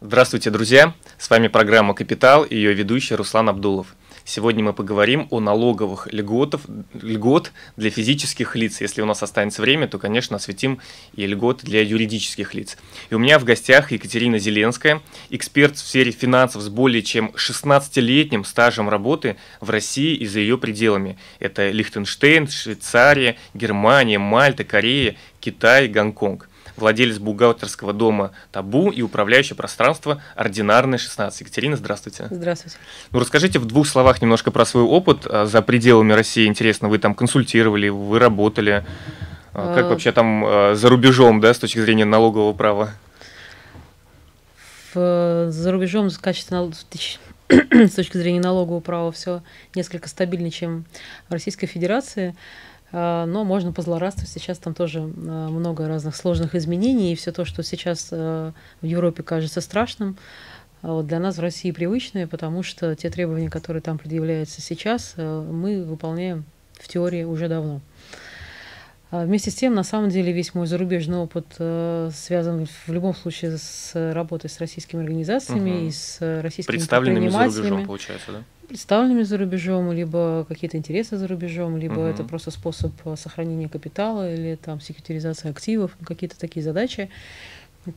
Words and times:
Здравствуйте, 0.00 0.50
друзья! 0.50 0.94
С 1.18 1.28
вами 1.28 1.48
программа 1.48 1.92
«Капитал» 1.92 2.44
и 2.44 2.54
ее 2.54 2.72
ведущий 2.72 3.16
Руслан 3.16 3.48
Абдулов. 3.48 3.96
Сегодня 4.24 4.62
мы 4.62 4.72
поговорим 4.72 5.26
о 5.30 5.40
налоговых 5.40 6.06
льготов, 6.12 6.60
льгот 6.94 7.50
для 7.76 7.90
физических 7.90 8.54
лиц. 8.54 8.80
Если 8.80 9.02
у 9.02 9.06
нас 9.06 9.24
останется 9.24 9.60
время, 9.60 9.88
то, 9.88 9.98
конечно, 9.98 10.36
осветим 10.36 10.78
и 11.16 11.26
льготы 11.26 11.66
для 11.66 11.82
юридических 11.82 12.54
лиц. 12.54 12.78
И 13.10 13.16
у 13.16 13.18
меня 13.18 13.40
в 13.40 13.44
гостях 13.44 13.90
Екатерина 13.90 14.38
Зеленская, 14.38 15.02
эксперт 15.30 15.74
в 15.74 15.80
сфере 15.80 16.12
финансов 16.12 16.62
с 16.62 16.68
более 16.68 17.02
чем 17.02 17.32
16-летним 17.34 18.44
стажем 18.44 18.88
работы 18.88 19.36
в 19.60 19.68
России 19.68 20.14
и 20.14 20.26
за 20.28 20.38
ее 20.38 20.58
пределами. 20.58 21.18
Это 21.40 21.70
Лихтенштейн, 21.70 22.46
Швейцария, 22.46 23.36
Германия, 23.52 24.20
Мальта, 24.20 24.62
Корея, 24.62 25.16
Китай, 25.40 25.88
Гонконг 25.88 26.47
владелец 26.78 27.18
бухгалтерского 27.18 27.92
дома 27.92 28.32
«Табу» 28.52 28.90
и 28.90 29.02
управляющее 29.02 29.56
пространство 29.56 30.22
«Ординарное 30.34 30.98
16». 30.98 31.32
Екатерина, 31.40 31.76
здравствуйте. 31.76 32.26
Здравствуйте. 32.30 32.76
Ну, 33.12 33.20
расскажите 33.20 33.58
в 33.58 33.66
двух 33.66 33.86
словах 33.86 34.22
немножко 34.22 34.50
про 34.50 34.64
свой 34.64 34.84
опыт 34.84 35.26
а, 35.26 35.46
за 35.46 35.62
пределами 35.62 36.12
России. 36.12 36.46
Интересно, 36.46 36.88
вы 36.88 36.98
там 36.98 37.14
консультировали, 37.14 37.88
вы 37.88 38.18
работали. 38.18 38.84
А, 39.52 39.74
как 39.74 39.86
а... 39.86 39.88
вообще 39.88 40.12
там 40.12 40.74
за 40.74 40.88
рубежом, 40.88 41.40
да, 41.40 41.52
с 41.52 41.58
точки 41.58 41.78
зрения 41.80 42.04
налогового 42.04 42.52
права? 42.52 42.90
В, 44.94 45.50
за 45.50 45.72
рубежом 45.72 46.08
в 46.08 46.20
качестве 46.20 46.56
с 47.48 47.94
точки 47.94 48.16
зрения 48.18 48.40
налогового 48.40 48.80
права 48.80 49.10
все 49.10 49.42
несколько 49.74 50.08
стабильнее, 50.08 50.50
чем 50.50 50.84
в 51.28 51.32
Российской 51.32 51.66
Федерации. 51.66 52.34
А, 52.92 53.26
но 53.26 53.44
можно 53.44 53.72
позлорадствовать. 53.72 54.30
Сейчас 54.30 54.58
там 54.58 54.74
тоже 54.74 55.00
а, 55.00 55.48
много 55.48 55.88
разных 55.88 56.16
сложных 56.16 56.54
изменений, 56.54 57.12
и 57.12 57.16
все 57.16 57.32
то, 57.32 57.44
что 57.44 57.62
сейчас 57.62 58.08
а, 58.10 58.52
в 58.80 58.86
Европе 58.86 59.22
кажется 59.22 59.60
страшным, 59.60 60.16
вот 60.80 61.06
для 61.06 61.18
нас 61.18 61.36
в 61.36 61.40
России 61.40 61.72
привычное, 61.72 62.28
потому 62.28 62.62
что 62.62 62.94
те 62.94 63.10
требования, 63.10 63.50
которые 63.50 63.82
там 63.82 63.98
предъявляются 63.98 64.60
сейчас, 64.60 65.14
мы 65.16 65.82
выполняем 65.82 66.44
в 66.74 66.86
теории 66.86 67.24
уже 67.24 67.48
давно. 67.48 67.80
Вместе 69.10 69.50
с 69.50 69.54
тем, 69.54 69.74
на 69.74 69.84
самом 69.84 70.10
деле, 70.10 70.32
весь 70.32 70.54
мой 70.54 70.66
зарубежный 70.66 71.16
опыт 71.16 71.46
связан 72.14 72.66
в 72.66 72.92
любом 72.92 73.14
случае 73.14 73.56
с 73.56 73.92
работой 74.12 74.50
с 74.50 74.60
российскими 74.60 75.02
организациями 75.02 75.70
угу. 75.70 75.86
и 75.86 75.90
с 75.90 76.42
российскими 76.42 76.76
Представленными 76.76 77.28
за 77.28 77.44
рубежом, 77.44 77.86
получается, 77.86 78.32
да? 78.32 78.42
представленными 78.68 79.22
за 79.22 79.38
рубежом, 79.38 79.90
либо 79.92 80.44
какие-то 80.46 80.76
интересы 80.76 81.16
за 81.16 81.26
рубежом, 81.26 81.76
либо 81.76 81.94
угу. 81.94 82.02
это 82.02 82.22
просто 82.22 82.50
способ 82.50 82.92
э, 83.04 83.16
сохранения 83.16 83.68
капитала 83.68 84.32
или 84.32 84.56
там 84.56 84.80
секьютеризация 84.80 85.50
активов, 85.50 85.96
какие-то 86.04 86.38
такие 86.38 86.62
задачи 86.62 87.10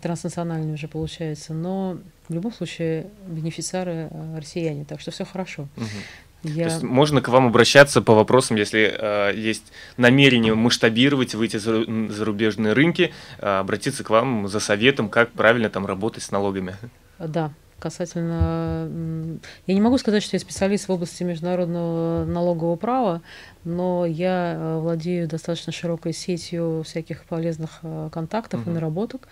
транснациональные 0.01 0.75
уже 0.75 0.87
получается. 0.87 1.53
Но 1.53 1.97
в 2.29 2.33
любом 2.33 2.53
случае 2.53 3.07
бенефициары 3.27 4.07
э, 4.09 4.37
россияне, 4.37 4.85
так 4.85 5.01
что 5.01 5.11
все 5.11 5.25
хорошо. 5.25 5.67
Угу. 5.75 5.85
Я... 6.43 6.67
То 6.67 6.73
есть 6.73 6.83
можно 6.83 7.21
к 7.21 7.27
вам 7.29 7.47
обращаться 7.47 8.01
по 8.01 8.15
вопросам, 8.15 8.57
если 8.57 8.93
э, 8.97 9.33
есть 9.35 9.71
намерение 9.97 10.55
масштабировать, 10.55 11.35
выйти 11.35 11.57
за 11.57 11.83
зарубежные 12.11 12.73
рынки, 12.73 13.13
э, 13.39 13.59
обратиться 13.59 14.03
к 14.03 14.09
вам 14.09 14.47
за 14.47 14.59
советом, 14.59 15.09
как 15.09 15.31
правильно 15.31 15.69
там 15.69 15.85
работать 15.85 16.23
с 16.23 16.31
налогами. 16.31 16.75
Да, 17.19 17.51
касательно... 17.79 18.89
Я 19.67 19.73
не 19.73 19.81
могу 19.81 19.97
сказать, 19.99 20.23
что 20.23 20.35
я 20.35 20.39
специалист 20.39 20.87
в 20.87 20.91
области 20.91 21.23
международного 21.23 22.25
налогового 22.25 22.75
права, 22.75 23.21
но 23.63 24.05
я 24.07 24.55
э, 24.55 24.79
владею 24.79 25.27
достаточно 25.27 25.71
широкой 25.71 26.13
сетью 26.13 26.83
всяких 26.85 27.25
полезных 27.25 27.79
э, 27.83 28.09
контактов 28.11 28.61
угу. 28.61 28.71
и 28.71 28.73
наработок. 28.73 29.27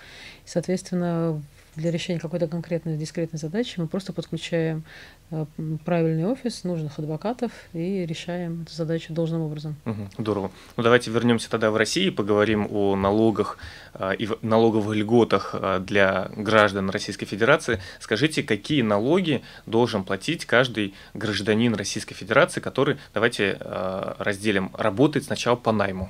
И, 0.46 0.50
соответственно, 0.50 1.42
для 1.80 1.92
решения 1.92 2.20
какой-то 2.20 2.48
конкретной 2.48 2.98
дискретной 2.98 3.40
задачи 3.40 3.80
мы 3.80 3.88
просто 3.88 4.14
подключаем 4.14 4.84
э, 5.32 5.46
правильный 5.86 6.26
офис, 6.26 6.64
нужных 6.64 7.00
адвокатов 7.00 7.52
и 7.74 8.06
решаем 8.06 8.64
эту 8.64 8.74
задачу 8.74 9.14
должным 9.14 9.42
образом. 9.42 9.76
Угу, 9.86 10.10
здорово. 10.20 10.52
Ну 10.78 10.84
давайте 10.84 11.10
вернемся 11.12 11.50
тогда 11.50 11.72
в 11.72 11.78
Россию 11.78 12.08
и 12.08 12.12
поговорим 12.12 12.68
о 12.70 12.96
налогах 12.96 13.58
э, 13.94 14.16
и 14.18 14.30
налоговых 14.42 14.96
льготах 14.96 15.52
э, 15.54 15.80
для 15.80 16.30
граждан 16.36 16.90
Российской 16.90 17.26
Федерации. 17.26 17.80
Скажите, 18.00 18.44
какие 18.44 18.82
налоги 18.82 19.42
должен 19.66 20.04
платить 20.04 20.46
каждый 20.46 20.94
гражданин 21.14 21.74
Российской 21.76 22.16
Федерации, 22.16 22.60
который, 22.60 22.98
давайте 23.14 23.58
разделим, 23.60 24.72
работает 24.74 25.26
сначала 25.26 25.56
по 25.56 25.72
найму? 25.72 26.10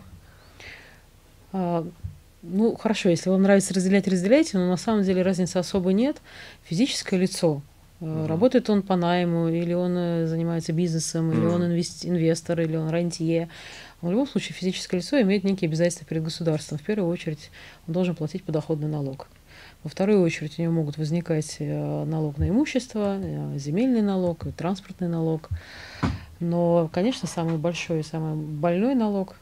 Ну, 2.42 2.76
хорошо, 2.76 3.10
если 3.10 3.30
вам 3.30 3.42
нравится 3.42 3.74
разделять, 3.74 4.08
разделяйте, 4.08 4.58
но 4.58 4.68
на 4.68 4.78
самом 4.78 5.04
деле 5.04 5.22
разницы 5.24 5.58
особо 5.58 5.92
нет. 5.92 6.22
Физическое 6.64 7.18
лицо, 7.18 7.62
mm-hmm. 8.00 8.28
работает 8.28 8.70
он 8.70 8.82
по 8.82 8.96
найму, 8.96 9.50
или 9.50 9.74
он 9.74 9.98
э, 9.98 10.26
занимается 10.26 10.72
бизнесом, 10.72 11.32
mm-hmm. 11.32 11.38
или 11.38 11.46
он 11.46 11.64
инвестор, 11.66 12.62
или 12.62 12.78
он 12.78 12.90
рантье. 12.90 13.50
В 14.02 14.10
любом 14.10 14.26
случае 14.26 14.54
физическое 14.54 14.98
лицо 14.98 15.20
имеет 15.22 15.44
некие 15.44 15.68
обязательства 15.68 16.06
перед 16.08 16.24
государством. 16.24 16.78
В 16.78 16.84
первую 16.84 17.12
очередь 17.12 17.52
он 17.88 17.94
должен 17.94 18.16
платить 18.16 18.44
подоходный 18.44 18.88
налог. 18.88 19.28
Во 19.84 19.90
вторую 19.90 20.22
очередь 20.22 20.58
у 20.60 20.62
него 20.62 20.74
могут 20.74 20.98
возникать 20.98 21.58
э, 21.60 22.04
налог 22.06 22.38
на 22.38 22.48
имущество, 22.48 23.20
земельный 23.58 24.02
налог, 24.02 24.46
транспортный 24.56 25.10
налог. 25.10 25.50
Но, 26.40 26.90
конечно, 26.94 27.28
самый 27.28 27.58
большой 27.58 28.00
и 28.00 28.04
самый 28.04 28.36
больной 28.36 28.96
налог 28.96 29.36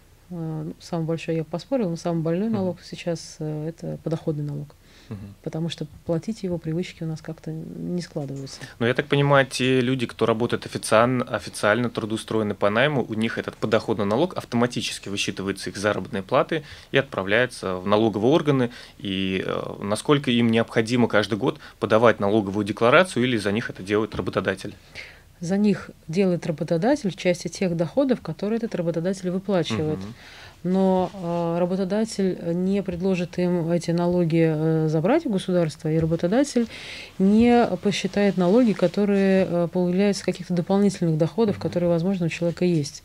самый 0.79 1.05
большой 1.05 1.35
я 1.37 1.43
поспорил, 1.43 1.89
но 1.89 1.95
самый 1.95 2.21
больной 2.21 2.49
налог 2.49 2.81
сейчас 2.81 3.37
э, 3.39 3.69
это 3.69 3.97
подоходный 4.03 4.43
налог. 4.43 4.67
Угу. 5.09 5.17
Потому 5.43 5.69
что 5.69 5.87
платить 6.05 6.43
его 6.43 6.57
привычки 6.57 7.03
у 7.03 7.07
нас 7.07 7.21
как-то 7.21 7.51
не 7.51 8.01
складываются. 8.01 8.59
Но 8.79 8.87
я 8.87 8.93
так 8.93 9.07
понимаю, 9.07 9.45
те 9.45 9.79
люди, 9.79 10.05
кто 10.05 10.25
работает 10.25 10.65
официально, 10.65 11.23
официально 11.23 11.89
трудоустроены 11.89 12.55
по 12.55 12.69
найму, 12.69 13.05
у 13.07 13.13
них 13.13 13.37
этот 13.37 13.55
подоходный 13.55 14.05
налог 14.05 14.35
автоматически 14.35 15.07
высчитывается 15.07 15.69
их 15.69 15.77
заработной 15.77 16.23
платы 16.23 16.63
и 16.91 16.97
отправляется 16.97 17.75
в 17.75 17.87
налоговые 17.87 18.31
органы. 18.33 18.71
И 18.97 19.43
э, 19.45 19.75
насколько 19.81 20.29
им 20.29 20.51
необходимо 20.51 21.07
каждый 21.07 21.37
год 21.37 21.59
подавать 21.79 22.19
налоговую 22.19 22.65
декларацию 22.65 23.23
или 23.23 23.37
за 23.37 23.51
них 23.51 23.69
это 23.69 23.83
делает 23.83 24.13
работодатель? 24.15 24.75
За 25.39 25.57
них 25.57 25.91
делает 26.07 26.45
работодатель 26.47 27.11
в 27.11 27.15
части 27.15 27.47
тех 27.47 27.75
доходов, 27.75 28.21
которые 28.21 28.57
этот 28.57 28.75
работодатель 28.75 29.29
выплачивает. 29.29 29.99
Угу. 29.99 30.07
Но 30.63 31.11
э, 31.13 31.59
работодатель 31.59 32.37
не 32.53 32.81
предложит 32.81 33.37
им 33.37 33.69
эти 33.71 33.91
налоги 33.91 34.45
э, 34.49 34.87
забрать 34.89 35.25
у 35.25 35.29
государства, 35.29 35.91
и 35.91 35.99
работодатель 35.99 36.67
не 37.19 37.67
посчитает 37.83 38.37
налоги, 38.37 38.73
которые 38.73 39.47
э, 39.47 39.67
появляются 39.71 40.25
каких-то 40.25 40.53
дополнительных 40.53 41.17
доходов, 41.17 41.59
которые, 41.59 41.89
возможно, 41.89 42.25
у 42.25 42.29
человека 42.29 42.65
есть. 42.65 43.03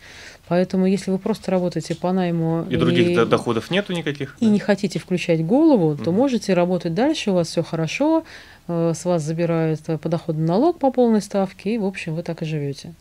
Поэтому, 0.48 0.87
если 0.87 1.10
вы 1.10 1.19
просто 1.19 1.50
работаете 1.50 1.94
по 1.94 2.10
найму 2.12 2.66
и, 2.69 2.75
и 2.75 2.76
других 2.76 3.28
доходов 3.28 3.71
нету 3.71 3.92
никаких, 3.92 4.37
и 4.41 4.47
да? 4.47 4.50
не 4.50 4.59
хотите 4.59 4.98
включать 4.98 5.44
голову, 5.44 5.97
то 5.97 6.10
можете 6.10 6.54
работать 6.54 6.94
дальше, 6.94 7.31
у 7.31 7.34
вас 7.34 7.48
все 7.48 7.62
хорошо, 7.62 8.25
с 8.69 9.05
вас 9.05 9.23
забирают 9.23 9.81
э, 9.89 9.99
подоходный 9.99 10.47
налог 10.47 10.78
по 10.78 10.91
полной 10.93 11.21
ставке, 11.21 11.75
и, 11.75 11.78
в 11.78 11.84
общем, 11.84 12.15
вы 12.15 12.23
так 12.23 12.43
и 12.43 12.45
живете. 12.45 12.95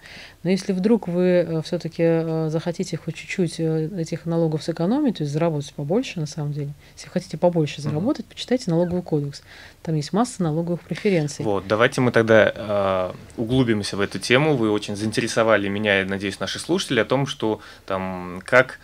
Но 0.44 0.50
если 0.50 0.74
вдруг 0.74 1.08
вы 1.08 1.24
э, 1.24 1.62
все-таки 1.64 2.50
захотите 2.50 2.98
хоть 2.98 3.16
чуть-чуть 3.16 3.60
этих 3.60 4.26
налогов 4.26 4.64
сэкономить, 4.64 5.18
то 5.18 5.24
есть 5.24 5.34
заработать 5.34 5.74
побольше, 5.74 6.20
на 6.20 6.26
самом 6.26 6.54
деле, 6.54 6.72
если 6.96 7.08
вы 7.08 7.14
хотите 7.14 7.38
побольше 7.38 7.82
заработать, 7.82 8.26
mm-hmm. 8.26 8.30
почитайте 8.30 8.72
налоговый 8.72 9.04
кодекс. 9.04 9.44
Там 9.84 9.96
есть 9.96 10.14
масса 10.14 10.44
налоговых 10.44 10.82
преференций. 10.82 11.46
Вот, 11.46 11.68
давайте 11.68 12.02
мы 12.02 12.12
тогда 12.12 12.52
э, 12.56 13.12
углубимся 13.38 13.98
в 13.98 14.02
эту 14.02 14.20
тему. 14.20 14.56
Вы 14.56 14.72
очень 14.72 14.96
заинтересовали 14.96 15.68
меня, 15.68 16.00
я 16.00 16.06
надеюсь, 16.06 16.40
наши 16.40 16.60
слушатели 16.60 17.00
о 17.00 17.06
том, 17.06 17.28
что 17.28 17.62
там 17.86 18.42
как 18.46 18.80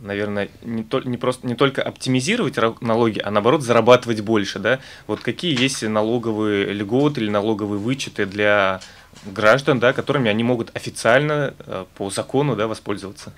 наверное, 0.00 0.48
не, 0.62 0.84
то, 0.84 1.00
не, 1.00 1.16
просто, 1.16 1.46
не 1.46 1.54
только 1.54 1.82
оптимизировать 1.82 2.56
налоги, 2.80 3.18
а 3.18 3.30
наоборот 3.30 3.62
зарабатывать 3.62 4.20
больше, 4.20 4.58
да? 4.58 4.78
Вот 5.06 5.20
какие 5.20 5.58
есть 5.60 5.82
налоговые 5.82 6.72
льготы 6.72 7.20
или 7.20 7.30
налоговые 7.30 7.78
вычеты 7.78 8.26
для 8.26 8.80
граждан, 9.24 9.78
да, 9.78 9.92
которыми 9.92 10.30
они 10.30 10.44
могут 10.44 10.74
официально 10.76 11.54
э, 11.58 11.84
по 11.96 12.10
закону, 12.10 12.56
да, 12.56 12.66
воспользоваться? 12.66 13.32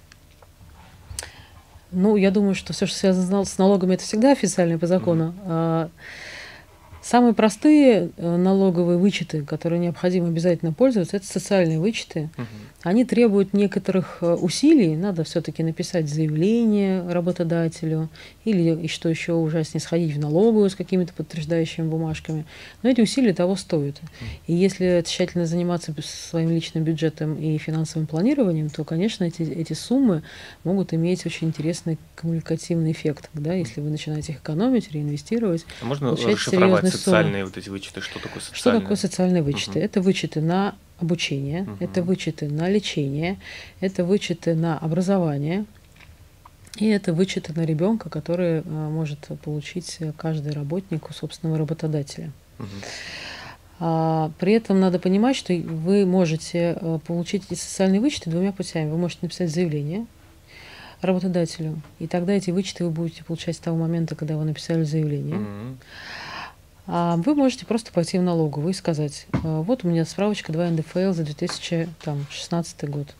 Ну, 1.91 2.17
я 2.17 2.31
думаю, 2.31 2.55
что 2.55 2.73
все, 2.73 2.87
что 2.87 2.97
связано 2.97 3.45
с 3.45 3.57
налогами, 3.59 3.95
это 3.95 4.05
всегда 4.05 4.33
официально 4.33 4.79
по 4.79 4.87
закону. 4.87 5.35
Mm-hmm. 5.47 5.91
Самые 7.09 7.33
простые 7.33 8.11
э, 8.19 8.37
налоговые 8.37 8.99
вычеты, 8.99 9.43
которые 9.43 9.79
необходимо 9.79 10.29
обязательно 10.29 10.75
пользоваться, 10.75 11.17
это 11.17 11.27
социальные 11.27 11.81
вычеты. 11.81 12.29
Угу. 12.37 12.47
Они 12.83 13.05
требуют 13.05 13.55
некоторых 13.55 14.19
э, 14.21 14.35
усилий. 14.35 14.95
Надо 14.97 15.25
все-таки 15.25 15.65
написать 15.65 16.09
заявление 16.09 17.03
работодателю 17.11 18.09
или, 18.45 18.85
и 18.85 18.87
что 18.87 19.09
еще 19.09 19.33
ужаснее, 19.33 19.81
сходить 19.81 20.15
в 20.15 20.21
налоговую 20.21 20.71
с 20.71 20.77
какими-то 20.77 21.13
подтверждающими 21.13 21.89
бумажками. 21.89 22.47
Но 22.83 22.89
эти 22.91 23.01
усилия 23.01 23.35
того 23.35 23.57
стоят. 23.57 24.01
И 24.47 24.55
если 24.55 25.03
тщательно 25.05 25.45
заниматься 25.45 25.93
своим 26.03 26.51
личным 26.51 26.85
бюджетом 26.85 27.35
и 27.35 27.59
финансовым 27.59 28.07
планированием, 28.07 28.71
то, 28.71 28.85
конечно, 28.85 29.25
эти, 29.25 29.43
эти 29.43 29.73
суммы 29.73 30.23
могут 30.63 30.95
иметь 30.95 31.27
очень 31.27 31.49
интересный 31.49 31.99
коммуникативный 32.15 32.93
эффект. 32.93 33.29
Да? 33.35 33.55
Если 33.55 33.81
вы 33.81 33.91
начинаете 33.91 34.33
их 34.33 34.39
экономить, 34.39 34.93
реинвестировать, 34.93 35.67
а 35.83 35.85
можно 35.85 36.13
расшифровать 36.13 36.89
социальные 36.89 37.45
вот 37.45 37.57
эти 37.57 37.69
вычеты? 37.69 38.03
Что 38.03 38.21
такое 38.21 38.41
социальные? 38.41 38.55
Что 38.55 38.81
такое 38.81 38.97
социальные 38.97 39.43
вычеты? 39.43 39.79
Угу. 39.81 39.85
Это 39.85 40.01
вычеты 40.01 40.41
на 40.41 40.77
обучение, 41.01 41.63
угу. 41.63 41.77
это 41.81 42.03
вычеты 42.03 42.49
на 42.49 42.69
лечение, 42.69 43.39
это 43.81 44.05
вычеты 44.05 44.55
на 44.55 44.79
образование, 44.79 45.65
и 46.77 46.87
это 46.87 47.13
вычеты 47.13 47.53
на 47.55 47.65
ребенка, 47.65 48.09
который 48.09 48.61
а, 48.61 48.89
может 48.89 49.29
получить 49.43 49.99
каждый 50.17 50.53
работник 50.53 51.11
у 51.11 51.13
собственного 51.13 51.59
работодателя. 51.59 52.31
Угу. 52.59 52.67
А, 53.81 54.31
при 54.39 54.55
этом 54.55 54.81
надо 54.81 54.99
понимать, 54.99 55.37
что 55.37 55.53
вы 55.55 56.07
можете 56.07 56.77
а, 56.81 56.99
получить 56.99 57.45
эти 57.51 57.59
социальные 57.59 58.01
вычеты 58.01 58.31
двумя 58.31 58.53
путями. 58.53 58.91
Вы 58.91 58.99
можете 58.99 59.21
написать 59.23 59.51
заявление 59.51 60.07
работодателю, 61.01 61.81
и 62.01 62.09
тогда 62.09 62.33
эти 62.33 62.51
вычеты 62.51 62.85
вы 62.85 62.91
будете 62.91 63.23
получать 63.23 63.57
с 63.57 63.61
того 63.61 63.77
момента, 63.77 64.17
когда 64.17 64.37
вы 64.37 64.45
написали 64.45 64.83
заявление. 64.83 65.37
Mm-hmm. 65.37 65.77
А 66.91 67.17
вы 67.17 67.35
можете 67.35 67.67
просто 67.67 67.93
пойти 67.93 68.19
в 68.19 68.23
налоговую 68.23 68.71
и 68.71 68.75
сказать, 68.75 69.27
«А, 69.45 69.61
вот 69.61 69.85
у 69.85 69.89
меня 69.89 70.05
справочка 70.05 70.53
2 70.53 70.71
НДФЛ 70.71 71.13
за 71.13 71.23
2016 71.23 72.89
год. 72.89 73.15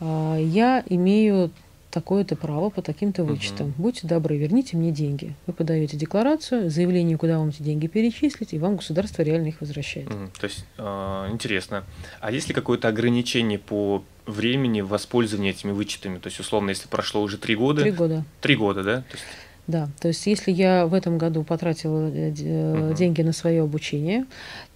Я 0.00 0.84
имею 0.88 1.50
такое-то 1.90 2.36
право 2.36 2.70
по 2.70 2.82
таким-то 2.82 3.24
вычетам. 3.24 3.68
Угу. 3.68 3.82
Будьте 3.82 4.06
добры, 4.06 4.36
верните 4.36 4.76
мне 4.76 4.90
деньги. 4.90 5.34
Вы 5.46 5.52
подаете 5.52 5.96
декларацию, 5.96 6.70
заявление, 6.70 7.16
куда 7.16 7.38
вам 7.38 7.48
эти 7.48 7.62
деньги 7.62 7.86
перечислить, 7.86 8.52
и 8.52 8.58
вам 8.58 8.76
государство 8.76 9.22
реально 9.22 9.48
их 9.48 9.60
возвращает. 9.60 10.08
Угу. 10.08 10.30
То 10.38 10.44
есть 10.44 10.66
э, 10.76 11.28
интересно. 11.30 11.84
А 12.20 12.30
есть 12.30 12.48
ли 12.48 12.54
какое-то 12.54 12.88
ограничение 12.88 13.58
по 13.58 14.04
времени 14.26 14.80
воспользования 14.80 15.50
этими 15.50 15.72
вычетами? 15.72 16.18
То 16.18 16.28
есть, 16.28 16.38
условно, 16.40 16.70
если 16.70 16.88
прошло 16.88 17.22
уже 17.22 17.38
три 17.38 17.56
года. 17.56 17.82
Три 17.82 17.90
года. 17.92 18.24
Три 18.40 18.56
года, 18.56 18.82
да? 18.82 18.96
То 19.02 19.14
есть... 19.14 19.24
Да, 19.68 19.90
то 20.00 20.08
есть 20.08 20.26
если 20.26 20.50
я 20.50 20.86
в 20.86 20.94
этом 20.94 21.18
году 21.18 21.44
потратила 21.44 22.08
угу. 22.08 22.94
деньги 22.94 23.20
на 23.20 23.32
свое 23.32 23.62
обучение, 23.62 24.24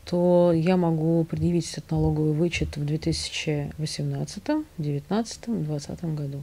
то 0.04 0.52
я 0.54 0.76
могу 0.76 1.24
предъявить 1.24 1.72
этот 1.72 1.90
налоговый 1.92 2.34
вычет 2.34 2.76
в 2.76 2.84
2018, 2.84 4.44
2019, 4.76 5.40
2020 5.46 6.04
году. 6.14 6.42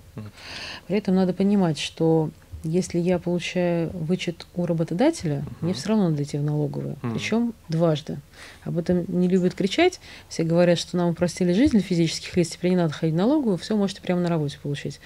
При 0.88 0.98
этом 0.98 1.14
надо 1.14 1.34
понимать, 1.34 1.78
что 1.78 2.32
если 2.64 3.00
я 3.00 3.20
получаю 3.20 3.90
вычет 3.92 4.46
у 4.56 4.66
работодателя, 4.66 5.38
uh-huh. 5.38 5.56
мне 5.62 5.74
все 5.74 5.90
равно 5.90 6.10
надо 6.10 6.24
идти 6.24 6.38
в 6.38 6.44
налоговую. 6.44 6.96
Uh-huh. 7.02 7.14
Причем 7.14 7.54
дважды. 7.70 8.18
Об 8.64 8.78
этом 8.78 9.06
не 9.08 9.28
любят 9.28 9.54
кричать. 9.54 10.00
Все 10.28 10.44
говорят, 10.44 10.78
что 10.78 10.98
нам 10.98 11.10
упростили 11.10 11.54
жизнь 11.54 11.72
для 11.72 11.82
физических 11.82 12.36
лиц, 12.38 12.50
теперь 12.50 12.72
не 12.72 12.78
надо 12.78 12.94
ходить 12.94 13.16
в 13.16 13.18
налоговую, 13.18 13.58
все 13.58 13.76
можете 13.76 14.02
прямо 14.02 14.22
на 14.22 14.30
работе 14.30 14.58
получить. 14.62 15.00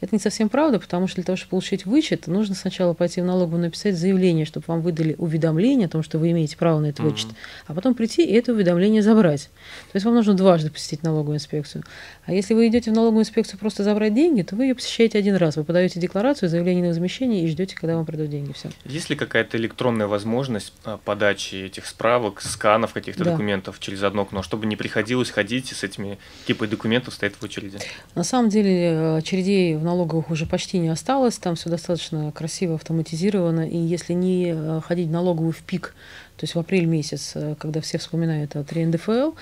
Это 0.00 0.14
не 0.14 0.20
совсем 0.20 0.48
правда, 0.48 0.78
потому 0.78 1.06
что 1.06 1.16
для 1.16 1.24
того, 1.24 1.36
чтобы 1.36 1.50
получить 1.50 1.86
вычет, 1.86 2.26
нужно 2.26 2.54
сначала 2.54 2.94
пойти 2.94 3.20
в 3.20 3.24
налоговую, 3.24 3.62
написать 3.62 3.96
заявление, 3.96 4.44
чтобы 4.44 4.64
вам 4.68 4.80
выдали 4.80 5.14
уведомление 5.18 5.86
о 5.86 5.90
том, 5.90 6.02
что 6.02 6.18
вы 6.18 6.30
имеете 6.30 6.56
право 6.56 6.80
на 6.80 6.86
этот 6.86 7.04
uh-huh. 7.04 7.10
вычет, 7.10 7.28
а 7.66 7.74
потом 7.74 7.94
прийти 7.94 8.24
и 8.24 8.32
это 8.32 8.52
уведомление 8.52 9.02
забрать. 9.02 9.50
То 9.90 9.96
есть 9.96 10.06
вам 10.06 10.14
нужно 10.14 10.34
дважды 10.34 10.70
посетить 10.70 11.02
налоговую 11.02 11.36
инспекцию. 11.36 11.84
А 12.24 12.32
если 12.32 12.54
вы 12.54 12.68
идете 12.68 12.90
в 12.90 12.94
налоговую 12.94 13.22
инспекцию 13.22 13.58
просто 13.58 13.82
забрать 13.84 14.14
деньги, 14.14 14.42
то 14.42 14.56
вы 14.56 14.66
ее 14.66 14.74
посещаете 14.74 15.18
один 15.18 15.36
раз. 15.36 15.56
Вы 15.56 15.64
подаете 15.64 16.00
декларацию, 16.00 16.48
заявление 16.48 16.88
на 16.88 16.91
возмещение 16.92 17.44
и 17.44 17.48
ждете, 17.48 17.76
когда 17.76 17.96
вам 17.96 18.06
придут 18.06 18.30
деньги. 18.30 18.52
Все. 18.52 18.70
Есть 18.84 19.10
ли 19.10 19.16
какая-то 19.16 19.56
электронная 19.56 20.06
возможность 20.06 20.72
подачи 21.04 21.56
этих 21.56 21.86
справок, 21.86 22.40
сканов 22.40 22.92
каких-то 22.92 23.24
да. 23.24 23.32
документов 23.32 23.78
через 23.80 24.02
одно 24.02 24.22
окно, 24.22 24.42
чтобы 24.42 24.66
не 24.66 24.76
приходилось 24.76 25.30
ходить 25.30 25.68
с 25.68 25.82
этими 25.82 26.18
типой 26.46 26.68
документов 26.68 27.14
стоять 27.14 27.34
в 27.34 27.42
очереди? 27.42 27.78
На 28.14 28.24
самом 28.24 28.48
деле 28.48 28.92
э, 28.92 29.16
очередей 29.18 29.76
в 29.76 29.84
налоговых 29.84 30.30
уже 30.30 30.46
почти 30.46 30.78
не 30.78 30.88
осталось, 30.88 31.38
там 31.38 31.54
все 31.54 31.70
достаточно 31.70 32.32
красиво 32.32 32.74
автоматизировано, 32.74 33.68
и 33.68 33.76
если 33.76 34.12
не 34.12 34.52
э, 34.54 34.80
ходить 34.84 35.08
в 35.08 35.10
налоговую 35.10 35.52
в 35.52 35.62
пик, 35.62 35.94
то 36.36 36.44
есть 36.44 36.54
в 36.54 36.58
апрель 36.58 36.86
месяц, 36.86 37.32
э, 37.34 37.54
когда 37.58 37.80
все 37.80 37.98
вспоминают 37.98 38.56
о 38.56 38.64
3 38.64 38.86
НДФЛ, 38.86 39.32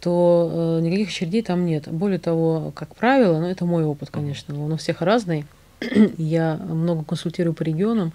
то 0.00 0.78
никаких 0.82 1.08
очередей 1.08 1.42
там 1.42 1.66
нет. 1.66 1.86
Более 1.88 2.18
того, 2.18 2.72
как 2.74 2.96
правило, 2.96 3.38
ну 3.38 3.46
это 3.46 3.66
мой 3.66 3.84
опыт, 3.84 4.08
конечно, 4.10 4.58
он 4.62 4.72
у 4.72 4.76
всех 4.78 5.02
разный. 5.02 5.44
Я 6.18 6.56
много 6.56 7.04
консультирую 7.04 7.54
по 7.54 7.62
регионам, 7.62 8.12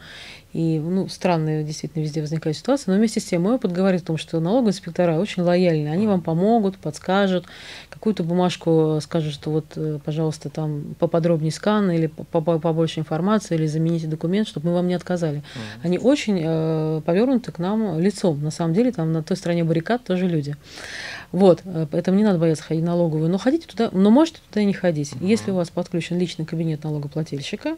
и 0.56 0.80
ну, 0.80 1.10
странные 1.10 1.66
действительно 1.66 2.02
везде 2.02 2.22
возникают 2.22 2.56
ситуации, 2.56 2.90
но 2.90 2.96
вместе 2.96 3.19
с 3.19 3.25
тем 3.25 3.42
мой 3.42 3.56
опыт 3.56 3.74
говорит 3.74 4.04
о 4.04 4.06
том, 4.06 4.18
что 4.18 4.40
налоговые 4.40 4.72
инспектора 4.72 5.19
очень 5.19 5.44
лояльны. 5.44 5.90
Они 5.90 6.07
вам 6.07 6.22
помогут, 6.22 6.78
подскажут, 6.78 7.46
какую-то 7.90 8.24
бумажку 8.24 9.00
скажут, 9.02 9.34
что 9.34 9.52
вот, 9.52 9.66
э, 9.75 10.00
пожалуйста, 10.06 10.50
там 10.50 10.96
поподробнее 10.98 11.52
скан 11.52 11.92
или 11.92 12.07
побольше 12.07 13.02
информации, 13.02 13.56
или 13.56 13.68
замените 13.68 14.07
документ, 14.07 14.48
чтобы 14.48 14.69
мы 14.69 14.75
вам 14.75 14.88
не 14.88 14.94
отказали. 14.94 15.40
Mm-hmm. 15.40 15.80
Они 15.84 16.00
очень 16.00 16.40
э, 16.42 17.01
повернуты 17.06 17.51
к 17.51 17.60
нам 17.60 18.00
лицом. 18.00 18.42
На 18.42 18.51
самом 18.51 18.74
деле, 18.74 18.94
там 18.94 19.12
на 19.12 19.24
той 19.24 19.36
стороне 19.36 19.66
баррикад 19.66 20.06
тоже 20.06 20.25
люди. 20.25 20.56
Вот, 21.34 21.63
э, 21.66 21.86
поэтому 21.92 22.18
не 22.18 22.24
надо 22.24 22.40
бояться 22.40 22.63
ходить 22.63 22.84
в 22.84 22.88
налоговую. 22.88 23.30
Но 23.30 23.38
ходите 23.40 23.68
туда, 23.68 23.90
но 23.92 24.10
можете 24.10 24.40
туда 24.48 24.62
и 24.62 24.66
не 24.66 24.74
ходить. 24.74 25.12
Mm-hmm. 25.12 25.28
Если 25.28 25.51
у 25.51 25.56
вас 25.56 25.69
подключен 25.69 26.18
личный 26.18 26.46
кабинет 26.46 26.86
налогоплательщика. 26.86 27.75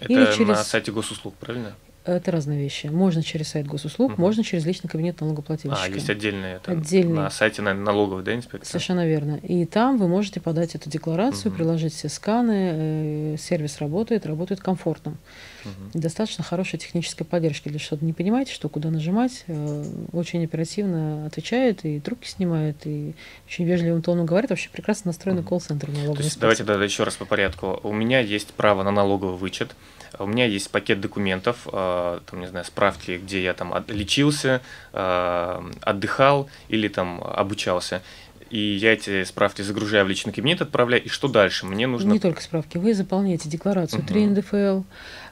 Это 0.00 0.12
или 0.12 0.26
через... 0.36 0.48
на 0.48 0.62
сайте 0.62 0.92
госуслуг, 0.92 1.32
правильно? 1.36 1.72
Это 2.08 2.30
разные 2.30 2.58
вещи. 2.58 2.86
Можно 2.86 3.22
через 3.22 3.48
сайт 3.48 3.66
госуслуг, 3.66 4.12
угу. 4.12 4.22
можно 4.22 4.42
через 4.42 4.64
личный 4.64 4.88
кабинет 4.88 5.20
налогоплательщика. 5.20 5.82
А, 5.82 5.88
есть 5.88 6.08
отдельные, 6.08 6.56
это 6.56 6.72
Отдельный. 6.72 7.14
на 7.14 7.30
сайте 7.30 7.60
наверное, 7.60 7.84
налоговой, 7.84 8.22
да, 8.22 8.34
инспекции? 8.34 8.70
Совершенно 8.70 9.06
верно. 9.06 9.38
И 9.42 9.66
там 9.66 9.98
вы 9.98 10.08
можете 10.08 10.40
подать 10.40 10.74
эту 10.74 10.88
декларацию, 10.88 11.50
угу. 11.50 11.58
приложить 11.58 11.92
все 11.92 12.08
сканы, 12.08 13.34
э, 13.34 13.36
сервис 13.38 13.78
работает, 13.78 14.24
работает 14.24 14.60
комфортно. 14.60 15.16
Угу. 15.64 16.00
достаточно 16.00 16.44
хорошая 16.44 16.80
техническая 16.80 17.26
поддержка. 17.26 17.68
Если 17.68 17.84
что-то 17.84 18.04
не 18.04 18.12
понимаете, 18.12 18.52
что 18.52 18.68
куда 18.68 18.90
нажимать, 18.90 19.44
э, 19.48 19.84
очень 20.12 20.42
оперативно 20.44 21.26
отвечает 21.26 21.84
и 21.84 22.00
трубки 22.00 22.28
снимает, 22.28 22.86
и 22.86 23.14
очень 23.46 23.64
вежливым 23.64 24.00
тоном 24.00 24.24
говорит. 24.24 24.50
Вообще 24.50 24.70
прекрасно 24.70 25.10
настроенный 25.10 25.42
угу. 25.42 25.50
колл-центр 25.50 25.90
налоговой 25.90 26.30
Давайте 26.40 26.64
тогда 26.64 26.84
еще 26.84 27.02
раз 27.02 27.16
по 27.16 27.26
порядку. 27.26 27.80
У 27.82 27.92
меня 27.92 28.20
есть 28.20 28.54
право 28.54 28.82
на 28.82 28.90
налоговый 28.90 29.36
вычет. 29.36 29.74
У 30.18 30.26
меня 30.26 30.46
есть 30.46 30.70
пакет 30.70 31.00
документов, 31.00 31.66
э, 31.72 32.20
там, 32.30 32.40
не 32.40 32.46
знаю, 32.46 32.64
справки, 32.64 33.20
где 33.22 33.42
я 33.42 33.54
там 33.54 33.74
лечился, 33.88 34.60
э, 34.92 35.70
отдыхал 35.82 36.48
или 36.68 36.88
там 36.88 37.22
обучался. 37.22 38.02
И 38.50 38.58
я 38.58 38.94
эти 38.94 39.24
справки 39.24 39.60
загружаю 39.62 40.06
в 40.06 40.08
личный 40.08 40.32
кабинет, 40.32 40.62
отправляю. 40.62 41.04
И 41.04 41.08
что 41.08 41.28
дальше? 41.28 41.66
Мне 41.66 41.86
нужно... 41.86 42.12
Не 42.12 42.18
только 42.18 42.40
справки. 42.40 42.78
Вы 42.78 42.94
заполняете 42.94 43.48
декларацию 43.48 44.00
угу. 44.00 44.08
3 44.08 44.26
НДФЛ, 44.26 44.82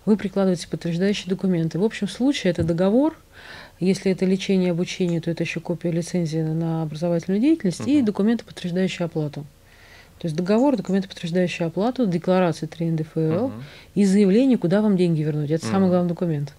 вы 0.04 0.16
прикладываете 0.16 0.68
подтверждающие 0.68 1.28
документы. 1.28 1.78
В 1.78 1.84
общем 1.84 2.08
случае 2.08 2.50
это 2.50 2.62
договор, 2.62 3.16
если 3.80 4.12
это 4.12 4.26
лечение 4.26 4.68
и 4.68 4.70
обучение, 4.70 5.20
то 5.20 5.30
это 5.30 5.42
еще 5.44 5.60
копия 5.60 5.90
лицензии 5.90 6.38
на 6.38 6.82
образовательную 6.82 7.40
деятельность 7.40 7.80
угу. 7.80 7.90
и 7.90 8.02
документы, 8.02 8.44
подтверждающие 8.44 9.06
оплату. 9.06 9.46
То 10.18 10.26
есть 10.26 10.36
договор, 10.36 10.76
документы, 10.76 11.08
подтверждающие 11.08 11.66
оплату, 11.66 12.06
декларация 12.06 12.66
3 12.68 12.86
НДФЛ 12.92 13.18
uh-huh. 13.18 13.62
и 13.94 14.04
заявление, 14.06 14.56
куда 14.56 14.80
вам 14.80 14.96
деньги 14.96 15.20
вернуть. 15.20 15.50
Это 15.50 15.66
uh-huh. 15.66 15.70
самый 15.70 15.90
главный 15.90 16.08
документ. 16.08 16.54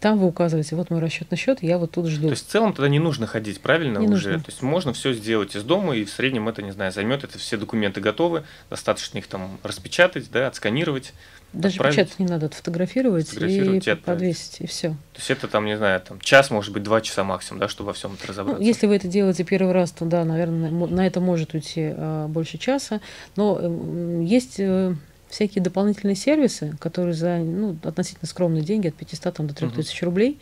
Там 0.00 0.18
вы 0.18 0.26
указываете, 0.26 0.74
вот 0.74 0.90
мой 0.90 0.98
расчетный 0.98 1.38
счет, 1.38 1.62
я 1.62 1.78
вот 1.78 1.92
тут 1.92 2.06
жду. 2.06 2.26
То 2.26 2.32
есть 2.32 2.48
в 2.48 2.50
целом 2.50 2.72
тогда 2.72 2.88
не 2.88 2.98
нужно 2.98 3.28
ходить, 3.28 3.60
правильно 3.60 3.98
не 3.98 4.08
уже? 4.08 4.30
Нужно. 4.30 4.44
То 4.44 4.50
есть 4.50 4.62
можно 4.62 4.92
все 4.92 5.12
сделать 5.12 5.54
из 5.54 5.62
дома, 5.62 5.94
и 5.94 6.04
в 6.04 6.10
среднем 6.10 6.48
это, 6.48 6.62
не 6.62 6.72
знаю, 6.72 6.90
займет, 6.90 7.22
это 7.22 7.38
все 7.38 7.56
документы 7.56 8.00
готовы, 8.00 8.42
достаточно 8.70 9.18
их 9.18 9.28
там 9.28 9.58
распечатать, 9.62 10.28
да, 10.32 10.48
отсканировать. 10.48 11.12
Даже 11.52 11.76
отправить. 11.76 11.96
печатать 11.96 12.18
не 12.18 12.26
надо, 12.26 12.46
отфотографировать, 12.46 13.32
и, 13.34 13.76
и 13.78 13.94
подвесить, 13.94 14.60
и 14.60 14.66
все. 14.66 14.90
То 15.12 15.18
есть 15.18 15.30
это 15.30 15.48
там, 15.48 15.64
не 15.64 15.76
знаю, 15.76 16.00
там 16.00 16.20
час, 16.20 16.50
может 16.50 16.72
быть, 16.72 16.82
два 16.82 17.00
часа 17.00 17.24
максимум, 17.24 17.60
да, 17.60 17.68
чтобы 17.68 17.88
во 17.88 17.92
всем 17.94 18.14
это 18.14 18.24
ну, 18.24 18.28
разобраться. 18.28 18.60
Ну, 18.60 18.66
если 18.66 18.86
вы 18.86 18.96
это 18.96 19.08
делаете 19.08 19.44
первый 19.44 19.72
раз, 19.72 19.92
то 19.92 20.04
да, 20.04 20.24
наверное, 20.24 20.70
на 20.70 21.06
это 21.06 21.20
может 21.20 21.54
уйти 21.54 21.92
а, 21.96 22.26
больше 22.26 22.58
часа. 22.58 22.95
Но 23.36 23.58
э, 23.60 24.22
есть 24.24 24.56
э, 24.58 24.94
всякие 25.28 25.62
дополнительные 25.62 26.16
сервисы, 26.16 26.76
которые 26.78 27.14
за 27.14 27.38
ну, 27.38 27.76
относительно 27.82 28.26
скромные 28.26 28.62
деньги, 28.62 28.88
от 28.88 28.94
500 28.94 29.34
там, 29.34 29.46
до 29.46 29.54
3000 29.54 30.02
угу. 30.02 30.06
рублей, 30.06 30.38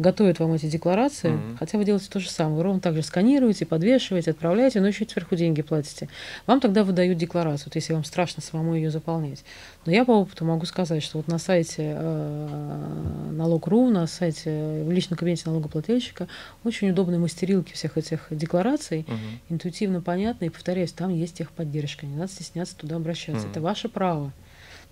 готовят 0.00 0.40
вам 0.40 0.54
эти 0.54 0.66
декларации, 0.66 1.32
mm-hmm. 1.32 1.56
хотя 1.58 1.78
вы 1.78 1.84
делаете 1.84 2.08
то 2.10 2.18
же 2.18 2.30
самое. 2.30 2.56
Вы 2.56 2.62
ровно 2.62 2.80
так 2.80 2.94
же 2.94 3.02
сканируете, 3.02 3.66
подвешиваете, 3.66 4.30
отправляете, 4.30 4.80
но 4.80 4.88
еще 4.88 5.06
сверху 5.06 5.36
деньги 5.36 5.60
платите. 5.60 6.08
Вам 6.46 6.60
тогда 6.60 6.84
выдают 6.84 7.18
декларацию, 7.18 7.66
вот 7.66 7.74
если 7.74 7.92
вам 7.92 8.04
страшно 8.04 8.42
самому 8.42 8.74
ее 8.74 8.90
заполнять. 8.90 9.44
Но 9.84 9.92
я 9.92 10.06
по 10.06 10.12
опыту 10.12 10.44
могу 10.46 10.64
сказать, 10.64 11.02
что 11.02 11.18
вот 11.18 11.28
на 11.28 11.38
сайте 11.38 11.94
э, 11.96 13.30
налог.ру, 13.32 13.90
на 13.90 14.06
сайте 14.06 14.84
в 14.84 14.90
личном 14.90 15.18
кабинете 15.18 15.42
налогоплательщика 15.46 16.28
очень 16.64 16.90
удобные 16.90 17.18
мастерилки 17.18 17.74
всех 17.74 17.98
этих 17.98 18.26
деклараций, 18.30 19.00
угу. 19.06 19.16
интуитивно 19.50 20.00
понятно, 20.00 20.46
и 20.46 20.48
повторяюсь, 20.48 20.92
там 20.92 21.10
есть 21.10 21.36
техподдержка, 21.36 22.06
не 22.06 22.16
надо 22.16 22.32
стесняться 22.32 22.74
туда 22.74 22.96
обращаться. 22.96 23.42
Угу. 23.42 23.50
Это 23.50 23.60
ваше 23.60 23.88
право 23.90 24.32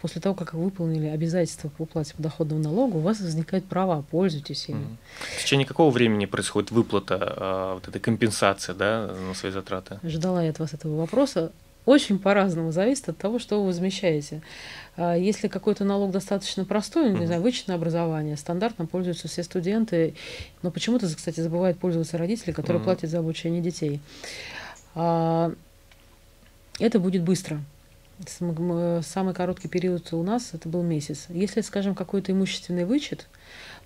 после 0.00 0.20
того, 0.20 0.34
как 0.34 0.54
вы 0.54 0.64
выполнили 0.64 1.06
обязательства 1.06 1.68
по 1.68 1.82
уплате 1.82 2.14
подоходного 2.14 2.60
налога, 2.60 2.96
у 2.96 3.00
вас 3.00 3.20
возникают 3.20 3.64
права, 3.66 4.02
пользуйтесь 4.10 4.68
ими. 4.68 4.96
В 5.36 5.42
течение 5.42 5.66
какого 5.66 5.90
времени 5.90 6.26
происходит 6.26 6.70
выплата 6.70 7.14
э, 7.36 7.74
вот 7.74 7.88
этой 7.88 8.00
компенсации 8.00 8.72
да, 8.72 9.14
на 9.28 9.34
свои 9.34 9.52
затраты? 9.52 9.98
Ждала 10.02 10.42
я 10.42 10.50
от 10.50 10.58
вас 10.58 10.74
этого 10.74 10.96
вопроса. 10.96 11.52
очень 11.84 12.18
по-разному, 12.18 12.70
зависит 12.70 13.08
от 13.08 13.18
того, 13.18 13.38
что 13.38 13.60
вы 13.60 13.66
возмещаете. 13.66 14.42
А 14.96 15.16
если 15.16 15.48
какой-то 15.48 15.84
налог 15.84 16.10
достаточно 16.10 16.64
простой, 16.64 17.10
ну, 17.10 17.18
не 17.18 17.26
знаю, 17.26 17.40
вычетное 17.40 17.76
образование, 17.76 18.36
стандартно 18.36 18.84
пользуются 18.86 19.26
все 19.26 19.42
студенты, 19.42 20.14
но 20.62 20.70
почему-то, 20.70 21.06
кстати, 21.06 21.40
забывают 21.40 21.78
пользоваться 21.78 22.18
родители, 22.18 22.52
которые 22.52 22.82
платят 22.82 23.10
за 23.10 23.20
обучение 23.20 23.62
детей. 23.62 24.00
А, 24.94 25.52
это 26.78 26.98
будет 26.98 27.22
быстро. 27.22 27.60
Самый 28.26 29.34
короткий 29.34 29.68
период 29.68 30.12
у 30.12 30.22
нас 30.22 30.50
это 30.52 30.68
был 30.68 30.82
месяц. 30.82 31.26
Если, 31.28 31.60
скажем, 31.60 31.94
какой-то 31.94 32.32
имущественный 32.32 32.84
вычет, 32.84 33.28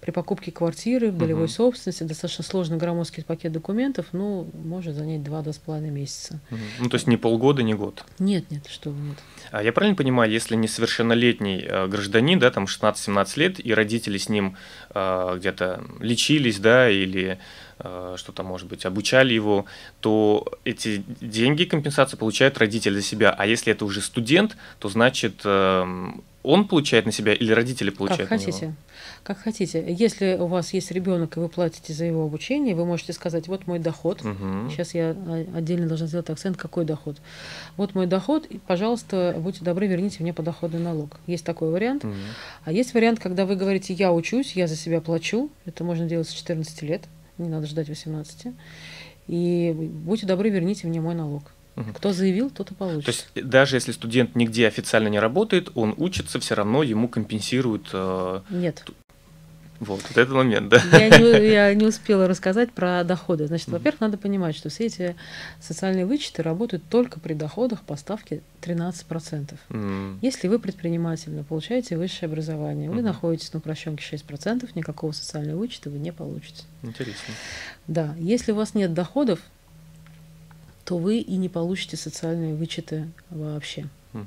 при 0.03 0.11
покупке 0.11 0.51
квартиры 0.51 1.13
в 1.13 1.17
долевой 1.17 1.45
угу. 1.45 1.53
собственности 1.53 2.03
достаточно 2.03 2.43
сложный 2.43 2.77
громоздкий 2.77 3.23
пакет 3.23 3.53
документов, 3.53 4.07
ну, 4.11 4.51
может 4.53 4.97
занять 4.97 5.21
2-2,5 5.21 5.91
месяца. 5.91 6.41
Угу. 6.51 6.61
Ну, 6.81 6.89
то 6.89 6.97
есть 6.97 7.07
не 7.07 7.17
полгода, 7.17 7.63
не 7.63 7.75
год? 7.75 8.05
Нет, 8.19 8.51
нет, 8.51 8.67
что 8.67 8.91
вы, 8.91 9.01
нет. 9.01 9.19
А 9.53 9.63
я 9.63 9.73
правильно 9.73 9.97
понимаю, 9.97 10.29
если 10.29 10.57
несовершеннолетний 10.57 11.65
э, 11.65 11.87
гражданин, 11.87 12.41
да, 12.41 12.51
там 12.51 12.65
16-17 12.65 13.27
лет, 13.37 13.65
и 13.65 13.73
родители 13.73 14.19
с 14.19 14.29
ним 14.29 14.57
э, 14.93 15.35
где-то 15.37 15.85
лечились, 16.01 16.59
да, 16.59 16.91
или 16.91 17.39
э, 17.83 18.15
что-то, 18.17 18.43
может 18.43 18.69
быть, 18.69 18.85
обучали 18.87 19.35
его, 19.35 19.67
то 20.01 20.47
эти 20.65 21.05
деньги, 21.21 21.65
компенсации 21.65 22.17
получают 22.17 22.59
родители 22.59 22.95
за 22.95 23.03
себя. 23.03 23.35
А 23.37 23.47
если 23.47 23.73
это 23.73 23.85
уже 23.85 24.01
студент, 24.01 24.57
то 24.79 24.89
значит 24.89 25.43
э, 25.45 26.13
он 26.43 26.67
получает 26.67 27.07
на 27.07 27.13
себя 27.13 27.35
или 27.35 27.53
родители 27.53 27.91
получают 27.91 28.29
как 28.29 28.41
хотите. 28.41 28.53
на 28.53 28.69
него? 28.69 28.77
Как 29.23 29.39
хотите. 29.39 29.85
Если 29.89 30.37
у 30.39 30.47
вас 30.47 30.73
есть 30.73 30.91
ребенок 30.91 31.37
и 31.37 31.41
вы 31.41 31.49
платите 31.49 31.93
за 31.93 32.05
его 32.05 32.25
обучение, 32.25 32.75
вы 32.75 32.85
можете 32.85 33.13
сказать, 33.13 33.47
вот 33.47 33.67
мой 33.69 33.79
доход. 33.79 34.23
Угу. 34.23 34.71
Сейчас 34.71 34.95
я 34.95 35.17
отдельно 35.55 35.87
должна 35.87 36.09
сделать 36.09 36.29
акцент, 36.31 36.57
какой 36.57 36.85
доход. 36.85 37.19
Вот 37.77 37.95
мой 37.95 38.07
доход, 38.07 38.47
и, 38.47 38.59
пожалуйста, 38.59 39.37
будьте 39.39 39.65
добры, 39.65 39.87
верните 39.87 40.23
мне 40.23 40.33
подоходный 40.33 40.81
налог. 40.81 41.21
Есть 41.27 41.45
такой 41.45 41.71
вариант. 41.71 42.05
Угу. 42.05 42.15
А 42.65 42.73
есть 42.73 42.95
вариант, 42.95 43.21
когда 43.21 43.47
вы 43.47 43.55
говорите, 43.55 43.95
я 43.95 44.13
учусь, 44.13 44.57
я 44.57 44.67
за 44.67 44.75
себя 44.75 45.01
плачу. 45.01 45.51
Это 45.65 45.85
можно 45.85 46.07
делать 46.07 46.29
с 46.29 46.33
14 46.33 46.83
лет, 46.83 47.03
не 47.39 47.49
надо 47.49 47.67
ждать 47.67 47.89
18. 47.89 48.55
И 49.29 49.73
будьте 49.73 50.27
добры, 50.27 50.51
верните 50.51 50.87
мне 50.87 51.01
мой 51.01 51.15
налог. 51.15 51.45
Кто 51.97 52.13
заявил, 52.13 52.51
тот 52.51 52.71
и 52.71 52.75
получит. 52.75 53.07
То 53.07 53.11
есть 53.13 53.29
даже 53.35 53.77
если 53.77 53.93
студент 53.93 54.37
нигде 54.37 54.67
официально 54.67 55.09
не 55.09 55.19
работает, 55.19 55.71
он 55.75 55.95
учится, 55.97 56.39
все 56.39 56.55
равно 56.55 56.83
ему 56.83 57.09
компенсируют. 57.09 57.89
Э, 57.95 58.43
Нет. 58.51 58.85
Вот, 59.83 60.01
вот 60.01 60.17
этот 60.17 60.33
момент, 60.33 60.69
да. 60.69 60.81
Я 60.93 61.09
не, 61.19 61.51
я 61.51 61.75
не 61.75 61.87
успела 61.87 62.29
рассказать 62.29 62.71
про 62.71 63.03
доходы. 63.03 63.49
Значит, 63.49 63.67
mm-hmm. 63.67 63.73
во-первых, 63.73 64.01
надо 64.01 64.17
понимать, 64.17 64.55
что 64.55 64.69
все 64.69 64.87
эти 64.87 65.17
социальные 65.61 66.07
вычеты 66.07 66.45
работают 66.45 66.85
только 66.89 67.19
при 67.19 67.35
доходах 67.35 67.83
по 67.83 67.97
ставке 67.97 68.43
13%. 68.61 69.57
Mm-hmm. 69.71 70.19
Если 70.23 70.47
вы 70.47 70.61
предпринимательно 70.61 71.43
получаете 71.43 71.97
высшее 71.97 72.29
образование, 72.29 72.91
вы 72.91 73.01
mm-hmm. 73.01 73.03
находитесь 73.03 73.53
на 73.53 73.59
упрощенке 73.59 74.05
6%, 74.05 74.71
никакого 74.77 75.11
социального 75.11 75.59
вычета 75.59 75.91
вы 75.91 75.99
не 75.99 76.13
получите. 76.13 76.63
Интересно. 76.83 77.35
Да, 77.89 78.15
если 78.21 78.53
у 78.53 78.55
вас 78.55 78.75
нет 78.75 78.95
доходов, 78.95 79.41
то 80.85 80.97
вы 80.97 81.19
и 81.19 81.37
не 81.37 81.49
получите 81.49 81.97
социальные 81.97 82.55
вычеты 82.55 83.09
вообще. 83.31 83.89
Угу. 84.15 84.25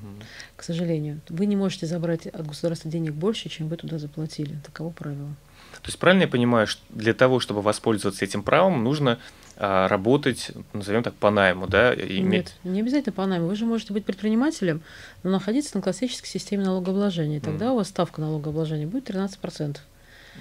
К 0.55 0.63
сожалению. 0.63 1.21
Вы 1.29 1.45
не 1.45 1.55
можете 1.55 1.85
забрать 1.85 2.27
от 2.27 2.45
государства 2.45 2.89
денег 2.89 3.13
больше, 3.13 3.49
чем 3.49 3.67
вы 3.67 3.77
туда 3.77 3.99
заплатили. 3.99 4.57
Таково 4.65 4.89
правило. 4.89 5.35
То 5.81 5.87
есть 5.87 5.99
правильно 5.99 6.23
я 6.23 6.27
понимаю, 6.27 6.67
что 6.67 6.81
для 6.89 7.13
того, 7.13 7.39
чтобы 7.39 7.61
воспользоваться 7.61 8.25
этим 8.25 8.43
правом, 8.43 8.83
нужно 8.83 9.19
а, 9.57 9.87
работать, 9.87 10.51
назовем 10.73 11.03
так, 11.03 11.13
по 11.13 11.31
найму, 11.31 11.67
да? 11.67 11.93
Иметь... 11.93 12.55
Нет, 12.63 12.73
не 12.73 12.81
обязательно 12.81 13.13
по 13.13 13.25
найму. 13.25 13.47
Вы 13.47 13.55
же 13.55 13.65
можете 13.65 13.93
быть 13.93 14.03
предпринимателем, 14.05 14.81
но 15.23 15.31
находиться 15.31 15.77
на 15.77 15.81
классической 15.81 16.27
системе 16.27 16.65
налогообложения. 16.65 17.39
Тогда 17.39 17.67
mm. 17.67 17.71
у 17.71 17.75
вас 17.75 17.87
ставка 17.87 18.19
налогообложения 18.19 18.87
будет 18.87 19.09
13%. 19.09 19.77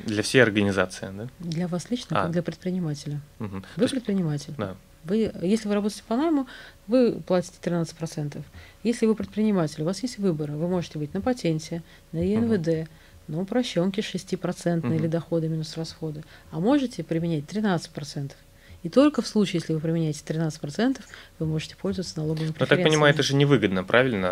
Для 0.05 0.23
всей 0.23 0.43
организации, 0.43 1.09
да? 1.17 1.29
Для 1.39 1.69
вас 1.69 1.91
лично, 1.91 2.19
а. 2.19 2.23
как 2.25 2.33
для 2.33 2.43
предпринимателя. 2.43 3.21
Угу. 3.39 3.63
Вы 3.77 3.85
есть, 3.85 3.95
предприниматель. 3.95 4.55
Да. 4.59 4.75
Вы, 5.05 5.33
если 5.43 5.69
вы 5.69 5.75
работаете 5.75 6.03
по 6.09 6.17
найму, 6.17 6.49
вы 6.87 7.21
платите 7.21 7.59
13%. 7.63 8.43
Если 8.83 9.07
вы 9.07 9.15
предприниматель, 9.15 9.83
у 9.83 9.85
вас 9.85 10.03
есть 10.03 10.19
выбор. 10.19 10.51
Вы 10.51 10.67
можете 10.67 10.99
быть 10.99 11.15
на 11.15 11.21
патенте, 11.21 11.83
на 12.13 12.19
ЕНВД, 12.19 12.69
uh-huh. 12.69 12.89
На 13.29 13.41
упрощенке 13.41 14.01
6% 14.01 14.83
uh-huh. 14.83 14.95
или 14.97 15.07
доходы 15.07 15.49
минус 15.49 15.77
расходы. 15.77 16.23
А 16.51 16.61
можете 16.61 17.03
применять 17.03 17.45
13%. 17.45 18.33
И 18.83 18.91
только 18.91 19.23
в 19.23 19.27
случае, 19.27 19.61
если 19.61 19.73
вы 19.73 19.81
применяете 19.81 20.21
13%, 20.27 21.01
вы 21.39 21.47
можете 21.47 21.75
пользоваться 21.75 22.19
налоговыми 22.19 22.51
преференциями. 22.51 22.81
Я 22.81 22.85
так 22.85 22.93
понимаю, 22.93 23.15
это 23.15 23.23
же 23.23 23.35
невыгодно, 23.35 23.83
правильно? 23.83 24.31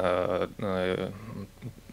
А, 0.58 1.12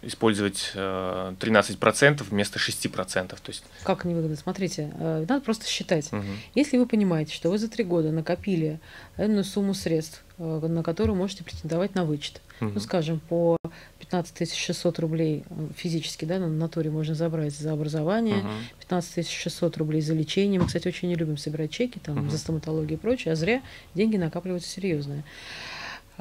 использовать 0.01 0.71
13% 0.75 2.21
э, 2.21 2.23
вместо 2.29 2.59
6%. 2.59 3.27
То 3.27 3.37
есть... 3.47 3.63
Как 3.83 4.05
невыгодно? 4.05 4.35
Смотрите, 4.35 4.91
э, 4.97 5.25
надо 5.27 5.41
просто 5.41 5.67
считать. 5.67 6.11
Угу. 6.11 6.23
Если 6.55 6.77
вы 6.77 6.85
понимаете, 6.85 7.33
что 7.33 7.49
вы 7.49 7.57
за 7.57 7.69
три 7.69 7.83
года 7.83 8.11
накопили 8.11 8.79
энную 9.17 9.43
сумму 9.43 9.73
средств, 9.73 10.23
э, 10.37 10.67
на 10.67 10.83
которую 10.83 11.15
можете 11.15 11.43
претендовать 11.43 11.95
на 11.95 12.05
вычет, 12.05 12.41
угу. 12.61 12.71
ну, 12.75 12.79
скажем, 12.79 13.19
по 13.19 13.58
15 13.99 14.53
600 14.53 14.99
рублей 14.99 15.43
физически, 15.75 16.25
да, 16.25 16.39
на 16.39 16.47
натуре 16.47 16.89
можно 16.89 17.15
забрать 17.15 17.53
за 17.53 17.73
образование, 17.73 18.37
угу. 18.37 18.47
15 18.79 19.29
600 19.29 19.77
рублей 19.77 20.01
за 20.01 20.13
лечение. 20.13 20.59
Мы, 20.59 20.67
кстати, 20.67 20.87
очень 20.87 21.09
не 21.09 21.15
любим 21.15 21.37
собирать 21.37 21.71
чеки 21.71 21.99
там, 21.99 22.19
угу. 22.19 22.29
за 22.29 22.37
стоматологию 22.37 22.97
и 22.97 23.01
прочее, 23.01 23.33
а 23.33 23.35
зря 23.35 23.61
деньги 23.93 24.17
накапливаются 24.17 24.69
серьезные. 24.69 25.23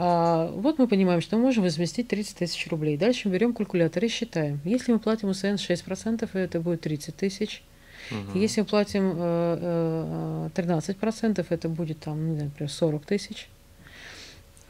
А, 0.00 0.46
вот 0.54 0.78
мы 0.78 0.86
понимаем, 0.86 1.20
что 1.20 1.36
мы 1.36 1.42
можем 1.42 1.64
возместить 1.64 2.08
30 2.08 2.36
тысяч 2.38 2.68
рублей. 2.68 2.96
Дальше 2.96 3.28
мы 3.28 3.34
берем 3.34 3.52
калькулятор 3.52 4.04
и 4.04 4.08
считаем. 4.08 4.60
Если 4.64 4.92
мы 4.92 5.00
платим 5.00 5.28
УСН 5.28 5.54
6%, 5.54 6.28
это 6.34 6.60
будет 6.60 6.82
30 6.82 7.16
тысяч. 7.16 7.62
Угу. 8.10 8.38
Если 8.38 8.60
мы 8.60 8.66
платим 8.66 9.12
э, 9.16 10.50
13%, 10.54 11.40
э, 11.40 11.44
это 11.48 11.68
будет 11.68 11.98
там, 11.98 12.28
не 12.28 12.34
знаю, 12.34 12.50
например, 12.50 12.70
40 12.70 13.06
тысяч. 13.06 13.48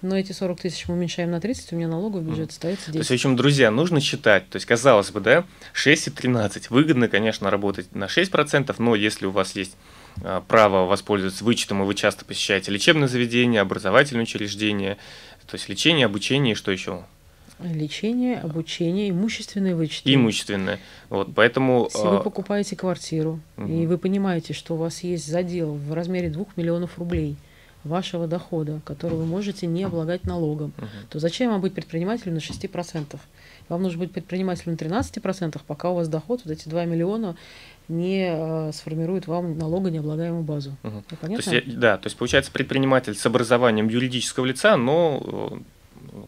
Но 0.01 0.17
эти 0.17 0.31
40 0.31 0.61
тысяч 0.61 0.87
мы 0.87 0.95
уменьшаем 0.95 1.31
на 1.31 1.41
30, 1.41 1.73
у 1.73 1.77
меня 1.77 1.89
налоговый 1.89 2.23
бюджет 2.23 2.51
остается 2.51 2.93
10. 2.93 2.93
То 2.93 2.99
есть, 2.99 3.11
в 3.11 3.15
общем, 3.15 3.37
друзья, 3.37 3.71
нужно 3.71 4.01
считать. 4.01 4.49
То 4.49 4.57
есть, 4.57 4.67
казалось 4.67 5.11
бы, 5.11 5.21
да, 5.21 5.45
6 5.73 6.07
и 6.07 6.11
13. 6.11 6.71
Выгодно, 6.71 7.09
конечно, 7.09 7.51
работать 7.51 7.93
на 7.95 8.05
6%, 8.05 8.73
но 8.79 8.95
если 8.95 9.27
у 9.27 9.33
вас 9.33 9.57
есть 9.57 9.77
а, 10.23 10.41
право 10.43 10.87
воспользоваться 10.87 11.45
вычетом, 11.45 11.83
и 11.83 11.85
вы 11.85 11.95
часто 11.95 12.25
посещаете 12.25 12.71
лечебное 12.71 13.09
заведение, 13.09 13.61
образовательное 13.61 14.23
учреждение, 14.23 14.99
то 15.47 15.57
есть 15.57 15.69
лечение, 15.69 16.07
обучение 16.07 16.53
и 16.53 16.57
что 16.57 16.71
еще? 16.71 17.05
Лечение, 17.59 18.39
обучение, 18.39 19.11
имущественные 19.11 19.75
вычеты. 19.75 20.15
Имущественное. 20.15 20.79
Вот, 21.09 21.35
поэтому... 21.35 21.89
Если 21.93 22.07
вы 22.07 22.17
а, 22.19 22.21
покупаете 22.21 22.77
квартиру, 22.77 23.41
угу. 23.57 23.67
и 23.67 23.87
вы 23.87 23.99
понимаете, 23.99 24.53
что 24.53 24.75
у 24.75 24.77
вас 24.77 25.03
есть 25.03 25.27
задел 25.27 25.75
в 25.75 25.93
размере 25.93 26.29
2 26.31 26.45
миллионов 26.55 26.99
рублей 26.99 27.37
вашего 27.89 28.27
дохода, 28.27 28.81
который 28.85 29.17
вы 29.17 29.27
можете 29.27 29.67
не 29.67 29.85
облагать 29.85 30.25
налогом, 30.25 30.73
угу. 30.79 30.87
то 31.11 31.19
зачем 31.19 31.51
вам 31.51 31.61
быть 31.61 31.75
предпринимателем 31.75 32.35
на 32.35 32.39
6%? 32.39 33.19
Вам 33.69 33.83
нужно 33.83 33.99
быть 33.99 34.13
предпринимателем 34.13 34.73
на 34.73 34.77
13%, 34.77 35.61
пока 35.67 35.91
у 35.91 35.95
вас 35.97 36.09
доход, 36.09 36.43
вот 36.45 36.53
эти 36.53 36.69
2 36.69 36.85
миллиона, 36.85 37.37
не 37.89 38.29
э, 38.29 38.73
сформирует 38.73 39.27
вам 39.27 39.57
налогонеоблагаемую 39.59 40.43
базу. 40.43 40.77
Угу. 40.83 41.03
понятно? 41.21 41.45
То 41.45 41.55
есть, 41.55 41.79
да, 41.79 41.97
то 41.97 42.07
есть 42.07 42.17
получается 42.17 42.53
предприниматель 42.53 43.15
с 43.15 43.25
образованием 43.27 43.89
юридического 43.89 44.45
лица, 44.45 44.77
но 44.77 45.23
э, 45.55 45.59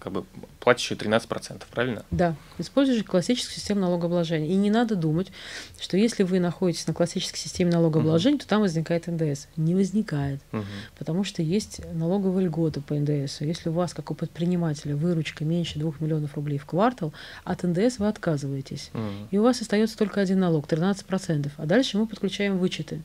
как 0.01 0.13
бы 0.13 0.25
платишь 0.59 0.91
13%, 0.91 1.63
правильно? 1.71 2.05
Да, 2.11 2.35
используешь 2.59 3.05
классическую 3.05 3.55
систему 3.55 3.81
налогообложения. 3.81 4.49
И 4.49 4.55
не 4.55 4.71
надо 4.71 4.97
думать, 4.97 5.33
что 5.79 5.97
если 5.97 6.23
вы 6.23 6.41
находитесь 6.41 6.87
на 6.87 6.95
классической 6.95 7.39
системе 7.39 7.73
налогообложения, 7.73 8.37
угу. 8.37 8.43
то 8.43 8.49
там 8.49 8.61
возникает 8.61 9.07
НДС. 9.07 9.47
Не 9.57 9.75
возникает, 9.75 10.41
угу. 10.53 10.65
потому 10.99 11.25
что 11.25 11.43
есть 11.43 11.81
налоговые 11.93 12.47
льготы 12.47 12.81
по 12.81 12.95
НДС. 12.95 13.41
Если 13.41 13.69
у 13.69 13.73
вас, 13.73 13.95
как 13.95 14.11
у 14.11 14.15
предпринимателя, 14.15 14.97
выручка 14.97 15.45
меньше 15.45 15.79
2 15.79 15.95
миллионов 16.01 16.35
рублей 16.35 16.59
в 16.59 16.67
квартал, 16.67 17.13
от 17.45 17.63
НДС 17.63 17.99
вы 17.99 18.09
отказываетесь. 18.09 18.91
Угу. 18.95 19.29
И 19.31 19.39
у 19.39 19.43
вас 19.43 19.61
остается 19.61 19.97
только 19.97 20.21
один 20.21 20.41
налог, 20.41 20.67
13%. 20.67 21.51
А 21.57 21.67
дальше 21.67 21.99
мы 21.99 22.07
подключаем 22.07 22.59
вычеты. 22.59 23.03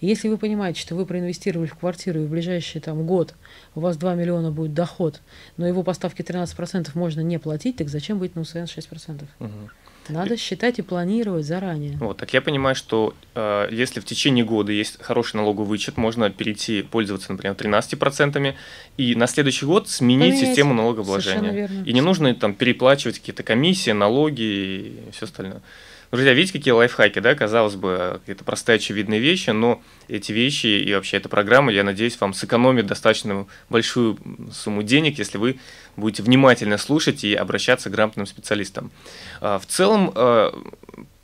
Если 0.00 0.28
вы 0.28 0.36
понимаете, 0.36 0.80
что 0.80 0.94
вы 0.94 1.06
проинвестировали 1.06 1.68
в 1.68 1.74
квартиру, 1.76 2.20
и 2.20 2.24
в 2.24 2.30
ближайший 2.30 2.80
там, 2.80 3.06
год 3.06 3.34
у 3.74 3.80
вас 3.80 3.96
2 3.96 4.14
миллиона 4.14 4.50
будет 4.50 4.74
доход, 4.74 5.20
но 5.56 5.66
его 5.66 5.82
по 5.82 5.94
ставке 5.94 6.22
13% 6.22 6.90
можно 6.94 7.20
не 7.20 7.38
платить, 7.38 7.76
так 7.76 7.88
зачем 7.88 8.18
быть 8.18 8.34
на 8.34 8.42
УСН 8.42 8.58
6%? 8.58 9.24
Угу. 9.40 9.50
Надо 10.08 10.36
считать 10.36 10.78
и 10.78 10.82
планировать 10.82 11.46
заранее. 11.46 11.96
Вот, 11.98 12.18
так 12.18 12.32
я 12.32 12.40
понимаю, 12.40 12.76
что 12.76 13.14
э, 13.34 13.68
если 13.72 14.00
в 14.00 14.04
течение 14.04 14.44
года 14.44 14.70
есть 14.70 15.02
хороший 15.02 15.36
налоговый 15.36 15.66
вычет, 15.66 15.96
можно 15.96 16.30
перейти 16.30 16.82
пользоваться, 16.82 17.32
например, 17.32 17.56
13%, 17.56 18.54
и 18.96 19.14
на 19.14 19.26
следующий 19.26 19.66
год 19.66 19.88
сменить 19.88 20.34
Поменять. 20.34 20.48
систему 20.48 20.74
налогообложения. 20.74 21.68
И 21.84 21.92
не 21.92 22.00
нужно 22.00 22.34
там 22.34 22.54
переплачивать 22.54 23.18
какие-то 23.18 23.42
комиссии, 23.42 23.90
налоги 23.90 24.42
и 24.42 25.10
все 25.12 25.24
остальное. 25.24 25.60
Друзья, 26.12 26.34
видите, 26.34 26.58
какие 26.58 26.72
лайфхаки, 26.72 27.18
да, 27.18 27.34
казалось 27.34 27.74
бы, 27.74 28.20
это 28.26 28.44
простые 28.44 28.76
очевидные 28.76 29.18
вещи, 29.18 29.50
но 29.50 29.82
эти 30.08 30.30
вещи 30.30 30.66
и 30.66 30.94
вообще 30.94 31.16
эта 31.16 31.28
программа, 31.28 31.72
я 31.72 31.82
надеюсь, 31.82 32.18
вам 32.20 32.32
сэкономит 32.32 32.86
достаточно 32.86 33.46
большую 33.68 34.16
сумму 34.52 34.82
денег, 34.84 35.18
если 35.18 35.38
вы 35.38 35.58
будете 35.96 36.22
внимательно 36.22 36.78
слушать 36.78 37.24
и 37.24 37.34
обращаться 37.34 37.90
к 37.90 37.92
грамотным 37.92 38.26
специалистам. 38.26 38.92
А, 39.40 39.58
в 39.58 39.66
целом, 39.66 40.12
а, 40.14 40.54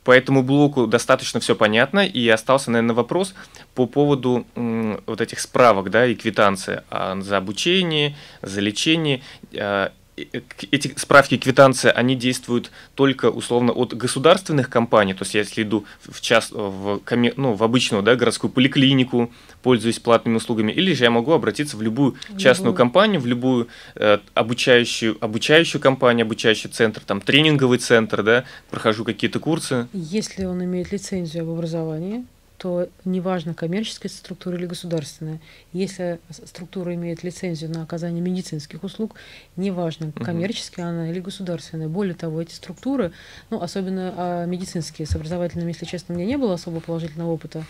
по 0.03 0.11
этому 0.11 0.43
блоку 0.43 0.85
достаточно 0.85 1.39
все 1.39 1.55
понятно, 1.55 2.05
и 2.05 2.27
остался, 2.27 2.69
наверное, 2.69 2.93
вопрос 2.93 3.33
по 3.75 3.87
поводу 3.87 4.45
вот 4.55 5.21
этих 5.21 5.39
справок, 5.39 5.91
да, 5.91 6.05
и 6.05 6.15
квитанции 6.15 6.83
а, 6.89 7.17
за 7.21 7.37
обучение, 7.37 8.17
за 8.41 8.59
лечение 8.59 9.21
эти 10.15 10.93
справки 10.97 11.35
и 11.35 11.37
квитанции, 11.37 11.89
они 11.89 12.15
действуют 12.15 12.71
только 12.95 13.29
условно 13.31 13.71
от 13.71 13.95
государственных 13.95 14.69
компаний, 14.69 15.13
то 15.13 15.23
есть 15.23 15.33
я 15.33 15.41
если 15.41 15.63
иду 15.63 15.85
в, 16.01 16.21
час, 16.21 16.51
в, 16.51 17.01
ну, 17.35 17.53
в 17.53 17.63
обычную 17.63 18.03
да, 18.03 18.15
городскую 18.15 18.51
поликлинику, 18.51 19.31
пользуюсь 19.63 19.99
платными 19.99 20.37
услугами, 20.37 20.71
или 20.71 20.93
же 20.93 21.05
я 21.05 21.11
могу 21.11 21.31
обратиться 21.31 21.77
в 21.77 21.81
любую 21.81 22.15
частную 22.37 22.73
любую. 22.73 22.77
компанию, 22.77 23.21
в 23.21 23.25
любую 23.25 23.67
э, 23.95 24.19
обучающую, 24.33 25.17
обучающую 25.19 25.81
компанию, 25.81 26.25
обучающий 26.25 26.69
центр, 26.69 27.01
там 27.01 27.19
тренинговый 27.19 27.79
центр, 27.79 28.21
да, 28.23 28.43
прохожу 28.69 29.03
какие-то 29.05 29.39
курсы. 29.39 29.87
Если 29.93 30.45
он 30.45 30.63
имеет 30.63 30.91
лицензию 30.91 31.43
об 31.43 31.49
образовании, 31.49 32.25
то 32.63 32.87
неважно, 33.03 33.53
коммерческая 33.53 34.09
структура 34.09 34.55
или 34.55 34.65
государственная. 34.65 35.41
Если 35.73 36.21
структура 36.29 36.95
имеет 36.95 37.21
лицензию 37.21 37.69
на 37.69 37.83
оказание 37.83 38.21
медицинских 38.21 38.85
услуг, 38.85 39.15
неважно, 39.57 40.13
коммерческая 40.13 40.85
она 40.85 41.11
или 41.11 41.19
государственная. 41.19 41.89
Более 41.89 42.15
того, 42.15 42.41
эти 42.41 42.53
структуры, 42.53 43.11
ну, 43.49 43.61
особенно 43.61 44.13
а, 44.15 44.45
медицинские, 44.45 45.07
с 45.07 45.13
образовательными, 45.13 45.71
если 45.71 45.83
честно, 45.83 46.15
у 46.15 46.17
меня 46.17 46.25
не 46.25 46.37
было 46.37 46.53
особо 46.53 46.79
положительного 46.79 47.31
опыта, 47.31 47.65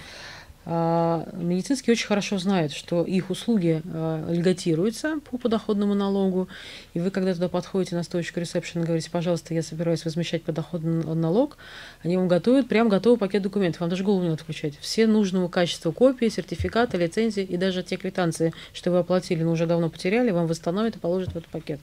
медицинские 0.65 1.93
очень 1.93 2.08
хорошо 2.08 2.38
знают, 2.38 2.72
что 2.72 3.03
их 3.03 3.29
услуги 3.29 3.82
а, 3.86 4.32
льготируются 4.32 5.20
по 5.29 5.38
подоходному 5.38 5.93
налогу, 5.93 6.48
и 6.93 7.00
вы, 7.00 7.12
когда 7.12 7.34
туда 7.34 7.50
подходите 7.50 7.96
на 7.96 8.03
стоечку 8.03 8.39
ресепшн 8.39 8.82
и 8.82 8.84
говорите, 8.84 9.12
пожалуйста, 9.12 9.53
я 9.53 9.62
собираюсь 9.62 10.05
возмещать 10.05 10.43
подоходный 10.43 11.03
налог, 11.15 11.58
они 12.01 12.15
вам 12.15 12.29
готовят 12.29 12.70
прям 12.70 12.88
готовый 12.88 13.20
пакет 13.20 13.41
документов, 13.41 13.82
вам 13.82 13.89
даже 13.89 14.03
голову 14.03 14.24
не 14.24 14.29
надо 14.29 14.43
включать. 14.43 14.77
Все 14.79 15.05
нужного 15.05 15.50
качества 15.50 15.91
копии, 15.91 16.29
сертификаты, 16.29 16.98
лицензии 16.98 17.43
и 17.43 17.58
даже 17.58 17.84
те 17.84 17.98
квитанции, 17.98 18.53
что 18.72 18.91
вы 18.91 19.00
оплатили, 19.00 19.43
но 19.43 19.51
уже 19.51 19.65
давно 19.65 19.89
потеряли, 19.89 20.32
вам 20.32 20.48
восстановят 20.48 20.96
и 20.96 21.00
положат 21.00 21.34
в 21.34 21.38
этот 21.38 21.50
пакет. 21.50 21.82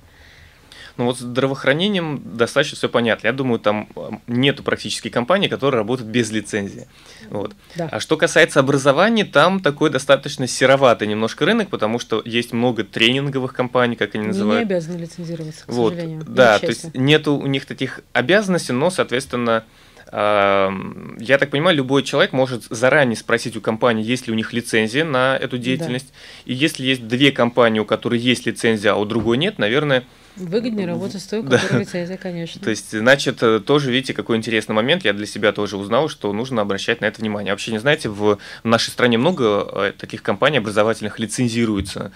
Ну 0.97 1.07
вот 1.07 1.19
с 1.19 1.21
здравоохранением 1.21 2.23
достаточно 2.37 2.77
все 2.77 2.89
понятно. 2.89 3.27
Я 3.29 3.33
думаю, 3.33 3.59
там 3.59 3.89
нету 4.27 4.63
практически 4.63 5.09
компаний, 5.09 5.49
которые 5.49 5.79
работают 5.79 6.11
без 6.11 6.31
лицензии. 6.31 6.87
Вот. 7.31 7.55
Да. 7.77 7.89
А 7.91 8.01
что 8.01 8.17
касается 8.17 8.61
образования, 8.61 9.25
там 9.25 9.61
такой 9.61 9.91
достаточно 9.91 10.47
сероватый 10.47 11.09
немножко 11.09 11.45
рынок, 11.45 11.69
потому 11.69 11.99
что 11.99 12.23
есть 12.25 12.53
много 12.53 12.85
тренинговых 12.85 13.53
компаний, 13.53 13.97
как 13.97 14.15
они 14.15 14.29
называют. 14.29 14.63
Они 14.63 14.69
не 14.69 14.75
обязаны 14.75 14.97
лицензироваться, 14.99 15.65
к 15.65 15.69
вот. 15.69 15.95
сожалению. 15.95 16.25
Да, 16.27 16.59
то 16.59 16.67
есть 16.67 16.95
нету 16.95 17.35
у 17.37 17.47
них 17.47 17.67
таких 17.67 18.01
обязанностей, 18.13 18.73
но, 18.73 18.91
соответственно, 18.91 19.65
я 20.13 21.39
так 21.39 21.51
понимаю, 21.51 21.77
любой 21.77 22.03
человек 22.03 22.33
может 22.33 22.65
заранее 22.65 23.17
спросить 23.17 23.57
у 23.57 23.61
компании, 23.61 24.05
есть 24.05 24.27
ли 24.27 24.33
у 24.33 24.37
них 24.37 24.53
лицензия 24.53 25.05
на 25.05 25.37
эту 25.37 25.57
деятельность. 25.57 26.09
Да. 26.09 26.53
И 26.53 26.55
если 26.55 26.85
есть 26.85 27.07
две 27.07 27.31
компании, 27.31 27.81
у 27.81 27.85
которых 27.85 28.21
есть 28.21 28.47
лицензия, 28.47 28.93
а 28.93 28.97
у 28.97 29.05
другой 29.05 29.37
нет, 29.37 29.59
наверное, 29.59 30.05
Выгоднее 30.37 30.87
работать 30.87 31.21
с 31.21 31.27
той, 31.27 31.41
у 31.41 31.43
да. 31.43 31.59
которой 31.59 31.81
лицензия, 31.81 32.17
конечно. 32.17 32.63
То 32.63 32.71
есть, 32.71 32.97
значит, 32.97 33.43
э, 33.43 33.59
тоже, 33.61 33.91
видите, 33.91 34.15
какой 34.15 34.37
интересный 34.37 34.75
момент. 34.75 35.05
Я 35.05 35.13
для 35.13 35.27
себя 35.27 35.53
тоже 35.53 35.77
узнал, 35.77 36.09
что 36.09 36.33
нужно 36.33 36.63
обращать 36.63 37.01
на 37.01 37.07
это 37.07 37.21
внимание. 37.21 37.53
Вообще, 37.53 37.73
не 37.73 37.79
знаете, 37.79 38.09
в 38.09 38.39
нашей 38.63 38.91
стране 38.91 39.19
много 39.19 39.45
э, 39.45 39.93
таких 39.99 40.23
компаний 40.23 40.59
образовательных 40.59 41.19
лицензируется 41.19 42.13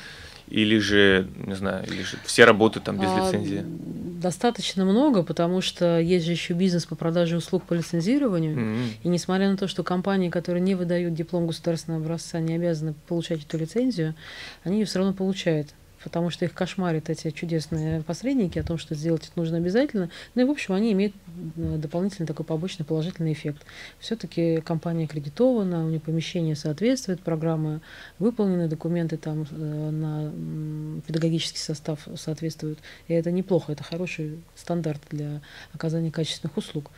или 0.49 0.79
же, 0.79 1.29
не 1.37 1.55
знаю, 1.55 1.87
или 1.87 2.03
же 2.03 2.17
все 2.25 2.45
работают 2.45 2.85
там 2.85 2.99
без 2.99 3.09
а, 3.09 3.27
лицензии? 3.27 3.65
Достаточно 4.21 4.85
много, 4.85 5.23
потому 5.23 5.61
что 5.61 5.99
есть 5.99 6.27
же 6.27 6.33
еще 6.33 6.55
бизнес 6.55 6.87
по 6.87 6.95
продаже 6.95 7.37
услуг 7.37 7.65
по 7.65 7.75
лицензированию. 7.75 8.57
Mm-hmm. 8.57 8.89
И 9.05 9.09
несмотря 9.09 9.51
на 9.51 9.57
то, 9.57 9.69
что 9.69 9.83
компании, 9.83 10.31
которые 10.31 10.63
не 10.63 10.75
выдают 10.75 11.15
диплом 11.15 11.47
государственного 11.47 12.03
образца, 12.03 12.41
не 12.41 12.55
обязаны 12.55 12.95
получать 13.09 13.45
эту 13.45 13.59
лицензию, 13.59 14.15
они 14.65 14.81
ее 14.81 14.87
все 14.87 14.99
равно 14.99 15.15
получают 15.15 15.75
потому 16.05 16.29
что 16.29 16.45
их 16.45 16.53
кошмарят 16.53 17.09
эти 17.09 17.31
чудесные 17.31 18.03
посредники 18.03 18.59
о 18.59 18.63
том, 18.63 18.77
что 18.77 18.95
сделать 18.95 19.27
это 19.27 19.33
нужно 19.37 19.57
обязательно. 19.57 20.11
Ну 20.35 20.43
и, 20.43 20.45
в 20.45 20.51
общем, 20.51 20.75
они 20.75 20.93
имеют 20.93 21.15
э, 21.57 21.79
дополнительный 21.79 22.27
такой 22.27 22.45
побочный 22.45 22.85
положительный 22.85 23.33
эффект. 23.33 23.65
Все-таки 23.99 24.61
компания 24.61 25.07
аккредитована, 25.07 25.85
у 25.85 25.89
нее 25.89 26.01
помещение 26.01 26.55
соответствует, 26.55 27.21
программы 27.23 27.81
выполнены, 28.19 28.69
документы 28.69 29.17
там 29.17 29.47
э, 29.51 29.91
на 29.91 31.01
педагогический 31.07 31.59
состав 31.59 32.07
соответствуют. 32.17 32.79
И 33.09 33.15
это 33.15 33.33
неплохо, 33.33 33.73
это 33.73 33.83
хороший 33.83 34.39
стандарт 34.55 35.01
для 35.11 35.41
оказания 35.73 36.11
качественных 36.11 36.57
услуг. 36.59 36.91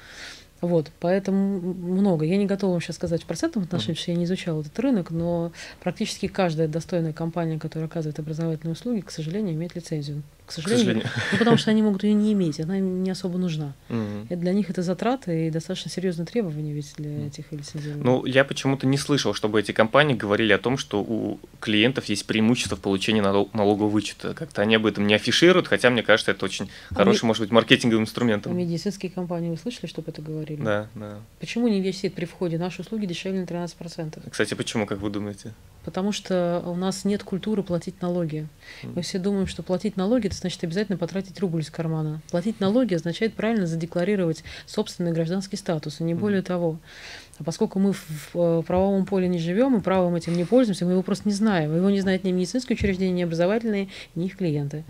Вот, 0.60 0.90
поэтому 1.00 1.60
много. 1.60 2.24
Я 2.24 2.36
не 2.38 2.46
готова 2.46 2.72
вам 2.72 2.80
сейчас 2.80 2.96
сказать 2.96 3.22
в 3.22 3.26
процентном 3.26 3.64
отношении, 3.64 3.94
потому 3.94 4.02
что 4.02 4.10
я 4.12 4.16
не 4.16 4.24
изучала 4.24 4.60
этот 4.62 4.78
рынок, 4.78 5.10
но 5.10 5.52
практически 5.80 6.28
каждая 6.28 6.66
достойная 6.66 7.12
компания, 7.12 7.58
которая 7.58 7.88
оказывает 7.88 8.18
образовательные 8.18 8.72
услуги, 8.72 9.00
к 9.00 9.10
сожалению, 9.10 9.54
имеет 9.54 9.74
лицензию 9.74 10.22
к 10.46 10.52
сожалению. 10.52 11.02
К 11.02 11.06
сожалению. 11.06 11.10
Ну, 11.32 11.38
потому 11.38 11.56
что 11.56 11.70
они 11.70 11.82
могут 11.82 12.04
ее 12.04 12.14
не 12.14 12.32
иметь, 12.32 12.60
она 12.60 12.78
им 12.78 13.02
не 13.02 13.10
особо 13.10 13.36
нужна. 13.38 13.74
Угу. 13.88 14.36
Для 14.36 14.52
них 14.52 14.70
это 14.70 14.82
затраты 14.82 15.48
и 15.48 15.50
достаточно 15.50 15.90
серьезные 15.90 16.26
требования 16.26 16.72
ведь 16.72 16.94
для 16.96 17.26
этих 17.26 17.50
лицензированных. 17.50 18.04
Ну, 18.04 18.24
я 18.24 18.44
почему-то 18.44 18.86
не 18.86 18.96
слышал, 18.96 19.34
чтобы 19.34 19.60
эти 19.60 19.72
компании 19.72 20.14
говорили 20.14 20.52
о 20.52 20.58
том, 20.58 20.78
что 20.78 21.02
у 21.02 21.40
клиентов 21.60 22.04
есть 22.06 22.26
преимущество 22.26 22.76
в 22.76 22.80
получении 22.80 23.20
налогового 23.20 23.88
вычета. 23.88 24.34
Как-то 24.34 24.62
они 24.62 24.76
об 24.76 24.86
этом 24.86 25.06
не 25.06 25.14
афишируют, 25.14 25.66
хотя 25.66 25.90
мне 25.90 26.02
кажется, 26.02 26.30
это 26.30 26.44
очень 26.44 26.70
а 26.90 26.94
хороший, 26.94 27.24
ми... 27.24 27.28
может 27.28 27.42
быть, 27.42 27.50
маркетинговым 27.50 28.04
инструментом. 28.04 28.52
А 28.52 28.54
медицинские 28.54 29.10
компании 29.10 29.50
вы 29.50 29.56
слышали, 29.56 29.86
чтобы 29.86 30.10
это 30.10 30.22
говорили? 30.22 30.62
Да, 30.62 30.88
да. 30.94 31.18
Почему 31.40 31.68
не 31.68 31.80
висит 31.80 32.14
при 32.14 32.24
входе? 32.24 32.56
Наши 32.58 32.82
услуги 32.82 33.06
дешевле 33.06 33.40
на 33.40 33.44
13%. 33.44 34.30
Кстати, 34.30 34.54
почему, 34.54 34.86
как 34.86 35.00
вы 35.00 35.10
думаете? 35.10 35.52
Потому 35.86 36.10
что 36.10 36.64
у 36.66 36.74
нас 36.74 37.04
нет 37.04 37.22
культуры 37.22 37.62
платить 37.62 38.02
налоги. 38.02 38.48
Мы 38.82 39.02
все 39.02 39.20
думаем, 39.20 39.46
что 39.46 39.62
платить 39.62 39.96
налоги 39.96 40.26
это 40.26 40.34
значит 40.36 40.62
обязательно 40.64 40.98
потратить 40.98 41.40
рубль 41.40 41.60
из 41.60 41.70
кармана. 41.70 42.20
Платить 42.30 42.60
налоги 42.60 42.94
означает 42.94 43.34
правильно 43.34 43.66
задекларировать 43.66 44.44
собственный 44.66 45.12
гражданский 45.12 45.56
статус, 45.56 46.00
и 46.00 46.04
не 46.04 46.14
более 46.14 46.42
того. 46.42 46.78
А 47.38 47.44
поскольку 47.44 47.78
мы 47.78 47.92
в 47.92 48.62
правовом 48.62 49.04
поле 49.04 49.28
не 49.28 49.38
живем 49.38 49.76
и 49.76 49.80
правом 49.80 50.14
этим 50.14 50.36
не 50.36 50.44
пользуемся, 50.44 50.86
мы 50.86 50.92
его 50.92 51.02
просто 51.02 51.28
не 51.28 51.34
знаем. 51.34 51.76
Его 51.76 51.90
не 51.90 52.00
знают 52.00 52.24
ни 52.24 52.32
медицинские 52.32 52.76
учреждения, 52.76 53.12
ни 53.12 53.22
образовательные, 53.22 53.88
ни 54.14 54.26
их 54.26 54.36
клиенты. 54.36 54.84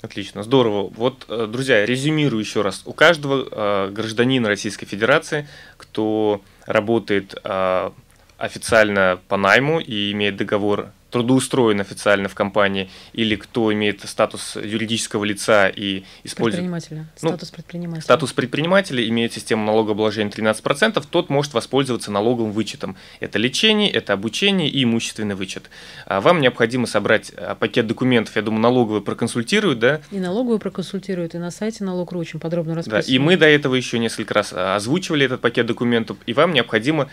Отлично, 0.00 0.44
здорово. 0.44 0.92
Вот, 0.94 1.24
э, 1.28 1.48
друзья, 1.50 1.84
резюмирую 1.84 2.40
еще 2.40 2.62
раз. 2.62 2.82
У 2.86 2.92
каждого 2.92 3.48
э, 3.50 3.90
гражданина 3.90 4.48
Российской 4.48 4.86
Федерации, 4.86 5.48
кто 5.76 6.40
работает 6.66 7.34
э, 7.42 7.90
официально 8.36 9.18
по 9.26 9.36
найму 9.36 9.80
и 9.80 10.12
имеет 10.12 10.36
договор 10.36 10.92
трудоустроен 11.10 11.80
официально 11.80 12.28
в 12.28 12.34
компании, 12.34 12.90
или 13.12 13.34
кто 13.36 13.72
имеет 13.72 14.06
статус 14.08 14.56
юридического 14.56 15.24
лица 15.24 15.68
и 15.68 16.04
использует... 16.24 16.62
Предпринимателя. 16.62 17.06
Ну, 17.22 17.28
статус 17.28 17.50
предпринимателя. 17.50 18.02
Статус 18.02 18.32
предпринимателя, 18.32 19.06
имеет 19.08 19.32
систему 19.32 19.64
налогообложения 19.64 20.30
13%, 20.30 21.04
тот 21.10 21.30
может 21.30 21.54
воспользоваться 21.54 22.10
налоговым 22.10 22.52
вычетом. 22.52 22.96
Это 23.20 23.38
лечение, 23.38 23.90
это 23.90 24.12
обучение 24.12 24.68
и 24.68 24.84
имущественный 24.84 25.34
вычет. 25.34 25.70
А 26.06 26.20
вам 26.20 26.40
необходимо 26.40 26.86
собрать 26.86 27.32
а, 27.36 27.54
пакет 27.54 27.86
документов, 27.86 28.36
я 28.36 28.42
думаю, 28.42 28.60
налоговые 28.60 29.02
проконсультируют, 29.02 29.78
да? 29.78 30.00
И 30.10 30.18
налоговые 30.18 30.60
проконсультируют, 30.60 31.34
и 31.34 31.38
на 31.38 31.50
сайте 31.50 31.84
налог.ру 31.84 32.18
очень 32.18 32.40
подробно 32.40 32.74
расписано. 32.74 33.02
Да, 33.02 33.12
и 33.12 33.18
мы 33.18 33.36
до 33.36 33.46
этого 33.46 33.74
еще 33.74 33.98
несколько 33.98 34.34
раз 34.34 34.52
а, 34.52 34.76
озвучивали 34.76 35.24
этот 35.24 35.40
пакет 35.40 35.66
документов, 35.66 36.18
и 36.26 36.34
вам 36.34 36.52
необходимо 36.52 37.08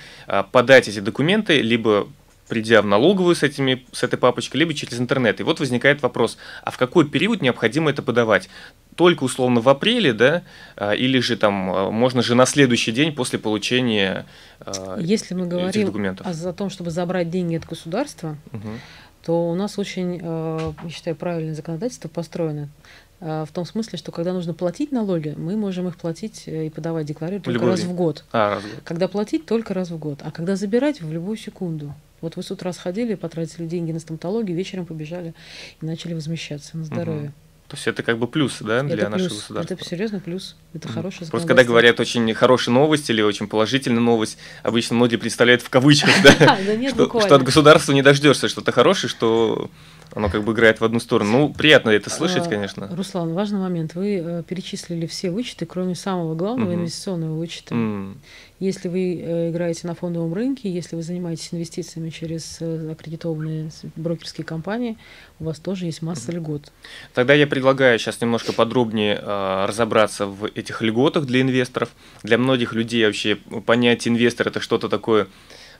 подать 0.51 0.87
эти 0.87 0.99
документы 0.99 1.61
либо 1.61 2.07
придя 2.47 2.81
в 2.81 2.85
налоговую 2.85 3.35
с, 3.35 3.43
этими, 3.43 3.85
с 3.91 4.03
этой 4.03 4.17
папочкой, 4.17 4.59
либо 4.59 4.73
через 4.73 4.99
интернет. 4.99 5.39
И 5.39 5.43
вот 5.43 5.59
возникает 5.59 6.01
вопрос, 6.01 6.37
а 6.63 6.71
в 6.71 6.77
какой 6.77 7.07
период 7.07 7.41
необходимо 7.41 7.89
это 7.89 8.01
подавать? 8.01 8.49
Только 8.95 9.23
условно 9.23 9.61
в 9.61 9.67
апреле, 9.67 10.13
да, 10.13 10.43
а, 10.77 10.93
или 10.93 11.19
же 11.19 11.35
там 11.35 11.71
а, 11.71 11.91
можно 11.91 12.21
же 12.21 12.35
на 12.35 12.45
следующий 12.45 12.91
день 12.91 13.13
после 13.13 13.39
получения 13.39 14.25
а, 14.59 14.97
Если 14.99 15.33
мы 15.33 15.47
говорим 15.47 15.85
документов. 15.85 16.27
о 16.27 16.53
том, 16.53 16.69
чтобы 16.69 16.91
забрать 16.91 17.29
деньги 17.29 17.55
от 17.55 17.65
государства, 17.65 18.37
угу. 18.53 18.69
то 19.25 19.49
у 19.49 19.55
нас 19.55 19.77
очень, 19.77 20.17
я 20.17 20.89
считаю, 20.89 21.15
правильное 21.15 21.55
законодательство 21.55 22.07
построено. 22.07 22.69
В 23.19 23.47
том 23.53 23.65
смысле, 23.65 23.97
что 23.97 24.11
когда 24.11 24.33
нужно 24.33 24.53
платить 24.53 24.91
налоги, 24.91 25.33
мы 25.37 25.55
можем 25.55 25.87
их 25.87 25.95
платить 25.95 26.43
э, 26.47 26.67
и 26.67 26.69
подавать, 26.69 27.05
декларировать 27.05 27.45
только 27.45 27.65
раз 27.65 27.81
в 27.81 27.93
год. 27.93 28.25
А, 28.31 28.55
раз 28.55 28.63
в 28.63 28.69
год. 28.69 28.81
Когда 28.83 29.07
платить, 29.07 29.45
только 29.45 29.73
раз 29.73 29.89
в 29.89 29.97
год. 29.97 30.19
А 30.21 30.31
когда 30.31 30.55
забирать, 30.55 31.01
в 31.01 31.11
любую 31.11 31.37
секунду. 31.37 31.93
Вот 32.21 32.35
вы 32.35 32.43
с 32.43 32.51
утра 32.51 32.73
сходили, 32.73 33.15
потратили 33.15 33.67
деньги 33.67 33.91
на 33.91 33.99
стоматологию, 33.99 34.55
вечером 34.57 34.85
побежали 34.85 35.33
и 35.81 35.85
начали 35.85 36.13
возмещаться 36.13 36.77
на 36.77 36.83
здоровье. 36.83 37.33
То 37.67 37.75
есть 37.77 37.87
это 37.87 38.03
как 38.03 38.19
бы 38.19 38.27
плюс, 38.27 38.57
да, 38.61 38.83
для 38.83 38.95
это 38.95 39.09
нашего 39.09 39.29
плюс. 39.29 39.39
государства? 39.39 39.73
Это 39.73 39.85
серьезно 39.85 40.19
плюс. 40.19 40.55
Это 40.73 40.87
mm. 40.87 40.93
хороший 40.93 41.27
Просто 41.27 41.47
когда 41.47 41.63
говорят 41.63 41.99
очень 41.99 42.31
хорошая 42.35 42.75
новость 42.75 43.09
или 43.09 43.23
очень 43.23 43.47
положительная 43.47 44.01
новость, 44.01 44.37
обычно 44.61 44.95
многие 44.95 45.15
представляют 45.15 45.63
в 45.63 45.69
кавычках, 45.69 46.13
да, 46.23 46.89
что 46.91 47.35
от 47.35 47.43
государства 47.43 47.91
не 47.91 48.03
дождешься 48.03 48.49
что-то 48.49 48.71
хорошее, 48.71 49.09
что 49.09 49.71
оно 50.15 50.29
как 50.29 50.43
бы 50.43 50.53
играет 50.53 50.79
в 50.79 50.85
одну 50.85 51.01
сторону. 51.01 51.31
Ну, 51.31 51.53
приятно 51.53 51.89
это 51.89 52.09
слышать, 52.09 52.47
а, 52.47 52.49
конечно. 52.49 52.87
Руслан, 52.95 53.33
важный 53.33 53.59
момент. 53.59 53.95
Вы 53.95 54.23
э, 54.23 54.43
перечислили 54.47 55.07
все 55.07 55.29
вычеты, 55.29 55.65
кроме 55.65 55.93
самого 55.93 56.35
главного 56.35 56.69
угу. 56.69 56.79
инвестиционного 56.79 57.37
вычета. 57.37 57.75
Mm. 57.75 58.15
Если 58.61 58.87
вы 58.87 59.19
э, 59.19 59.49
играете 59.49 59.87
на 59.87 59.93
фондовом 59.93 60.33
рынке, 60.33 60.71
если 60.71 60.95
вы 60.95 61.01
занимаетесь 61.01 61.53
инвестициями 61.53 62.09
через 62.11 62.59
э, 62.61 62.91
аккредитованные 62.93 63.69
брокерские 63.97 64.45
компании, 64.45 64.97
у 65.39 65.43
вас 65.43 65.59
тоже 65.59 65.85
есть 65.85 66.01
масса 66.01 66.31
mm. 66.31 66.35
льгот. 66.35 66.71
Тогда 67.13 67.33
я 67.33 67.45
предлагаю 67.45 67.99
сейчас 67.99 68.21
немножко 68.21 68.53
подробнее 68.53 69.19
э, 69.21 69.65
разобраться 69.67 70.27
в 70.27 70.45
этих 70.45 70.81
льготах 70.81 71.25
для 71.25 71.41
инвесторов. 71.41 71.89
Для 72.23 72.37
многих 72.37 72.71
людей 72.71 73.05
вообще 73.05 73.35
понятие 73.35 74.13
инвестор 74.13 74.47
это 74.47 74.61
что-то 74.61 74.87
такое 74.87 75.27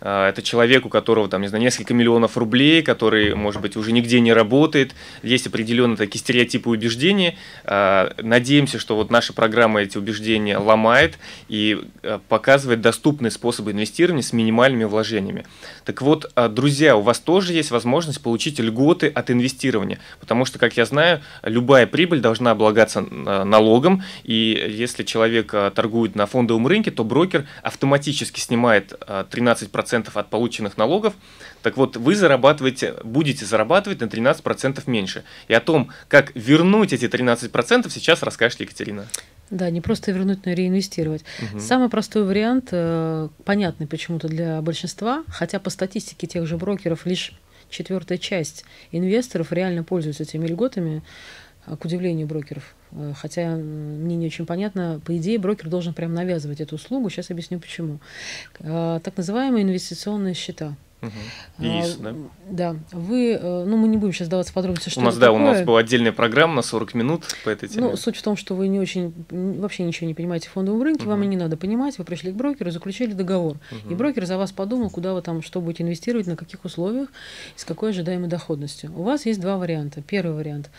это 0.02 0.42
человек, 0.42 0.86
у 0.86 0.90
которого, 0.90 1.28
там, 1.28 1.42
не 1.42 1.48
знаю, 1.48 1.64
несколько 1.64 1.94
миллионов 1.94 2.38
рублей, 2.38 2.82
который, 2.84 3.36
может 3.36 3.62
быть, 3.62 3.76
уже 3.76 3.92
нигде 3.92 4.20
не 4.20 4.34
работает. 4.34 4.96
Есть 5.24 5.48
определенные 5.48 5.98
такие 5.98 6.20
стереотипы 6.20 6.70
убеждения. 6.70 7.38
А, 7.64 8.14
надеемся, 8.22 8.80
что 8.80 8.96
вот 8.96 9.10
наша 9.12 9.34
программа 9.34 9.82
эти 9.82 9.98
убеждения 9.98 10.58
ломает 10.58 11.18
и 11.48 11.82
а, 12.04 12.20
показывает 12.28 12.82
доступные 12.82 13.32
способы 13.32 13.72
инвестирования 13.72 14.24
с 14.24 14.34
минимальными 14.34 14.84
вложениями. 14.84 15.46
Так 15.86 16.02
вот, 16.02 16.32
друзья, 16.52 16.96
у 16.96 17.02
вас 17.02 17.20
тоже 17.20 17.54
есть 17.54 17.72
возможность 17.72 18.22
получить 18.22 18.60
льготы 18.60 19.08
от 19.08 19.32
инвестирования, 19.32 20.00
потому 20.20 20.46
что, 20.46 20.60
как 20.60 20.78
я 20.78 20.86
знаю, 20.86 21.22
любая 21.44 21.88
прибыль 21.88 22.20
должна 22.20 22.52
облагаться 22.52 23.02
налогом, 23.02 24.04
и 24.24 24.68
если 24.70 25.04
человек 25.04 25.54
торгует 25.74 26.16
на 26.16 26.26
фондовом 26.26 26.68
рынке, 26.68 26.92
то 26.92 27.04
брокер 27.04 27.46
автоматически 27.62 28.40
снимает 28.40 28.94
13% 29.08 29.70
13% 29.86 30.10
от 30.14 30.30
полученных 30.30 30.78
налогов, 30.78 31.14
так 31.62 31.78
вот 31.78 31.98
вы 31.98 32.16
зарабатываете, 32.16 32.96
будете 33.04 33.46
зарабатывать 33.46 34.02
на 34.02 34.06
13% 34.06 34.84
меньше. 34.88 35.24
И 35.48 35.54
о 35.54 35.60
том, 35.60 35.92
как 36.08 36.36
вернуть 36.36 36.94
эти 36.94 37.06
13%, 37.06 37.90
сейчас 37.90 38.24
расскажет 38.24 38.60
Екатерина. 38.62 39.08
Да, 39.50 39.70
не 39.70 39.82
просто 39.82 40.12
вернуть, 40.12 40.46
но 40.46 40.52
и 40.52 40.56
реинвестировать. 40.56 41.24
Угу. 41.52 41.60
Самый 41.60 41.90
простой 41.90 42.24
вариант, 42.24 42.70
э, 42.72 43.30
понятный 43.44 43.86
почему-то 43.86 44.28
для 44.28 44.62
большинства, 44.62 45.24
хотя 45.28 45.60
по 45.60 45.70
статистике 45.70 46.26
тех 46.26 46.48
же 46.48 46.58
брокеров 46.58 47.06
лишь 47.06 47.34
четвертая 47.70 48.18
часть 48.18 48.66
инвесторов 48.92 49.52
реально 49.52 49.84
пользуются 49.84 50.24
этими 50.24 50.48
льготами, 50.48 51.04
к 51.66 51.86
удивлению 51.86 52.28
брокеров. 52.28 52.76
Э, 52.92 53.14
хотя 53.16 53.56
мне 53.56 54.16
не 54.16 54.28
очень 54.28 54.46
понятно, 54.46 55.02
по 55.06 55.16
идее 55.18 55.40
брокер 55.40 55.70
должен 55.70 55.94
прям 55.94 56.14
навязывать 56.14 56.62
эту 56.62 56.76
услугу, 56.76 57.10
сейчас 57.10 57.32
объясню 57.32 57.60
почему. 57.60 58.00
Э, 58.60 59.00
так 59.04 59.18
называемые 59.18 59.64
инвестиционные 59.64 60.34
счета. 60.34 60.76
Угу. 61.02 61.66
ИИС, 61.66 61.96
да? 61.98 62.16
Да. 62.50 62.76
Вы, 62.92 63.34
э, 63.34 63.66
ну, 63.66 63.78
мы 63.78 63.88
не 63.88 63.98
будем 63.98 64.14
сейчас 64.14 64.28
даваться 64.28 64.54
подробности, 64.54 64.90
что 64.90 65.02
У 65.02 65.04
нас, 65.04 65.18
да, 65.18 65.28
такое. 65.28 65.42
у 65.42 65.44
нас 65.44 65.62
была 65.62 65.80
отдельная 65.80 66.12
программа 66.12 66.56
на 66.56 66.62
40 66.62 66.94
минут 66.94 67.24
по 67.44 67.50
этой 67.50 67.70
теме. 67.70 67.90
Ну, 67.90 67.98
суть 67.98 68.18
в 68.18 68.22
том, 68.22 68.36
что 68.36 68.56
вы 68.56 68.68
не 68.68 68.80
очень, 68.80 69.14
вообще 69.30 69.84
ничего 69.84 70.08
не 70.08 70.14
понимаете 70.14 70.50
в 70.50 70.54
фондовом 70.54 70.82
рынке, 70.82 71.04
угу. 71.04 71.12
вам 71.12 71.24
и 71.24 71.28
не 71.28 71.38
надо 71.38 71.58
понимать, 71.58 71.98
вы 71.98 72.06
пришли 72.06 72.32
к 72.32 72.36
брокеру, 72.36 72.72
заключили 72.72 73.14
договор. 73.14 73.58
Угу. 73.72 73.92
И 73.92 73.96
брокер 73.96 74.26
за 74.26 74.38
вас 74.38 74.52
подумал, 74.52 74.90
куда 74.90 75.14
вы 75.14 75.22
там, 75.22 75.42
что 75.42 75.62
будете 75.62 75.84
инвестировать, 75.84 76.28
на 76.28 76.36
каких 76.36 76.66
условиях, 76.66 77.10
с 77.56 77.66
какой 77.66 77.92
ожидаемой 77.92 78.30
доходностью. 78.30 78.92
У 78.96 79.04
вас 79.04 79.26
есть 79.26 79.40
два 79.40 79.58
варианта. 79.58 80.02
Первый 80.02 80.36
вариант. 80.36 80.70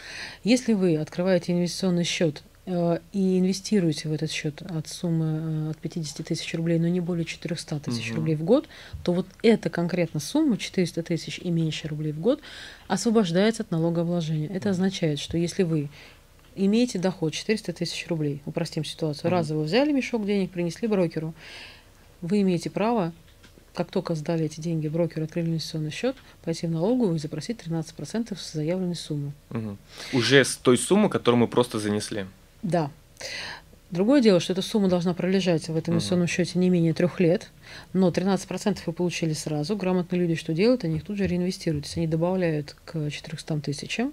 Если 0.45 0.73
вы 0.73 0.97
открываете 0.97 1.53
инвестиционный 1.53 2.05
счет 2.05 2.43
и 2.67 3.39
инвестируете 3.39 4.09
в 4.09 4.13
этот 4.13 4.31
счет 4.33 4.61
от 4.63 4.89
суммы 4.89 5.69
э, 5.69 5.71
от 5.71 5.79
50 5.79 6.27
тысяч 6.27 6.53
рублей, 6.55 6.81
но 6.81 6.89
не 6.89 6.99
более 6.99 7.25
400 7.25 7.79
тысяч 7.79 8.11
угу. 8.11 8.17
рублей 8.17 8.35
в 8.35 8.43
год, 8.43 8.69
то 9.05 9.13
вот 9.13 9.27
эта 9.43 9.71
конкретно 9.71 10.19
сумма, 10.19 10.57
400 10.57 11.05
тысяч 11.05 11.39
и 11.39 11.49
меньше 11.51 11.87
рублей 11.87 12.11
в 12.11 12.21
год, 12.21 12.41
освобождается 12.89 13.63
от 13.63 13.71
налогообложения. 13.71 14.49
Это 14.49 14.71
означает, 14.71 15.21
что 15.21 15.39
если 15.39 15.63
вы 15.63 15.91
имеете 16.57 16.99
доход 16.99 17.35
400 17.35 17.73
тысяч 17.73 18.05
рублей, 18.09 18.43
упростим 18.47 18.85
ситуацию, 18.85 19.29
угу. 19.29 19.37
разово 19.37 19.63
взяли 19.63 19.93
мешок 19.93 20.27
денег, 20.27 20.51
принесли 20.51 20.89
брокеру, 20.89 21.35
вы 22.21 22.41
имеете 22.41 22.69
право 22.71 23.13
как 23.75 23.91
только 23.91 24.15
сдали 24.15 24.47
эти 24.47 24.59
деньги 24.59 24.89
брокеру, 24.89 25.27
открыли 25.27 25.51
инвестиционный 25.51 25.91
счет, 25.91 26.17
пойти 26.43 26.67
в 26.67 26.71
налоговую 26.71 27.17
и 27.17 27.19
запросить 27.19 27.61
13% 27.61 28.35
с 28.35 28.53
заявленной 28.55 28.97
суммы. 28.97 29.33
Угу. 29.51 29.77
Уже 30.15 30.45
с 30.45 30.57
той 30.57 30.79
суммы, 30.79 31.11
которую 31.11 31.43
мы 31.43 31.47
просто 31.47 31.79
занесли. 31.79 32.25
Да. 32.67 32.91
Другое 33.93 34.21
дело, 34.21 34.41
что 34.41 34.53
эта 34.53 34.61
сумма 34.61 34.89
должна 34.89 35.15
пролежать 35.15 35.69
в 35.69 35.77
этом 35.77 35.95
инвестиционном 35.95 36.27
счете 36.27 36.59
не 36.59 36.69
менее 36.69 36.95
трех 36.95 37.21
лет, 37.21 37.51
но 37.93 38.09
13% 38.09 38.79
вы 38.87 38.93
получили 38.93 39.33
сразу. 39.33 39.77
Грамотные 39.77 40.21
люди 40.21 40.35
что 40.35 40.53
делают? 40.53 40.85
Они 40.85 40.97
их 40.97 41.05
тут 41.05 41.17
же 41.17 41.27
реинвестируют. 41.27 41.85
То 41.85 41.89
есть 41.89 41.97
они 41.97 42.07
добавляют 42.07 42.77
к 42.85 43.11
400 43.11 43.61
тысячам, 43.61 44.13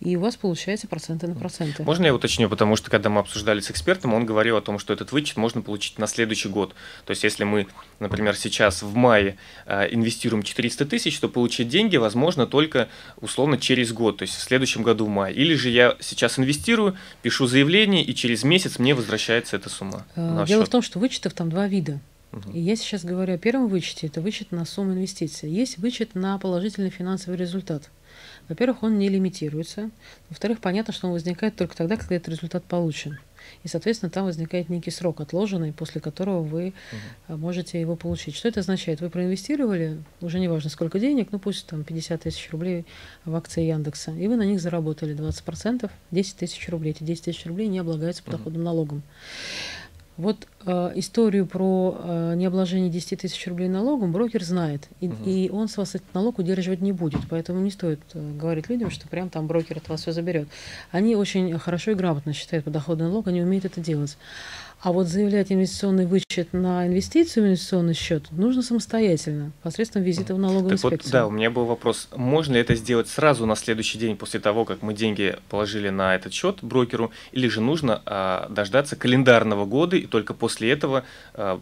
и 0.00 0.16
у 0.16 0.20
вас 0.20 0.36
получается 0.36 0.88
проценты 0.88 1.26
на 1.26 1.34
проценты. 1.34 1.82
Можно 1.82 2.06
я 2.06 2.14
уточню, 2.14 2.48
потому 2.48 2.76
что 2.76 2.90
когда 2.90 3.10
мы 3.10 3.20
обсуждали 3.20 3.60
с 3.60 3.70
экспертом, 3.70 4.14
он 4.14 4.26
говорил 4.26 4.56
о 4.56 4.60
том, 4.60 4.78
что 4.78 4.92
этот 4.92 5.12
вычет 5.12 5.36
можно 5.36 5.62
получить 5.62 5.98
на 5.98 6.06
следующий 6.06 6.48
год. 6.48 6.74
То 7.04 7.10
есть 7.10 7.24
если 7.24 7.44
мы, 7.44 7.66
например, 7.98 8.36
сейчас 8.36 8.82
в 8.82 8.94
мае 8.94 9.36
э, 9.66 9.88
инвестируем 9.92 10.42
400 10.42 10.86
тысяч, 10.86 11.18
то 11.18 11.28
получить 11.28 11.68
деньги 11.68 11.96
возможно 11.96 12.46
только 12.46 12.88
условно 13.20 13.58
через 13.58 13.92
год, 13.92 14.18
то 14.18 14.22
есть 14.22 14.34
в 14.34 14.40
следующем 14.40 14.82
году 14.82 15.06
в 15.06 15.08
мае. 15.08 15.34
Или 15.34 15.54
же 15.54 15.68
я 15.68 15.96
сейчас 16.00 16.38
инвестирую, 16.38 16.96
пишу 17.22 17.46
заявление, 17.46 18.02
и 18.04 18.14
через 18.14 18.44
месяц 18.44 18.78
мне 18.78 18.94
возвращается 18.94 19.56
эта 19.56 19.68
сумма. 19.68 20.06
Э, 20.16 20.44
дело 20.46 20.64
в 20.64 20.68
том, 20.68 20.82
что 20.82 20.98
вычетов 20.98 21.34
там 21.34 21.50
два 21.50 21.66
вида. 21.68 22.00
Угу. 22.32 22.52
И 22.52 22.60
я 22.60 22.76
сейчас 22.76 23.04
говорю 23.04 23.34
о 23.34 23.38
первом 23.38 23.68
вычете, 23.68 24.06
это 24.06 24.20
вычет 24.20 24.52
на 24.52 24.64
сумму 24.64 24.92
инвестиций. 24.92 25.50
Есть 25.50 25.78
вычет 25.78 26.14
на 26.14 26.38
положительный 26.38 26.90
финансовый 26.90 27.36
результат. 27.36 27.90
Во-первых, 28.48 28.82
он 28.82 28.98
не 28.98 29.08
лимитируется. 29.08 29.90
Во-вторых, 30.28 30.60
понятно, 30.60 30.92
что 30.92 31.06
он 31.06 31.12
возникает 31.12 31.56
только 31.56 31.76
тогда, 31.76 31.96
когда 31.96 32.16
этот 32.16 32.28
результат 32.30 32.64
получен. 32.64 33.18
И, 33.62 33.68
соответственно, 33.68 34.10
там 34.10 34.24
возникает 34.24 34.68
некий 34.68 34.90
срок 34.90 35.20
отложенный, 35.20 35.72
после 35.72 36.00
которого 36.00 36.42
вы 36.42 36.74
угу. 37.28 37.36
можете 37.36 37.80
его 37.80 37.96
получить. 37.96 38.34
Что 38.34 38.48
это 38.48 38.60
означает? 38.60 39.00
Вы 39.00 39.10
проинвестировали, 39.10 40.02
уже 40.20 40.40
не 40.40 40.48
важно 40.48 40.70
сколько 40.70 40.98
денег, 40.98 41.28
ну 41.30 41.38
пусть 41.38 41.66
там 41.66 41.84
50 41.84 42.22
тысяч 42.22 42.50
рублей 42.50 42.86
в 43.24 43.34
акции 43.34 43.62
Яндекса, 43.62 44.12
и 44.12 44.26
вы 44.26 44.36
на 44.36 44.44
них 44.44 44.60
заработали 44.60 45.16
20%, 45.16 45.90
10 46.10 46.36
тысяч 46.36 46.68
рублей. 46.68 46.90
Эти 46.90 47.04
10 47.04 47.24
тысяч 47.24 47.46
рублей 47.46 47.68
не 47.68 47.78
облагаются 47.78 48.22
подоходным 48.22 48.62
угу. 48.62 48.66
налогом. 48.66 49.02
Вот 50.20 50.46
э, 50.66 50.92
историю 50.96 51.46
про 51.46 51.96
э, 51.98 52.34
необложение 52.36 52.90
10 52.90 53.20
тысяч 53.20 53.46
рублей 53.46 53.70
налогом 53.70 54.12
брокер 54.12 54.44
знает, 54.44 54.86
и, 55.00 55.08
угу. 55.08 55.16
и 55.24 55.48
он 55.48 55.66
с 55.66 55.78
вас 55.78 55.94
этот 55.94 56.12
налог 56.12 56.38
удерживать 56.38 56.82
не 56.82 56.92
будет, 56.92 57.22
поэтому 57.30 57.60
не 57.60 57.70
стоит 57.70 58.00
э, 58.12 58.32
говорить 58.38 58.68
людям, 58.68 58.90
что 58.90 59.08
прям 59.08 59.30
там 59.30 59.46
брокер 59.46 59.78
от 59.78 59.88
вас 59.88 60.02
все 60.02 60.12
заберет. 60.12 60.46
Они 60.90 61.16
очень 61.16 61.58
хорошо 61.58 61.92
и 61.92 61.94
грамотно 61.94 62.34
считают 62.34 62.66
подоходный 62.66 63.06
налог, 63.06 63.28
они 63.28 63.40
умеют 63.40 63.64
это 63.64 63.80
делать. 63.80 64.18
А 64.82 64.92
вот 64.92 65.08
заявлять 65.08 65.52
инвестиционный 65.52 66.06
вычет 66.06 66.54
на 66.54 66.86
инвестицию 66.86 67.44
в 67.44 67.46
инвестиционный 67.48 67.92
счет 67.92 68.28
нужно 68.30 68.62
самостоятельно, 68.62 69.52
посредством 69.62 70.02
визита 70.02 70.34
в 70.34 70.38
налоговую 70.38 70.70
так 70.70 70.78
инспекцию. 70.78 71.04
Вот, 71.04 71.12
да, 71.12 71.26
у 71.26 71.30
меня 71.30 71.50
был 71.50 71.66
вопрос, 71.66 72.08
можно 72.16 72.54
ли 72.54 72.60
это 72.60 72.74
сделать 72.74 73.06
сразу 73.06 73.44
на 73.44 73.56
следующий 73.56 73.98
день 73.98 74.16
после 74.16 74.40
того, 74.40 74.64
как 74.64 74.80
мы 74.80 74.94
деньги 74.94 75.36
положили 75.50 75.90
на 75.90 76.14
этот 76.14 76.32
счет 76.32 76.60
брокеру, 76.62 77.10
или 77.32 77.46
же 77.48 77.60
нужно 77.60 78.00
а, 78.06 78.48
дождаться 78.48 78.96
календарного 78.96 79.66
года 79.66 79.96
и 79.96 80.06
только 80.06 80.32
после 80.32 80.70
этого 80.70 81.04
а, 81.34 81.60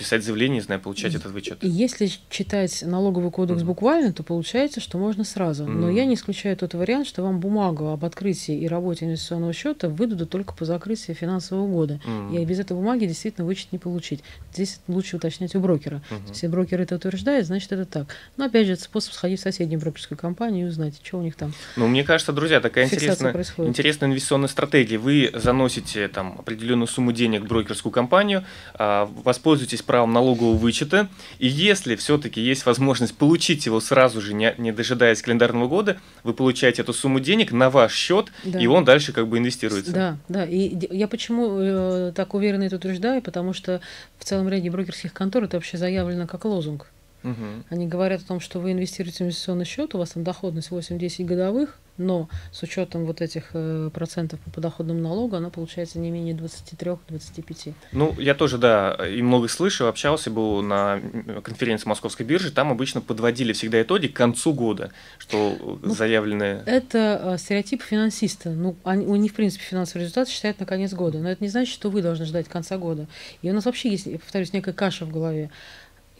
писать 0.00 0.24
заявление, 0.24 0.56
не 0.56 0.62
знаю, 0.62 0.80
получать 0.80 1.14
этот 1.14 1.30
вычет? 1.30 1.58
Если 1.62 2.10
читать 2.28 2.82
налоговый 2.84 3.30
кодекс 3.30 3.62
mm-hmm. 3.62 3.66
буквально, 3.66 4.12
то 4.12 4.24
получается, 4.24 4.80
что 4.80 4.98
можно 4.98 5.22
сразу. 5.22 5.64
Mm-hmm. 5.64 5.72
Но 5.72 5.90
я 5.90 6.04
не 6.06 6.14
исключаю 6.14 6.56
тот 6.56 6.74
вариант, 6.74 7.06
что 7.06 7.22
вам 7.22 7.38
бумагу 7.38 7.86
об 7.86 8.04
открытии 8.04 8.58
и 8.58 8.66
работе 8.66 9.04
инвестиционного 9.04 9.52
счета 9.52 9.88
выдадут 9.88 10.30
только 10.30 10.54
по 10.54 10.64
закрытии 10.64 11.12
финансового 11.12 11.68
года. 11.68 12.00
Mm-hmm 12.04 12.31
и 12.40 12.44
без 12.44 12.60
этой 12.60 12.74
бумаги 12.74 13.06
действительно 13.06 13.46
вычет 13.46 13.72
не 13.72 13.78
получить. 13.78 14.22
Здесь 14.52 14.80
лучше 14.88 15.16
уточнять 15.16 15.54
у 15.54 15.60
брокера. 15.60 16.02
Угу. 16.10 16.28
Если 16.28 16.46
брокер 16.46 16.80
это 16.80 16.96
утверждает, 16.96 17.46
значит 17.46 17.72
это 17.72 17.84
так. 17.84 18.16
Но 18.36 18.46
опять 18.46 18.66
же, 18.66 18.74
это 18.74 18.82
способ 18.82 19.12
сходить 19.12 19.40
в 19.40 19.42
соседнюю 19.42 19.80
брокерскую 19.80 20.18
компанию 20.18 20.66
и 20.66 20.68
узнать, 20.68 21.00
что 21.02 21.18
у 21.18 21.22
них 21.22 21.36
там. 21.36 21.52
Ну, 21.76 21.88
мне 21.88 22.04
кажется, 22.04 22.32
друзья, 22.32 22.60
такая 22.60 22.84
интересная, 22.84 23.32
интересная 23.58 24.08
инвестиционная 24.08 24.48
стратегия. 24.48 24.98
Вы 24.98 25.30
заносите 25.34 26.08
там 26.08 26.36
определенную 26.38 26.86
сумму 26.86 27.12
денег 27.12 27.42
в 27.42 27.46
брокерскую 27.46 27.92
компанию, 27.92 28.44
а, 28.74 29.10
воспользуйтесь 29.24 29.82
правом 29.82 30.12
налогового 30.12 30.56
вычета, 30.56 31.08
и 31.38 31.48
если 31.48 31.96
все-таки 31.96 32.40
есть 32.40 32.66
возможность 32.66 33.16
получить 33.16 33.66
его 33.66 33.80
сразу 33.80 34.20
же, 34.20 34.34
не, 34.34 34.54
не 34.58 34.72
дожидаясь 34.72 35.22
календарного 35.22 35.68
года, 35.68 35.98
вы 36.24 36.34
получаете 36.34 36.82
эту 36.82 36.92
сумму 36.92 37.20
денег 37.20 37.52
на 37.52 37.70
ваш 37.70 37.94
счет, 37.94 38.32
да. 38.44 38.58
и 38.58 38.66
он 38.66 38.84
дальше 38.84 39.12
как 39.12 39.28
бы 39.28 39.38
инвестируется. 39.38 39.92
Да, 39.92 40.18
да. 40.28 40.44
И 40.44 40.76
я 40.94 41.08
почему 41.08 41.58
э, 41.58 42.12
так 42.22 42.34
уверенно 42.34 42.62
это 42.62 42.76
утверждаю, 42.76 43.20
потому 43.20 43.52
что 43.52 43.80
в 44.16 44.24
целом 44.24 44.48
ряде 44.48 44.70
брокерских 44.70 45.12
контор 45.12 45.42
это 45.42 45.56
вообще 45.56 45.76
заявлено 45.76 46.28
как 46.28 46.44
лозунг. 46.44 46.86
Угу. 47.24 47.64
Они 47.70 47.86
говорят 47.86 48.22
о 48.22 48.26
том, 48.26 48.40
что 48.40 48.58
вы 48.58 48.72
инвестируете 48.72 49.18
в 49.18 49.26
инвестиционный 49.26 49.64
счет, 49.64 49.94
у 49.94 49.98
вас 49.98 50.10
там 50.10 50.24
доходность 50.24 50.70
8-10 50.70 51.24
годовых, 51.24 51.78
но 51.98 52.28
с 52.52 52.62
учетом 52.62 53.04
вот 53.04 53.20
этих 53.20 53.50
э, 53.52 53.90
процентов 53.92 54.40
по 54.40 54.50
подоходному 54.50 55.00
налогу 55.00 55.36
она 55.36 55.50
получается 55.50 55.98
не 55.98 56.10
менее 56.10 56.34
23-25. 56.34 57.74
Ну, 57.92 58.14
я 58.18 58.34
тоже, 58.34 58.58
да, 58.58 58.96
и 59.06 59.20
много 59.20 59.48
слышал, 59.48 59.88
общался, 59.88 60.30
был 60.30 60.62
на 60.62 61.00
конференции 61.42 61.88
Московской 61.88 62.24
биржи, 62.24 62.50
там 62.50 62.70
обычно 62.70 63.00
подводили 63.00 63.52
всегда 63.52 63.82
итоги 63.82 64.06
к 64.06 64.14
концу 64.14 64.54
года, 64.54 64.90
что 65.18 65.78
ну, 65.82 65.94
заявленные... 65.94 66.62
Это 66.66 67.20
э, 67.22 67.38
стереотип 67.38 67.82
финансиста. 67.82 68.50
Ну, 68.50 68.76
они, 68.84 69.06
у 69.06 69.16
них, 69.16 69.32
в 69.32 69.34
принципе, 69.34 69.64
финансовый 69.64 70.02
результат 70.02 70.28
считают 70.28 70.60
на 70.60 70.66
конец 70.66 70.94
года, 70.94 71.18
но 71.18 71.30
это 71.30 71.44
не 71.44 71.50
значит, 71.50 71.72
что 71.74 71.90
вы 71.90 72.00
должны 72.02 72.24
ждать 72.24 72.48
конца 72.48 72.78
года. 72.78 73.06
И 73.42 73.50
у 73.50 73.54
нас 73.54 73.66
вообще 73.66 73.90
есть, 73.90 74.10
повторюсь, 74.20 74.52
некая 74.52 74.72
каша 74.72 75.04
в 75.04 75.10
голове. 75.10 75.50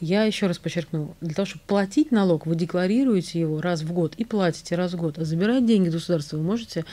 Я 0.03 0.25
еще 0.25 0.49
раз 0.49 0.59
подчеркну, 0.59 1.15
для 1.21 1.33
того, 1.33 1.47
чтобы 1.47 1.63
платить 1.65 2.11
налог, 2.11 2.45
вы 2.45 2.57
декларируете 2.57 3.39
его 3.39 3.61
раз 3.61 3.83
в 3.83 3.93
год 3.93 4.17
и 4.17 4.25
платите 4.25 4.75
раз 4.75 4.95
в 4.95 4.97
год. 4.97 5.17
А 5.17 5.25
забирать 5.25 5.65
деньги 5.65 5.91
государства 5.91 6.39
вы 6.39 6.43
можете 6.43 6.85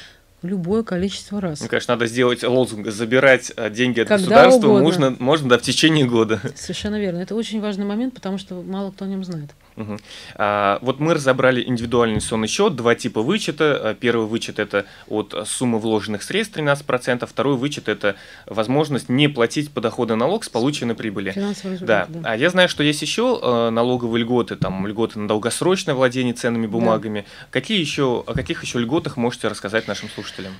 любое 0.43 0.83
количество 0.83 1.41
раз. 1.41 1.59
Ну, 1.59 1.67
конечно, 1.67 1.95
надо 1.95 2.05
сделать 2.05 2.43
лозунг 2.43 2.87
забирать 2.91 3.51
э, 3.55 3.71
деньги 3.71 4.01
от 4.01 4.09
Когда 4.09 4.45
государства 4.45 4.67
угодно. 4.67 4.83
можно, 4.83 5.15
можно 5.17 5.49
да, 5.49 5.57
в 5.57 5.63
течение 5.63 6.05
года. 6.05 6.39
Совершенно 6.55 6.99
верно. 6.99 7.17
Это 7.17 7.33
очень 7.33 7.59
важный 7.61 7.83
момент, 7.83 8.13
потому 8.13 8.37
что 8.37 8.61
мало 8.61 8.91
кто 8.91 9.05
о 9.05 9.07
нем 9.07 9.23
знает. 9.23 9.49
Угу. 9.79 9.97
А, 10.35 10.77
вот 10.81 10.99
мы 10.99 11.13
разобрали 11.13 11.63
индивидуальный 11.65 12.15
инвестиционный 12.15 12.49
счет, 12.49 12.75
два 12.75 12.95
типа 12.95 13.21
вычета. 13.21 13.79
А, 13.81 13.93
первый 13.93 14.27
вычет 14.27 14.59
это 14.59 14.85
от 15.07 15.33
суммы 15.45 15.79
вложенных 15.79 16.21
средств 16.21 16.57
13%, 16.57 17.25
второй 17.25 17.55
вычет 17.55 17.87
это 17.87 18.15
возможность 18.45 19.07
не 19.07 19.29
платить 19.29 19.71
подоходный 19.71 20.17
налог 20.17 20.43
с 20.43 20.49
полученной 20.49 20.95
прибыли. 20.95 21.33
Да. 21.79 22.07
да. 22.09 22.19
А 22.23 22.35
я 22.35 22.49
знаю, 22.49 22.67
что 22.67 22.83
есть 22.83 23.01
еще 23.01 23.39
э, 23.41 23.69
налоговые 23.69 24.23
льготы, 24.23 24.57
там 24.57 24.85
льготы 24.85 25.17
на 25.17 25.27
долгосрочное 25.27 25.95
владение 25.95 26.33
ценными 26.33 26.67
бумагами. 26.67 27.21
Да. 27.21 27.47
Какие 27.51 27.79
еще, 27.79 28.23
о 28.27 28.33
каких 28.33 28.63
еще 28.63 28.79
льготах 28.79 29.15
можете 29.15 29.47
рассказать 29.47 29.87
нашим 29.87 30.09
слушателям? 30.09 30.53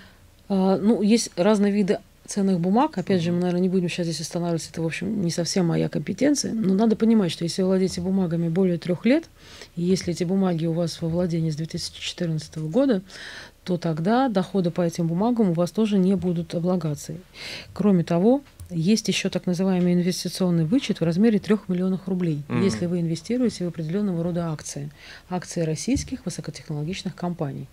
А, 0.48 0.78
ну, 0.78 1.02
есть 1.02 1.32
разные 1.36 1.74
виды 1.74 2.00
ценных 2.30 2.60
бумаг, 2.60 2.98
опять 2.98 3.22
же, 3.22 3.32
мы, 3.32 3.40
наверное, 3.40 3.62
не 3.62 3.70
будем 3.70 3.90
сейчас 3.90 4.06
здесь 4.06 4.22
останавливаться, 4.22 4.70
это, 4.72 4.82
в 4.82 4.86
общем, 4.86 5.22
не 5.22 5.32
совсем 5.32 5.66
моя 5.66 5.90
компетенция, 5.90 6.54
но 6.54 6.74
надо 6.74 6.96
понимать, 6.96 7.32
что 7.32 7.44
если 7.44 7.62
вы 7.62 7.70
владеете 7.70 8.02
бумагами 8.02 8.50
более 8.50 8.78
трех 8.78 9.06
лет, 9.06 9.26
и 9.76 9.82
если 9.82 10.14
эти 10.14 10.24
бумаги 10.24 10.66
у 10.66 10.74
вас 10.74 11.02
во 11.02 11.10
владении 11.10 11.50
с 11.50 11.56
2014 11.56 12.58
года, 12.58 13.02
то 13.64 13.78
тогда 13.78 14.30
доходы 14.30 14.72
по 14.72 14.82
этим 14.82 15.08
бумагам 15.08 15.50
у 15.50 15.54
вас 15.54 15.72
тоже 15.72 15.98
не 15.98 16.16
будут 16.16 16.56
облагаться. 16.56 17.16
Кроме 17.74 18.04
того, 18.04 18.42
есть 18.70 19.08
еще 19.08 19.30
так 19.30 19.46
называемый 19.46 19.94
инвестиционный 19.94 20.66
вычет 20.66 21.00
в 21.00 21.04
размере 21.04 21.40
3 21.40 21.58
миллионов 21.68 22.08
рублей, 22.08 22.44
mm-hmm. 22.48 22.64
если 22.64 22.86
вы 22.86 23.00
инвестируете 23.00 23.66
в 23.66 23.70
определенного 23.70 24.24
рода 24.24 24.52
акции. 24.52 24.92
Акции 25.30 25.62
российских 25.62 26.26
высокотехнологичных 26.26 27.16
компаний. 27.16 27.68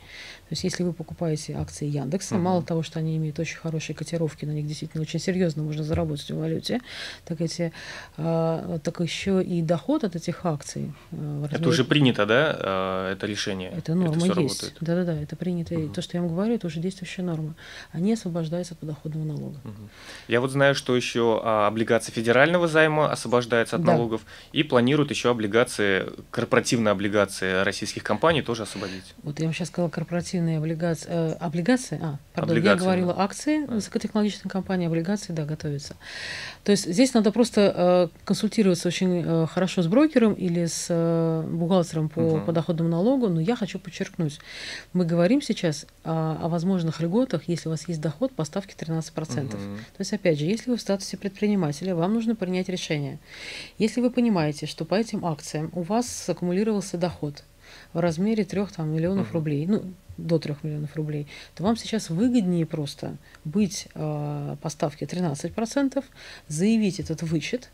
То 0.48 0.52
есть 0.52 0.64
если 0.64 0.84
вы 0.84 0.92
покупаете 0.92 1.54
акции 1.54 1.86
Яндекса, 1.86 2.36
mm-hmm. 2.36 2.40
мало 2.40 2.62
того, 2.62 2.82
что 2.82 2.98
они 2.98 3.16
имеют 3.16 3.38
очень 3.38 3.58
хорошие 3.58 3.96
котировки, 3.96 4.44
на 4.44 4.52
них 4.52 4.66
действительно 4.66 5.02
очень 5.02 5.20
серьезно 5.20 5.62
можно 5.62 5.82
заработать 5.82 6.30
в 6.30 6.38
валюте, 6.38 6.80
так, 7.24 7.40
эти, 7.40 7.72
э, 8.16 8.78
так 8.82 9.00
еще 9.00 9.42
и 9.42 9.60
доход 9.62 10.04
от 10.04 10.16
этих 10.16 10.46
акций. 10.46 10.92
Э, 11.10 11.40
размере... 11.42 11.60
Это 11.60 11.68
уже 11.68 11.84
принято, 11.84 12.26
да, 12.26 13.08
э, 13.08 13.12
это 13.12 13.26
решение? 13.26 13.72
Это 13.76 13.94
норма 13.94 14.26
это 14.26 14.40
есть. 14.40 14.74
Да-да-да, 14.80 15.20
это 15.20 15.34
принято. 15.36 15.74
Mm-hmm. 15.74 15.92
То, 15.92 16.00
что 16.00 16.16
я 16.16 16.22
вам 16.22 16.30
говорю, 16.30 16.54
это 16.54 16.68
уже 16.68 16.80
действующая 16.80 17.22
норма. 17.22 17.54
Они 17.90 18.12
освобождаются 18.12 18.74
от 18.74 18.80
подоходного 18.80 19.24
налога. 19.24 19.58
Mm-hmm. 19.64 19.88
Я 20.28 20.40
вот 20.40 20.52
знаю, 20.52 20.74
что 20.74 20.85
что 20.86 20.94
еще 20.94 21.40
а, 21.42 21.66
облигации 21.66 22.12
федерального 22.12 22.68
займа 22.68 23.10
освобождаются 23.10 23.74
от 23.74 23.82
да. 23.82 23.94
налогов 23.94 24.20
и 24.52 24.62
планируют 24.62 25.10
еще 25.10 25.32
облигации, 25.32 26.06
корпоративные 26.30 26.92
облигации 26.92 27.64
российских 27.64 28.04
компаний 28.04 28.40
тоже 28.40 28.62
освободить. 28.62 29.02
Вот 29.24 29.40
я 29.40 29.46
вам 29.46 29.52
сейчас 29.52 29.66
сказала 29.66 29.90
корпоративные 29.90 30.58
облигации. 30.58 31.08
Э, 31.10 31.32
облигации? 31.40 31.98
А, 32.00 32.18
пардон, 32.34 32.52
облигации, 32.52 32.78
я 32.78 32.84
говорила 32.84 33.14
да. 33.14 33.24
акции 33.24 33.66
да. 33.66 33.74
высокотехнологичной 33.74 34.48
компании, 34.48 34.86
облигации, 34.86 35.32
да, 35.32 35.44
готовятся. 35.44 35.96
То 36.62 36.70
есть 36.70 36.86
здесь 36.86 37.12
надо 37.14 37.32
просто 37.32 37.72
э, 37.74 38.08
консультироваться 38.24 38.86
очень 38.86 39.24
э, 39.26 39.46
хорошо 39.52 39.82
с 39.82 39.88
брокером 39.88 40.34
или 40.34 40.66
с 40.66 40.86
э, 40.88 41.42
бухгалтером 41.50 42.08
по 42.08 42.20
угу. 42.20 42.46
подоходному 42.46 42.90
налогу, 42.90 43.28
но 43.28 43.40
я 43.40 43.56
хочу 43.56 43.80
подчеркнуть, 43.80 44.38
мы 44.92 45.04
говорим 45.04 45.42
сейчас 45.42 45.84
о, 46.04 46.38
о 46.42 46.48
возможных 46.48 47.00
льготах, 47.00 47.48
если 47.48 47.68
у 47.68 47.72
вас 47.72 47.88
есть 47.88 48.00
доход 48.00 48.32
по 48.36 48.44
ставке 48.44 48.76
13%. 48.78 49.46
Угу. 49.46 49.50
То 49.50 49.80
есть, 49.98 50.12
опять 50.12 50.38
же, 50.38 50.44
если 50.44 50.70
вы 50.70 50.75
в 50.76 50.80
статусе 50.80 51.16
предпринимателя, 51.16 51.94
вам 51.94 52.14
нужно 52.14 52.34
принять 52.34 52.68
решение. 52.68 53.18
Если 53.78 54.00
вы 54.00 54.10
понимаете, 54.10 54.66
что 54.66 54.84
по 54.84 54.94
этим 54.94 55.24
акциям 55.24 55.70
у 55.74 55.82
вас 55.82 56.28
аккумулировался 56.28 56.98
доход 56.98 57.44
в 57.92 57.98
размере 57.98 58.44
3 58.44 58.66
там, 58.76 58.90
миллионов 58.90 59.30
uh-huh. 59.30 59.34
рублей, 59.34 59.66
ну, 59.66 59.82
до 60.16 60.38
3 60.38 60.56
миллионов 60.62 60.94
рублей, 60.96 61.26
то 61.54 61.64
вам 61.64 61.76
сейчас 61.76 62.10
выгоднее 62.10 62.66
просто 62.66 63.16
быть 63.44 63.88
э, 63.94 64.56
по 64.60 64.68
ставке 64.68 65.04
13%, 65.04 66.04
заявить 66.48 67.00
этот 67.00 67.22
вычет 67.22 67.70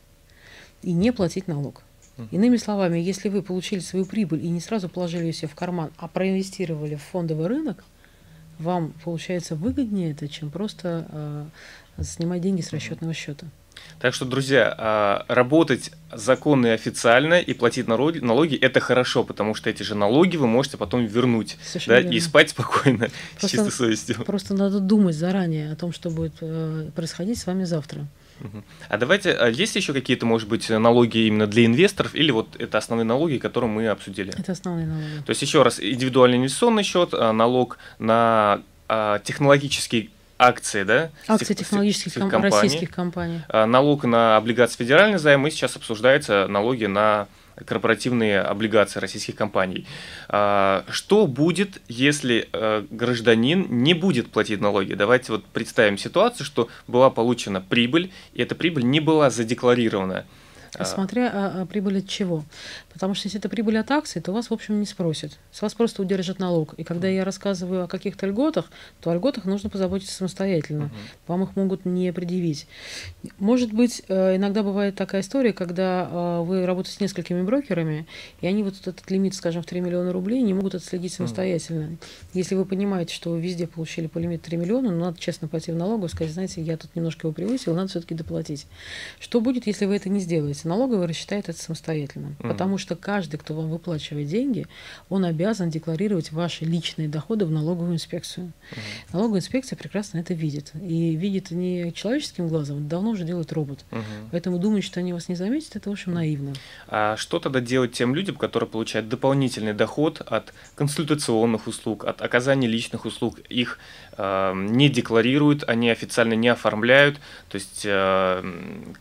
и 0.81 0.91
не 0.91 1.11
платить 1.11 1.47
налог. 1.47 1.83
Иными 2.29 2.57
словами, 2.57 2.99
если 2.99 3.29
вы 3.29 3.41
получили 3.41 3.79
свою 3.79 4.05
прибыль 4.05 4.45
и 4.45 4.49
не 4.49 4.59
сразу 4.59 4.87
положили 4.87 5.25
ее 5.25 5.33
себе 5.33 5.47
в 5.47 5.55
карман, 5.55 5.91
а 5.97 6.07
проинвестировали 6.07 6.95
в 6.95 7.01
фондовый 7.01 7.47
рынок, 7.47 7.83
вам 8.63 8.93
получается 9.03 9.55
выгоднее 9.55 10.11
это, 10.11 10.27
чем 10.27 10.49
просто 10.49 11.07
э, 11.09 12.03
снимать 12.03 12.41
деньги 12.41 12.61
с 12.61 12.71
расчетного 12.71 13.13
счета. 13.13 13.47
Так 13.99 14.13
что, 14.13 14.25
друзья, 14.25 14.73
а, 14.77 15.25
работать 15.27 15.91
законно 16.11 16.67
и 16.67 16.69
официально 16.71 17.39
и 17.39 17.53
платить 17.53 17.87
налоги, 17.87 18.55
это 18.55 18.79
хорошо, 18.79 19.23
потому 19.23 19.55
что 19.55 19.69
эти 19.69 19.83
же 19.83 19.95
налоги 19.95 20.37
вы 20.37 20.47
можете 20.47 20.77
потом 20.77 21.05
вернуть 21.05 21.57
да, 21.87 21.99
и 21.99 22.19
спать 22.19 22.49
спокойно, 22.49 23.09
просто, 23.39 23.47
с 23.47 23.51
чистой 23.51 23.71
совестью. 23.71 24.15
Просто 24.25 24.53
надо 24.53 24.79
думать 24.79 25.15
заранее 25.15 25.71
о 25.71 25.75
том, 25.75 25.93
что 25.93 26.09
будет 26.09 26.33
э, 26.41 26.89
происходить 26.95 27.37
с 27.37 27.45
вами 27.45 27.63
завтра. 27.63 28.05
А 28.89 28.97
давайте, 28.97 29.31
а 29.31 29.47
есть 29.49 29.75
еще 29.75 29.93
какие-то, 29.93 30.25
может 30.25 30.47
быть, 30.49 30.69
налоги 30.69 31.19
именно 31.27 31.47
для 31.47 31.65
инвесторов, 31.65 32.13
или 32.15 32.31
вот 32.31 32.55
это 32.59 32.77
основные 32.77 33.05
налоги, 33.05 33.37
которые 33.37 33.69
мы 33.69 33.87
обсудили? 33.87 34.33
Это 34.37 34.51
основные 34.51 34.85
налоги. 34.85 35.23
То 35.25 35.29
есть 35.29 35.41
еще 35.41 35.63
раз, 35.63 35.79
индивидуальный 35.79 36.37
инвестиционный 36.37 36.83
счет, 36.83 37.09
а, 37.13 37.31
налог 37.31 37.77
на 37.99 38.61
технологический 39.23 40.11
акции, 40.37 40.83
да? 40.83 41.09
Акции 41.27 41.53
технологических 41.53 42.21
ком- 42.21 42.29
компаний. 42.29 42.53
российских 42.55 42.91
компаний. 42.91 43.41
А, 43.47 43.65
налог 43.65 44.03
на 44.03 44.37
облигации 44.37 44.77
федеральный 44.77 45.17
займ, 45.17 45.47
и 45.47 45.51
сейчас 45.51 45.75
обсуждаются 45.75 46.47
налоги 46.47 46.85
на 46.85 47.27
корпоративные 47.65 48.39
облигации 48.39 48.99
российских 48.99 49.35
компаний. 49.35 49.85
А, 50.29 50.83
что 50.89 51.27
будет, 51.27 51.81
если 51.87 52.49
э, 52.51 52.85
гражданин 52.89 53.67
не 53.69 53.93
будет 53.93 54.31
платить 54.31 54.61
налоги? 54.61 54.93
Давайте 54.93 55.31
вот 55.31 55.45
представим 55.45 55.97
ситуацию, 55.97 56.45
что 56.45 56.69
была 56.87 57.09
получена 57.09 57.61
прибыль, 57.61 58.11
и 58.33 58.41
эта 58.41 58.55
прибыль 58.55 58.83
не 58.83 58.99
была 58.99 59.29
задекларирована. 59.29 60.25
А. 60.75 60.85
Смотря 60.85 61.31
а, 61.31 61.61
а 61.61 61.65
прибыль 61.65 61.99
от 61.99 62.07
чего. 62.07 62.43
Потому 62.93 63.13
что 63.13 63.27
если 63.27 63.39
это 63.39 63.49
прибыль 63.49 63.77
от 63.77 63.89
акций, 63.91 64.21
то 64.21 64.31
вас, 64.31 64.49
в 64.49 64.53
общем, 64.53 64.79
не 64.79 64.85
спросят. 64.85 65.39
С 65.51 65.61
вас 65.61 65.73
просто 65.73 66.01
удержат 66.01 66.39
налог. 66.39 66.73
И 66.75 66.83
когда 66.83 67.07
я 67.07 67.23
рассказываю 67.23 67.83
о 67.83 67.87
каких-то 67.87 68.27
льготах, 68.27 68.71
то 68.99 69.11
о 69.11 69.15
льготах 69.15 69.45
нужно 69.45 69.69
позаботиться 69.69 70.15
самостоятельно. 70.15 70.83
Uh-huh. 70.83 71.27
Вам 71.27 71.43
их 71.43 71.55
могут 71.55 71.85
не 71.85 72.11
предъявить. 72.11 72.67
Может 73.39 73.73
быть, 73.73 74.03
э, 74.07 74.35
иногда 74.35 74.63
бывает 74.63 74.95
такая 74.95 75.21
история, 75.21 75.53
когда 75.53 76.09
э, 76.09 76.41
вы 76.43 76.65
работаете 76.65 76.97
с 76.97 76.99
несколькими 76.99 77.41
брокерами, 77.41 78.05
и 78.41 78.47
они 78.47 78.63
вот 78.63 78.75
этот 78.81 79.09
лимит, 79.09 79.35
скажем, 79.35 79.63
в 79.63 79.65
3 79.65 79.81
миллиона 79.81 80.11
рублей 80.11 80.41
не 80.41 80.53
могут 80.53 80.75
отследить 80.75 81.13
самостоятельно. 81.13 81.83
Uh-huh. 81.83 81.97
Если 82.33 82.55
вы 82.55 82.65
понимаете, 82.65 83.13
что 83.13 83.31
вы 83.31 83.41
везде 83.41 83.67
получили 83.67 84.07
по 84.07 84.17
лимиту 84.17 84.45
3 84.45 84.57
миллиона, 84.57 84.91
ну, 84.91 84.99
надо 84.99 85.19
честно 85.19 85.47
пойти 85.47 85.71
в 85.71 85.75
налогу 85.75 86.05
и 86.05 86.09
сказать, 86.09 86.33
знаете, 86.33 86.61
я 86.61 86.77
тут 86.77 86.95
немножко 86.95 87.27
его 87.27 87.33
превысил, 87.33 87.73
надо 87.73 87.87
все-таки 87.87 88.15
доплатить. 88.15 88.67
Что 89.19 89.39
будет, 89.39 89.67
если 89.67 89.85
вы 89.85 89.95
это 89.95 90.09
не 90.09 90.19
сделаете? 90.19 90.67
налоговый 90.73 91.07
рассчитает 91.07 91.49
это 91.49 91.59
самостоятельно. 91.59 92.35
Угу. 92.39 92.47
Потому 92.47 92.77
что 92.77 92.82
каждый, 92.95 93.37
кто 93.37 93.53
вам 93.53 93.69
выплачивает 93.69 94.27
деньги, 94.27 94.67
он 95.09 95.25
обязан 95.25 95.69
декларировать 95.69 96.31
ваши 96.31 96.65
личные 96.65 97.07
доходы 97.07 97.45
в 97.45 97.51
налоговую 97.51 97.93
инспекцию. 97.93 98.53
Угу. 98.71 98.79
Налоговая 99.13 99.39
инспекция 99.39 99.77
прекрасно 99.77 100.19
это 100.19 100.33
видит. 100.33 100.71
И 100.81 101.15
видит 101.15 101.51
не 101.51 101.91
человеческим 101.93 102.47
глазом, 102.47 102.87
давно 102.87 103.11
уже 103.11 103.23
делает 103.23 103.51
робот. 103.51 103.85
Угу. 103.91 104.01
Поэтому 104.31 104.59
думать, 104.59 104.83
что 104.83 104.99
они 104.99 105.13
вас 105.13 105.29
не 105.29 105.35
заметят, 105.35 105.75
это, 105.75 105.89
в 105.89 105.93
общем, 105.93 106.13
наивно. 106.13 106.53
А 106.87 107.15
что 107.17 107.39
тогда 107.39 107.59
делать 107.59 107.93
тем 107.93 108.15
людям, 108.15 108.35
которые 108.35 108.69
получают 108.69 109.09
дополнительный 109.09 109.73
доход 109.73 110.21
от 110.21 110.53
консультационных 110.75 111.67
услуг, 111.67 112.05
от 112.05 112.21
оказания 112.21 112.67
личных 112.67 113.05
услуг? 113.05 113.39
Их 113.49 113.79
э, 114.17 114.53
не 114.55 114.89
декларируют, 114.89 115.63
они 115.67 115.89
официально 115.89 116.33
не 116.33 116.49
оформляют. 116.49 117.19
То 117.49 117.55
есть 117.55 117.83
э, 117.85 118.93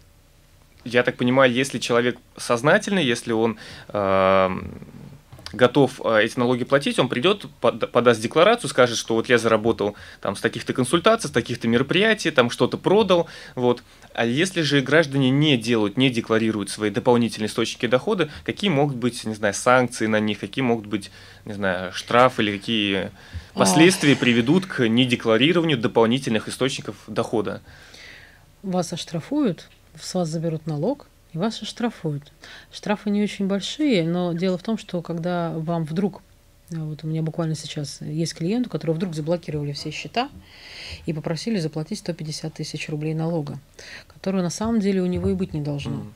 я 0.85 1.03
так 1.03 1.17
понимаю, 1.17 1.53
если 1.53 1.79
человек 1.79 2.19
сознательный, 2.37 3.05
если 3.05 3.33
он 3.33 3.59
э, 3.89 4.51
готов 5.53 6.01
эти 6.05 6.39
налоги 6.39 6.65
платить, 6.65 6.99
он 6.99 7.09
придет, 7.09 7.47
подаст 7.61 8.21
декларацию, 8.21 8.71
скажет, 8.71 8.97
что 8.97 9.15
вот 9.15 9.29
я 9.29 9.39
заработал 9.39 9.97
там 10.21 10.37
с 10.37 10.41
таких-то 10.41 10.73
консультаций, 10.73 11.29
с 11.29 11.33
таких-то 11.33 11.69
мероприятий, 11.69 12.31
там 12.31 12.51
что-то 12.51 12.79
продал, 12.79 13.29
вот. 13.55 13.83
А 14.15 14.27
если 14.27 14.63
же 14.63 14.81
граждане 14.81 15.31
не 15.31 15.57
делают, 15.57 15.97
не 15.97 16.11
декларируют 16.11 16.71
свои 16.71 16.91
дополнительные 16.91 17.49
источники 17.49 17.87
дохода, 17.87 18.31
какие 18.45 18.71
могут 18.71 18.97
быть, 18.97 19.25
не 19.25 19.35
знаю, 19.35 19.55
санкции 19.55 20.07
на 20.07 20.21
них, 20.21 20.39
какие 20.39 20.63
могут 20.63 20.87
быть, 20.87 21.11
не 21.45 21.53
знаю, 21.53 21.93
штрафы 21.93 22.43
или 22.43 22.57
какие 22.57 23.11
последствия 23.55 24.17
приведут 24.17 24.67
к 24.67 24.87
недекларированию 24.89 25.79
дополнительных 25.79 26.49
источников 26.49 26.97
дохода? 27.07 27.63
Вас 28.63 28.93
оштрафуют, 28.93 29.69
с 30.01 30.15
вас 30.15 30.29
заберут 30.29 30.67
налог, 30.67 31.07
и 31.33 31.39
вас 31.39 31.63
оштрафуют. 31.63 32.33
Штрафы 32.71 33.11
не 33.11 33.23
очень 33.23 33.47
большие, 33.47 34.07
но 34.07 34.33
дело 34.33 34.59
в 34.59 34.63
том, 34.63 34.77
что 34.79 35.03
когда 35.03 35.53
вам 35.57 35.85
вдруг 35.85 36.23
вот 36.71 37.05
у 37.05 37.07
меня 37.07 37.23
буквально 37.23 37.55
сейчас 37.55 38.01
есть 38.01 38.35
клиент, 38.35 38.67
у 38.67 38.71
которого 38.71 38.95
вдруг 38.95 39.15
заблокировали 39.15 39.73
все 39.73 39.91
счета 39.91 40.31
и 41.07 41.13
попросили 41.13 41.59
заплатить 41.59 41.99
150 41.99 42.55
тысяч 42.55 42.89
рублей 42.89 43.15
налога, 43.15 43.59
которого 44.07 44.43
на 44.43 44.51
самом 44.51 44.81
деле 44.81 45.03
у 45.03 45.07
него 45.07 45.29
и 45.29 45.35
быть 45.35 45.53
не 45.53 45.61
должно. 45.61 46.07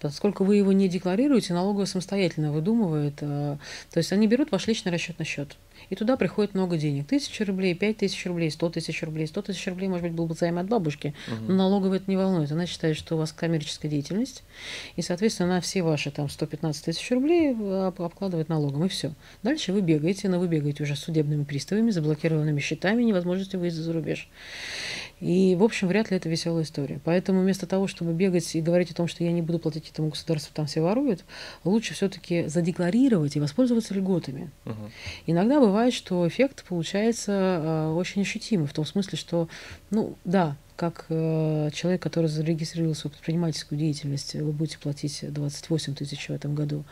Поскольку 0.00 0.44
вы 0.44 0.56
его 0.56 0.72
не 0.72 0.88
декларируете, 0.88 1.54
налоговая 1.54 1.86
самостоятельно 1.86 2.52
выдумывает. 2.52 3.14
Э, 3.20 3.56
то 3.90 3.98
есть 3.98 4.12
они 4.12 4.26
берут 4.26 4.52
ваш 4.52 4.66
личный 4.66 4.92
расчетный 4.92 5.24
счет 5.24 5.56
и 5.90 5.94
туда 5.94 6.16
приходит 6.16 6.54
много 6.54 6.76
денег. 6.76 7.06
Тысяча 7.06 7.44
рублей, 7.44 7.74
пять 7.74 7.98
тысяч 7.98 8.24
рублей, 8.26 8.50
сто 8.50 8.68
тысяч 8.68 9.02
рублей. 9.02 9.26
Сто 9.26 9.42
тысяч 9.42 9.66
рублей, 9.66 9.88
может 9.88 10.04
быть, 10.04 10.12
был 10.12 10.26
бы 10.26 10.34
займ 10.34 10.58
от 10.58 10.68
бабушки, 10.68 11.14
угу. 11.28 11.52
но 11.52 11.54
налоговая 11.54 11.98
это 11.98 12.10
не 12.10 12.16
волнует. 12.16 12.50
Она 12.52 12.66
считает, 12.66 12.96
что 12.96 13.14
у 13.14 13.18
вас 13.18 13.32
коммерческая 13.32 13.90
деятельность, 13.90 14.42
и, 14.96 15.02
соответственно, 15.02 15.54
на 15.54 15.60
все 15.60 15.82
ваши 15.82 16.10
там 16.10 16.28
115 16.28 16.84
тысяч 16.84 17.10
рублей 17.10 17.54
обкладывает 17.98 18.48
налогом, 18.48 18.84
и 18.84 18.88
все. 18.88 19.12
Дальше 19.42 19.72
вы 19.72 19.80
бегаете, 19.80 20.28
но 20.28 20.38
вы 20.38 20.48
бегаете 20.48 20.82
уже 20.82 20.96
судебными 20.96 21.44
приставами, 21.44 21.90
заблокированными 21.90 22.60
счетами, 22.60 23.02
невозможностью 23.02 23.60
выезда 23.60 23.82
за 23.82 23.92
рубеж. 23.92 24.28
И, 25.22 25.54
в 25.54 25.62
общем, 25.62 25.86
вряд 25.86 26.10
ли 26.10 26.16
это 26.16 26.28
веселая 26.28 26.64
история. 26.64 27.00
Поэтому 27.04 27.42
вместо 27.42 27.64
того, 27.66 27.86
чтобы 27.86 28.12
бегать 28.12 28.56
и 28.56 28.60
говорить 28.60 28.90
о 28.90 28.94
том, 28.94 29.06
что 29.06 29.22
я 29.22 29.30
не 29.30 29.40
буду 29.40 29.60
платить 29.60 29.88
этому 29.88 30.08
государству, 30.08 30.52
там 30.52 30.66
все 30.66 30.80
воруют, 30.80 31.24
лучше 31.62 31.94
все-таки 31.94 32.48
задекларировать 32.48 33.36
и 33.36 33.40
воспользоваться 33.40 33.94
льготами. 33.94 34.50
Угу. 34.64 34.90
Иногда 35.26 35.60
бывает, 35.60 35.71
что 35.94 36.26
эффект 36.26 36.64
получается 36.68 37.32
э, 37.32 37.92
очень 37.92 38.22
ощутимый, 38.22 38.66
в 38.66 38.72
том 38.72 38.84
смысле, 38.84 39.18
что, 39.18 39.48
ну, 39.90 40.16
да, 40.24 40.56
как 40.76 41.06
э, 41.10 41.70
человек, 41.72 42.02
который 42.02 42.26
зарегистрировал 42.26 42.94
свою 42.94 43.12
предпринимательскую 43.12 43.78
деятельность, 43.78 44.34
вы 44.34 44.52
будете 44.52 44.78
платить 44.78 45.24
28 45.26 45.94
тысяч 45.94 46.28
в 46.28 46.32
этом 46.32 46.54
году 46.54 46.84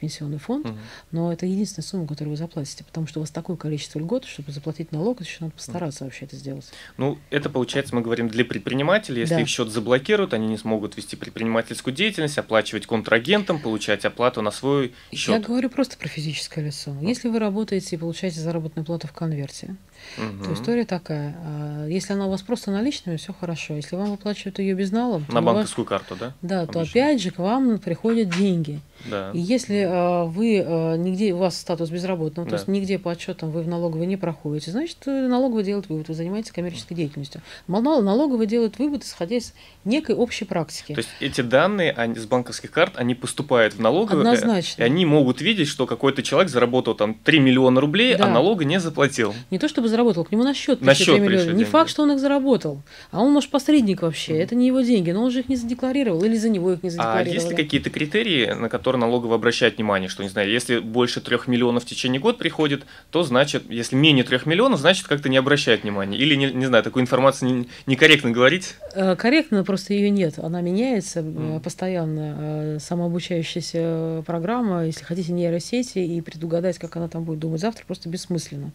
пенсионный 0.00 0.38
фонд, 0.38 0.66
угу. 0.66 0.78
но 1.12 1.32
это 1.32 1.46
единственная 1.46 1.86
сумма, 1.86 2.06
которую 2.06 2.32
вы 2.32 2.36
заплатите, 2.36 2.84
потому 2.84 3.06
что 3.06 3.20
у 3.20 3.22
вас 3.22 3.30
такое 3.30 3.56
количество 3.56 3.98
льгот, 3.98 4.24
чтобы 4.24 4.50
заплатить 4.52 4.92
налог, 4.92 5.20
еще 5.20 5.38
надо 5.40 5.52
постараться 5.52 6.04
вообще 6.04 6.24
это 6.24 6.36
сделать. 6.36 6.70
Ну, 6.96 7.18
это 7.30 7.50
получается, 7.50 7.94
мы 7.94 8.00
говорим, 8.00 8.28
для 8.28 8.44
предпринимателей, 8.44 9.20
если 9.20 9.34
да. 9.34 9.40
их 9.40 9.48
счет 9.48 9.70
заблокируют, 9.70 10.34
они 10.34 10.46
не 10.46 10.56
смогут 10.56 10.96
вести 10.96 11.16
предпринимательскую 11.16 11.94
деятельность, 11.94 12.38
оплачивать 12.38 12.86
контрагентам, 12.86 13.60
получать 13.60 14.04
оплату 14.04 14.42
на 14.42 14.50
свой 14.50 14.94
счет. 15.12 15.34
Я 15.34 15.40
говорю 15.40 15.70
просто 15.70 15.98
про 15.98 16.08
физическое 16.08 16.64
лицо. 16.64 16.96
Если 17.00 17.28
вы 17.28 17.38
работаете 17.38 17.96
и 17.96 17.98
получаете 17.98 18.40
заработную 18.40 18.84
плату 18.86 19.06
в 19.06 19.12
конверте, 19.12 19.76
Угу. 20.16 20.44
То 20.44 20.54
история 20.54 20.84
такая. 20.84 21.36
А, 21.38 21.86
если 21.86 22.12
она 22.12 22.26
у 22.26 22.30
вас 22.30 22.42
просто 22.42 22.70
наличными, 22.70 23.16
все 23.16 23.32
хорошо. 23.32 23.74
Если 23.74 23.96
вам 23.96 24.10
выплачивают 24.10 24.58
ее 24.58 24.74
безналом, 24.74 25.24
на 25.28 25.42
банковскую 25.42 25.86
вас... 25.86 26.00
карту, 26.00 26.16
да? 26.18 26.34
Да, 26.42 26.60
Обычно. 26.62 26.84
то 26.84 26.90
опять 26.90 27.22
же 27.22 27.30
к 27.30 27.38
вам 27.38 27.78
приходят 27.78 28.30
деньги. 28.30 28.80
Да. 29.04 29.30
И 29.32 29.38
если 29.38 29.80
э, 29.80 30.24
вы 30.26 30.56
э, 30.56 30.96
нигде, 30.96 31.32
у 31.32 31.38
вас 31.38 31.58
статус 31.58 31.90
безработного, 31.90 32.46
да. 32.46 32.50
то 32.50 32.56
есть 32.56 32.68
нигде 32.68 32.98
по 32.98 33.12
отчетам 33.12 33.50
вы 33.50 33.62
в 33.62 33.68
налоговой 33.68 34.06
не 34.06 34.16
проходите, 34.16 34.70
значит, 34.70 34.98
налоговая 35.06 35.64
делает 35.64 35.88
вывод, 35.88 36.08
вы 36.08 36.14
занимаетесь 36.14 36.52
коммерческой 36.52 36.94
деятельностью. 36.94 37.40
Налоговая 37.66 38.46
делает 38.46 38.78
вывод, 38.78 39.04
исходя 39.04 39.36
из 39.36 39.54
некой 39.84 40.14
общей 40.14 40.44
практики. 40.44 40.94
То 40.94 40.98
есть 41.00 41.10
эти 41.20 41.40
данные 41.40 41.92
они, 41.92 42.16
с 42.16 42.26
банковских 42.26 42.70
карт, 42.70 42.94
они 42.96 43.14
поступают 43.14 43.74
в 43.74 43.80
налоговую, 43.80 44.26
э, 44.26 44.28
Однозначно. 44.28 44.82
и 44.82 44.84
они 44.84 45.06
могут 45.06 45.40
видеть, 45.40 45.68
что 45.68 45.86
какой-то 45.86 46.22
человек 46.22 46.50
заработал 46.50 46.94
там 46.94 47.14
3 47.14 47.40
миллиона 47.40 47.80
рублей, 47.80 48.14
а 48.14 48.18
да. 48.18 48.24
а 48.26 48.30
налога 48.30 48.64
не 48.64 48.80
заплатил. 48.80 49.34
Не 49.50 49.58
то 49.58 49.68
чтобы 49.68 49.88
заработал, 49.88 50.24
к 50.24 50.32
нему 50.32 50.42
на 50.42 50.54
счет 50.54 50.80
на 50.80 50.94
счет 50.94 51.20
миллиона. 51.20 51.50
Не 51.50 51.64
факт, 51.64 51.90
что 51.90 52.02
он 52.02 52.12
их 52.12 52.18
заработал, 52.18 52.82
а 53.10 53.20
он, 53.20 53.32
может, 53.32 53.50
посредник 53.50 54.02
вообще, 54.02 54.34
mm. 54.34 54.42
это 54.42 54.54
не 54.54 54.66
его 54.66 54.80
деньги, 54.80 55.10
но 55.10 55.22
он 55.22 55.30
же 55.30 55.40
их 55.40 55.48
не 55.48 55.56
задекларировал, 55.56 56.22
или 56.24 56.36
за 56.36 56.48
него 56.48 56.72
их 56.72 56.82
не 56.82 56.90
задекларировал. 56.90 57.32
А 57.32 57.34
есть 57.34 57.50
ли 57.50 57.56
какие-то 57.56 57.90
критерии, 57.90 58.52
на 58.52 58.68
которые 58.68 58.89
налоговая 58.96 59.36
обращает 59.36 59.60
обращать 59.60 59.76
внимание, 59.76 60.08
что, 60.08 60.22
не 60.22 60.28
знаю, 60.28 60.48
если 60.48 60.78
больше 60.78 61.20
трех 61.20 61.48
миллионов 61.48 61.82
в 61.82 61.86
течение 61.86 62.20
года 62.20 62.38
приходит, 62.38 62.84
то 63.10 63.22
значит, 63.22 63.64
если 63.68 63.96
менее 63.96 64.24
трех 64.24 64.46
миллионов, 64.46 64.80
значит, 64.80 65.06
как-то 65.06 65.28
не 65.28 65.36
обращает 65.36 65.82
внимания. 65.82 66.16
Или, 66.16 66.34
не, 66.34 66.52
не 66.52 66.66
знаю, 66.66 66.82
такую 66.84 67.02
информацию 67.02 67.50
не, 67.50 67.68
некорректно 67.86 68.30
говорить? 68.30 68.76
Э, 68.94 69.16
корректно, 69.16 69.64
просто 69.64 69.92
ее 69.92 70.10
нет. 70.10 70.38
Она 70.38 70.60
меняется 70.60 71.20
mm. 71.20 71.60
постоянно. 71.60 72.36
Э, 72.38 72.78
самообучающаяся 72.80 74.22
программа, 74.26 74.86
если 74.86 75.04
хотите, 75.04 75.32
нейросети, 75.32 75.98
и 75.98 76.20
предугадать, 76.20 76.78
как 76.78 76.96
она 76.96 77.08
там 77.08 77.24
будет 77.24 77.40
думать 77.40 77.60
завтра, 77.60 77.84
просто 77.86 78.08
бессмысленно. 78.08 78.72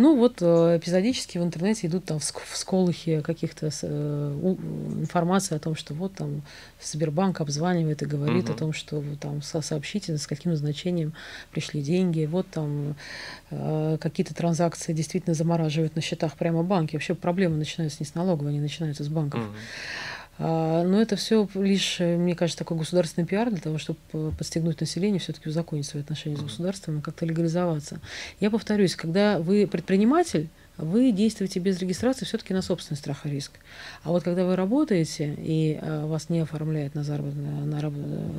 Ну 0.00 0.14
вот 0.14 0.36
э, 0.42 0.76
эпизодически 0.76 1.38
в 1.38 1.42
интернете 1.42 1.88
идут 1.88 2.04
там 2.04 2.20
в 2.20 2.56
сколыхе 2.56 3.20
каких-то 3.20 3.68
э, 3.82 4.54
информации 5.00 5.56
о 5.56 5.58
том, 5.58 5.74
что 5.74 5.92
вот 5.92 6.14
там 6.14 6.42
Сбербанк 6.80 7.40
обзванивает 7.40 8.00
и 8.02 8.06
говорит 8.06 8.44
угу. 8.44 8.52
о 8.52 8.56
том, 8.56 8.72
что 8.72 9.02
там 9.20 9.42
сообщите, 9.42 10.16
с 10.16 10.28
каким 10.28 10.54
значением 10.54 11.14
пришли 11.50 11.82
деньги, 11.82 12.26
вот 12.26 12.46
там 12.48 12.94
э, 13.50 13.98
какие-то 14.00 14.36
транзакции 14.36 14.92
действительно 14.92 15.34
замораживают 15.34 15.96
на 15.96 16.00
счетах 16.00 16.36
прямо 16.36 16.62
банки. 16.62 16.94
Вообще 16.94 17.16
проблемы 17.16 17.56
начинаются 17.56 17.98
не 17.98 18.06
с 18.06 18.14
налоговой, 18.14 18.50
они 18.50 18.60
начинаются 18.60 19.02
с 19.02 19.08
банков. 19.08 19.40
Угу. 19.40 19.56
А, 20.38 20.84
но 20.84 21.00
это 21.00 21.16
все 21.16 21.48
лишь, 21.54 21.98
мне 22.00 22.34
кажется, 22.34 22.58
такой 22.58 22.78
государственный 22.78 23.26
пиар 23.26 23.50
для 23.50 23.60
того, 23.60 23.78
чтобы 23.78 23.98
подстегнуть 24.32 24.80
население 24.80 25.18
все-таки 25.18 25.48
узаконить 25.48 25.86
свои 25.86 26.02
отношения 26.02 26.36
с 26.36 26.42
государством 26.42 26.98
и 26.98 27.02
как-то 27.02 27.26
легализоваться. 27.26 28.00
Я 28.40 28.50
повторюсь, 28.50 28.94
когда 28.94 29.38
вы 29.38 29.66
предприниматель, 29.66 30.48
вы 30.76 31.10
действуете 31.10 31.58
без 31.58 31.80
регистрации 31.80 32.24
все-таки 32.24 32.54
на 32.54 32.62
собственный 32.62 32.96
страх 32.96 33.26
и 33.26 33.30
риск. 33.30 33.52
А 34.04 34.10
вот 34.10 34.22
когда 34.22 34.44
вы 34.44 34.54
работаете 34.54 35.34
и 35.36 35.78
а, 35.82 36.06
вас 36.06 36.28
не 36.28 36.38
оформляют 36.40 36.94
на, 36.94 37.02
заработ... 37.02 37.34
на, 37.34 37.80
раб... 37.80 37.92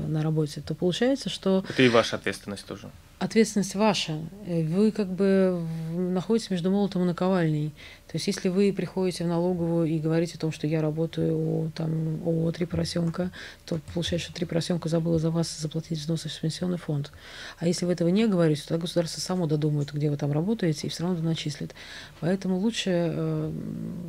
на 0.07 0.23
работе, 0.23 0.61
то 0.61 0.73
получается, 0.73 1.29
что... 1.29 1.65
Это 1.67 1.83
и 1.83 1.89
ваша 1.89 2.15
ответственность 2.15 2.65
тоже. 2.65 2.89
Ответственность 3.19 3.75
ваша. 3.75 4.19
Вы 4.45 4.91
как 4.91 5.07
бы 5.07 5.61
находитесь 5.93 6.49
между 6.49 6.71
молотом 6.71 7.03
и 7.03 7.05
наковальней. 7.05 7.73
То 8.09 8.15
есть, 8.15 8.25
если 8.25 8.49
вы 8.49 8.73
приходите 8.73 9.23
в 9.23 9.27
налоговую 9.27 9.87
и 9.87 9.99
говорите 9.99 10.33
о 10.35 10.39
том, 10.39 10.51
что 10.51 10.65
я 10.65 10.81
работаю 10.81 11.37
у 11.37 11.71
там, 11.75 12.19
ООО 12.25 12.51
«Три 12.51 12.65
поросенка», 12.65 13.29
то 13.65 13.79
получается, 13.93 14.29
что 14.29 14.35
«Три 14.35 14.47
поросенка» 14.47 14.89
забыла 14.89 15.19
за 15.19 15.29
вас 15.29 15.55
заплатить 15.59 15.99
взносы 15.99 16.27
в 16.27 16.39
пенсионный 16.41 16.79
фонд. 16.79 17.11
А 17.59 17.67
если 17.67 17.85
вы 17.85 17.91
этого 17.91 18.07
не 18.07 18.25
говорите, 18.25 18.63
то 18.67 18.75
государство 18.79 19.21
само 19.21 19.45
додумает, 19.45 19.93
где 19.93 20.09
вы 20.09 20.17
там 20.17 20.31
работаете, 20.31 20.87
и 20.87 20.89
все 20.89 21.03
равно 21.03 21.21
начислит. 21.21 21.75
Поэтому 22.19 22.57
лучше, 22.57 22.89
э, 22.89 23.51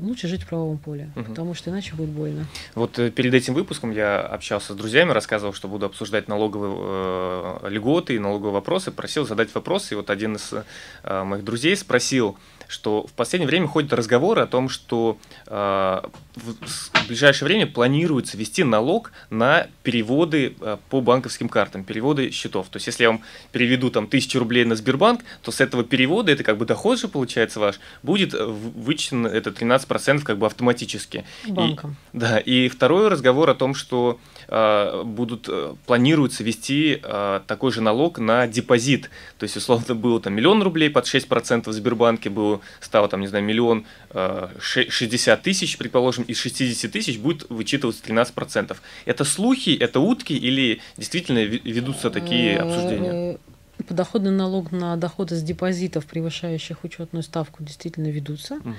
лучше 0.00 0.28
жить 0.28 0.44
в 0.44 0.48
правовом 0.48 0.78
поле, 0.78 1.10
угу. 1.14 1.26
потому 1.26 1.52
что 1.52 1.68
иначе 1.68 1.94
будет 1.94 2.08
больно. 2.08 2.46
Вот 2.74 2.98
э, 2.98 3.10
перед 3.10 3.34
этим 3.34 3.52
выпуском 3.52 3.90
я 3.90 4.20
общался 4.20 4.72
с 4.72 4.76
друзьями, 4.76 5.10
рассказывал, 5.10 5.52
что 5.52 5.68
буду 5.68 5.84
обсуждать 5.84 6.26
налоговые 6.26 6.74
э, 6.74 7.68
льготы 7.68 8.14
и 8.14 8.18
налоговые 8.18 8.54
вопросы, 8.54 8.92
просил 9.00 9.26
задать 9.26 9.54
вопросы, 9.54 9.94
и 9.94 9.96
вот 9.96 10.10
один 10.10 10.36
из 10.36 10.52
э, 10.52 11.24
моих 11.24 11.42
друзей 11.42 11.74
спросил, 11.74 12.36
что 12.70 13.06
в 13.06 13.12
последнее 13.12 13.48
время 13.48 13.66
ходят 13.66 13.92
разговоры 13.92 14.42
о 14.42 14.46
том, 14.46 14.68
что 14.68 15.18
э, 15.46 16.00
в 16.36 17.06
ближайшее 17.08 17.46
время 17.46 17.66
планируется 17.66 18.36
ввести 18.36 18.62
налог 18.62 19.12
на 19.28 19.66
переводы 19.82 20.54
э, 20.60 20.76
по 20.88 21.00
банковским 21.00 21.48
картам, 21.48 21.82
переводы 21.82 22.30
счетов. 22.30 22.68
То 22.68 22.76
есть, 22.76 22.86
если 22.86 23.02
я 23.02 23.10
вам 23.10 23.22
переведу 23.50 23.90
там 23.90 24.06
тысячу 24.06 24.38
рублей 24.38 24.64
на 24.64 24.76
Сбербанк, 24.76 25.22
то 25.42 25.50
с 25.50 25.60
этого 25.60 25.82
перевода, 25.82 26.30
это 26.30 26.44
как 26.44 26.58
бы 26.58 26.64
доход 26.64 27.00
же 27.00 27.08
получается 27.08 27.58
ваш, 27.58 27.80
будет 28.02 28.34
вычтен 28.34 29.26
это 29.26 29.50
13% 29.50 30.22
как 30.22 30.38
бы 30.38 30.46
автоматически. 30.46 31.24
Банком. 31.48 31.96
И, 32.12 32.18
да, 32.18 32.38
и 32.38 32.68
второй 32.68 33.08
разговор 33.08 33.50
о 33.50 33.54
том, 33.54 33.74
что 33.74 34.20
э, 34.48 35.02
будут, 35.04 35.46
э, 35.48 35.74
планируется 35.86 36.44
ввести 36.44 37.00
э, 37.02 37.40
такой 37.46 37.72
же 37.72 37.80
налог 37.80 38.18
на 38.18 38.46
депозит. 38.46 39.10
То 39.38 39.44
есть, 39.44 39.56
условно, 39.56 39.94
было 39.94 40.20
там 40.20 40.34
миллион 40.34 40.62
рублей 40.62 40.90
под 40.90 41.06
6% 41.06 41.68
в 41.68 41.72
Сбербанке, 41.72 42.30
было 42.30 42.59
стало, 42.80 43.08
там, 43.08 43.20
не 43.20 43.26
знаю, 43.26 43.44
миллион 43.44 43.86
э, 44.10 44.48
60 44.58 45.42
тысяч, 45.42 45.78
предположим, 45.78 46.24
из 46.24 46.38
60 46.38 46.90
тысяч 46.90 47.18
будет 47.18 47.48
вычитываться 47.50 48.02
13%. 48.04 48.76
Это 49.04 49.24
слухи, 49.24 49.70
это 49.70 50.00
утки 50.00 50.32
или 50.32 50.80
действительно 50.96 51.40
ведутся 51.40 52.10
такие 52.10 52.58
обсуждения? 52.58 53.38
подоходный 53.82 54.30
налог 54.30 54.72
на 54.72 54.96
доходы 54.96 55.36
с 55.36 55.42
депозитов, 55.42 56.06
превышающих 56.06 56.84
учетную 56.84 57.22
ставку, 57.22 57.62
действительно 57.62 58.08
ведутся, 58.08 58.56
угу. 58.56 58.74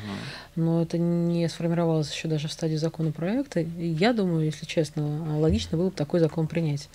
но 0.56 0.82
это 0.82 0.98
не 0.98 1.48
сформировалось 1.50 2.12
еще 2.14 2.28
даже 2.28 2.48
в 2.48 2.52
стадии 2.52 2.76
законопроекта. 2.76 3.62
И 3.62 3.88
я 3.88 4.14
думаю, 4.14 4.46
если 4.46 4.66
честно, 4.66 5.40
логично 5.40 5.78
было 5.78 5.90
бы 5.90 5.96
такой 5.96 6.20
закон 6.20 6.48
принять. 6.48 6.90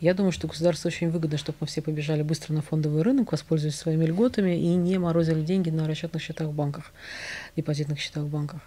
Я 0.00 0.14
думаю, 0.14 0.32
что 0.32 0.48
государству 0.48 0.88
очень 0.88 1.10
выгодно, 1.10 1.38
чтобы 1.38 1.58
мы 1.60 1.66
все 1.66 1.80
побежали 1.80 2.22
быстро 2.22 2.52
на 2.52 2.62
фондовый 2.62 3.02
рынок, 3.02 3.32
воспользовались 3.32 3.76
своими 3.76 4.04
льготами 4.04 4.58
и 4.58 4.74
не 4.74 4.98
морозили 4.98 5.42
деньги 5.42 5.70
на 5.70 5.86
расчетных 5.86 6.22
счетах 6.22 6.48
в 6.48 6.52
банках, 6.52 6.92
депозитных 7.56 7.98
счетах 7.98 8.24
в 8.24 8.28
банках. 8.28 8.60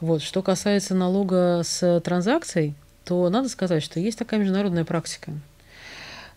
Вот. 0.00 0.22
Что 0.22 0.42
касается 0.42 0.94
налога 0.94 1.62
с 1.64 2.00
транзакций, 2.00 2.74
то 3.04 3.28
надо 3.28 3.48
сказать, 3.48 3.82
что 3.82 4.00
есть 4.00 4.18
такая 4.18 4.40
международная 4.40 4.84
практика. 4.84 5.32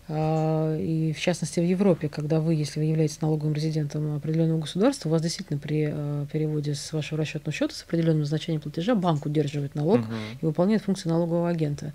А, 0.08 0.76
и 0.76 1.12
в 1.12 1.20
частности 1.20 1.58
в 1.58 1.64
Европе, 1.64 2.08
когда 2.08 2.40
вы, 2.40 2.54
если 2.54 2.78
вы 2.78 2.86
являетесь 2.86 3.20
налоговым 3.20 3.54
резидентом 3.54 4.16
определенного 4.16 4.60
государства, 4.60 5.08
у 5.08 5.12
вас 5.12 5.22
действительно 5.22 5.58
при 5.58 5.88
а, 5.90 6.26
переводе 6.26 6.74
с 6.74 6.92
вашего 6.92 7.18
расчетного 7.18 7.52
счета 7.52 7.74
с 7.74 7.82
определенным 7.82 8.24
значением 8.24 8.60
платежа 8.60 8.94
банк 8.94 9.26
удерживает 9.26 9.74
налог 9.74 10.00
угу. 10.00 10.14
и 10.40 10.46
выполняет 10.46 10.82
функцию 10.82 11.12
налогового 11.12 11.48
агента. 11.48 11.92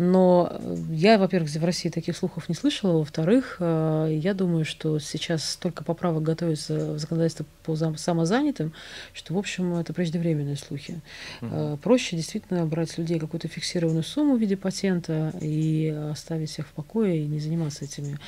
Но 0.00 0.48
э, 0.50 0.76
я, 0.92 1.18
во-первых, 1.18 1.50
в 1.50 1.64
России 1.64 1.90
таких 1.90 2.16
слухов 2.16 2.48
не 2.48 2.54
слышала. 2.54 2.98
Во-вторых, 3.00 3.58
э, 3.60 4.08
я 4.10 4.32
думаю, 4.32 4.64
что 4.64 4.98
сейчас 4.98 5.44
столько 5.44 5.84
поправок 5.84 6.22
готовится 6.22 6.94
в 6.94 6.98
законодательство 6.98 7.44
по 7.64 7.76
самозанятым, 7.76 8.72
что, 9.12 9.34
в 9.34 9.38
общем, 9.38 9.74
это 9.74 9.92
преждевременные 9.92 10.56
слухи. 10.56 11.02
Угу. 11.42 11.80
Проще 11.82 12.16
действительно 12.16 12.64
брать 12.64 12.92
с 12.92 12.96
людей 12.96 13.18
какую-то 13.18 13.48
фиксированную 13.48 14.02
сумму 14.02 14.36
в 14.36 14.40
виде 14.40 14.56
патента 14.56 15.34
и 15.38 15.94
оставить 16.10 16.48
всех 16.48 16.68
в 16.68 16.72
покое 16.72 17.22
и 17.22 17.26
не 17.30 17.40
заниматься 17.40 17.84
этими 17.84 18.18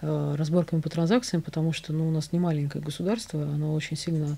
разборками 0.00 0.80
по 0.80 0.88
транзакциям, 0.88 1.42
потому 1.42 1.72
что 1.72 1.92
ну, 1.92 2.08
у 2.08 2.10
нас 2.10 2.32
не 2.32 2.38
маленькое 2.38 2.82
государство, 2.82 3.42
оно 3.42 3.74
очень 3.74 3.96
сильно 3.96 4.36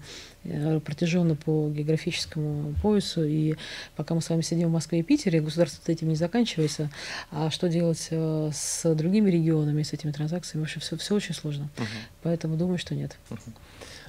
протяженно 0.84 1.36
по 1.36 1.68
географическому 1.70 2.74
поясу. 2.82 3.24
И 3.24 3.54
пока 3.96 4.14
мы 4.14 4.20
с 4.20 4.30
вами 4.30 4.42
сидим 4.42 4.68
в 4.68 4.72
Москве 4.72 5.00
и 5.00 5.02
Питере, 5.02 5.40
государство 5.40 5.90
этим 5.90 6.08
не 6.08 6.16
заканчивается, 6.16 6.90
а 7.30 7.50
что 7.50 7.68
делать 7.68 8.08
э, 8.10 8.50
с 8.52 8.94
другими 8.94 9.30
регионами, 9.30 9.82
с 9.82 9.92
этими 9.92 10.10
транзакциями, 10.10 10.62
вообще 10.62 10.80
все, 10.80 10.96
все 10.96 11.14
очень 11.14 11.34
сложно. 11.34 11.68
Угу. 11.76 11.86
Поэтому 12.22 12.56
думаю, 12.56 12.78
что 12.78 12.94
нет. 12.94 13.16
Угу. 13.30 13.40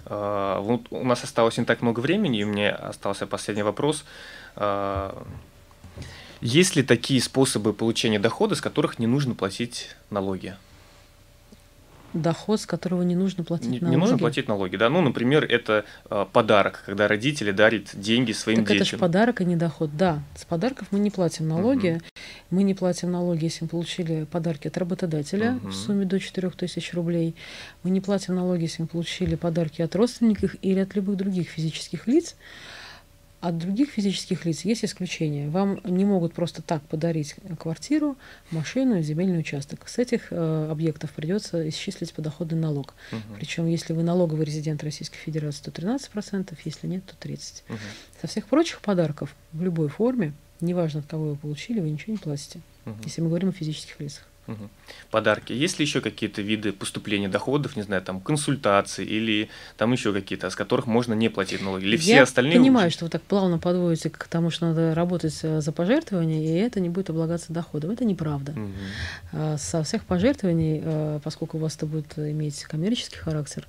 А, 0.05 0.59
вот 0.59 0.87
у 0.91 1.03
нас 1.03 1.23
осталось 1.23 1.57
не 1.57 1.65
так 1.65 1.81
много 1.81 1.99
времени, 1.99 2.39
и 2.39 2.45
мне 2.45 2.69
остался 2.69 3.27
последний 3.27 3.63
вопрос. 3.63 4.05
А, 4.55 5.25
есть 6.43 6.75
ли 6.75 6.83
такие 6.83 7.21
способы 7.21 7.73
получения 7.73 8.19
дохода, 8.19 8.55
с 8.55 8.61
которых 8.61 8.99
не 8.99 9.07
нужно 9.07 9.35
платить 9.35 9.89
налоги? 10.09 10.55
доход, 12.13 12.61
с 12.61 12.65
которого 12.65 13.01
не 13.01 13.15
нужно 13.15 13.43
платить 13.43 13.69
не, 13.69 13.79
налоги. 13.79 13.95
Не 13.95 13.99
нужно 13.99 14.17
платить 14.17 14.47
налоги, 14.47 14.75
да. 14.75 14.89
Ну, 14.89 15.01
например, 15.01 15.43
это 15.45 15.85
э, 16.09 16.25
подарок, 16.31 16.83
когда 16.85 17.07
родители 17.07 17.51
дарят 17.51 17.89
деньги 17.93 18.31
своим 18.31 18.59
так 18.59 18.67
детям. 18.67 18.81
Это 18.81 18.91
же 18.91 18.97
подарок, 18.97 19.41
а 19.41 19.43
не 19.43 19.55
доход. 19.55 19.95
Да, 19.95 20.21
с 20.35 20.45
подарков 20.45 20.87
мы 20.91 20.99
не 20.99 21.09
платим 21.09 21.47
налоги. 21.47 21.89
Угу. 21.89 22.01
Мы 22.51 22.63
не 22.63 22.73
платим 22.73 23.11
налоги, 23.11 23.45
если 23.45 23.63
мы 23.65 23.69
получили 23.69 24.25
подарки 24.25 24.67
от 24.67 24.77
работодателя 24.77 25.53
угу. 25.53 25.69
в 25.69 25.73
сумме 25.73 26.05
до 26.05 26.19
4000 26.19 26.95
рублей. 26.95 27.35
Мы 27.83 27.89
не 27.89 28.01
платим 28.01 28.35
налоги, 28.35 28.63
если 28.63 28.83
мы 28.83 28.87
получили 28.87 29.35
подарки 29.35 29.81
от 29.81 29.95
родственников 29.95 30.55
или 30.61 30.79
от 30.79 30.95
любых 30.95 31.17
других 31.17 31.49
физических 31.49 32.07
лиц. 32.07 32.35
От 33.43 33.57
других 33.57 33.89
физических 33.89 34.45
лиц 34.45 34.61
есть 34.61 34.85
исключения. 34.85 35.49
Вам 35.49 35.81
не 35.83 36.05
могут 36.05 36.33
просто 36.33 36.61
так 36.61 36.81
подарить 36.83 37.35
квартиру, 37.59 38.15
машину 38.51 38.99
и 38.99 39.01
земельный 39.01 39.39
участок. 39.39 39.89
С 39.89 39.97
этих 39.97 40.31
э, 40.31 40.67
объектов 40.71 41.11
придется 41.11 41.67
исчислить 41.67 42.13
подоходный 42.13 42.57
налог. 42.57 42.93
Угу. 43.11 43.21
Причем, 43.35 43.67
если 43.67 43.91
вы 43.91 44.01
налоговый 44.01 44.45
резидент 44.45 44.81
Российской 44.81 45.17
Федерации, 45.17 45.61
то 45.61 45.71
13%, 45.71 46.57
если 46.63 46.87
нет, 46.87 47.03
то 47.05 47.27
30%. 47.27 47.63
Угу. 47.67 47.77
Со 48.21 48.27
всех 48.27 48.45
прочих 48.45 48.79
подарков 48.79 49.35
в 49.51 49.61
любой 49.61 49.89
форме, 49.89 50.31
неважно 50.61 51.01
от 51.01 51.07
кого 51.07 51.31
вы 51.31 51.35
получили, 51.35 51.81
вы 51.81 51.89
ничего 51.89 52.13
не 52.13 52.19
платите, 52.19 52.61
угу. 52.85 52.95
если 53.03 53.19
мы 53.19 53.27
говорим 53.27 53.49
о 53.49 53.51
физических 53.51 53.99
лицах. 53.99 54.25
Угу. 54.45 54.69
Подарки. 55.09 55.53
Есть 55.53 55.79
ли 55.79 55.85
еще 55.85 56.01
какие-то 56.01 56.41
виды 56.41 56.73
поступления 56.73 57.29
доходов, 57.29 57.77
не 57.77 57.83
знаю, 57.83 58.01
там 58.01 58.19
консультации 58.19 59.05
или 59.05 59.49
там 59.77 59.93
еще 59.93 60.11
какие-то, 60.11 60.49
с 60.49 60.55
которых 60.55 60.85
можно 60.85 61.13
не 61.13 61.29
платить 61.29 61.61
налоги? 61.61 61.85
Или 61.85 61.97
все 61.97 62.15
Я 62.15 62.23
остальные? 62.23 62.55
Я 62.55 62.59
понимаю, 62.59 62.87
уже... 62.87 62.95
что 62.95 63.05
вы 63.05 63.11
так 63.11 63.21
плавно 63.21 63.57
подводите 63.57 64.09
к 64.09 64.27
тому, 64.27 64.49
что 64.49 64.67
надо 64.67 64.93
работать 64.93 65.39
э, 65.43 65.61
за 65.61 65.71
пожертвования, 65.71 66.41
и 66.41 66.59
это 66.59 66.81
не 66.81 66.89
будет 66.89 67.09
облагаться 67.09 67.53
доходом. 67.53 67.91
Это 67.91 68.03
неправда. 68.03 68.51
Угу. 68.51 69.57
Со 69.57 69.83
всех 69.83 70.03
пожертвований, 70.03 70.81
э, 70.83 71.19
поскольку 71.23 71.57
у 71.57 71.61
вас 71.61 71.77
это 71.77 71.85
будет 71.85 72.17
иметь 72.17 72.63
коммерческий 72.63 73.17
характер, 73.17 73.65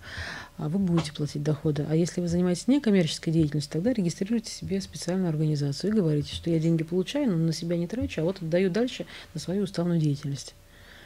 вы 0.58 0.78
будете 0.78 1.12
платить 1.12 1.42
доходы. 1.42 1.86
А 1.88 1.94
если 1.94 2.20
вы 2.20 2.28
занимаетесь 2.28 2.66
некоммерческой 2.68 3.32
деятельностью, 3.32 3.72
тогда 3.72 3.92
регистрируйте 3.92 4.50
себе 4.50 4.80
специальную 4.80 5.28
организацию 5.28 5.92
и 5.92 5.96
говорите, 5.96 6.34
что 6.34 6.50
я 6.50 6.58
деньги 6.58 6.82
получаю, 6.82 7.30
но 7.30 7.36
на 7.36 7.52
себя 7.52 7.76
не 7.76 7.86
трачу, 7.86 8.20
а 8.20 8.24
вот 8.24 8.42
отдаю 8.42 8.70
дальше 8.70 9.06
на 9.34 9.40
свою 9.40 9.64
уставную 9.64 10.00
деятельность. 10.00 10.54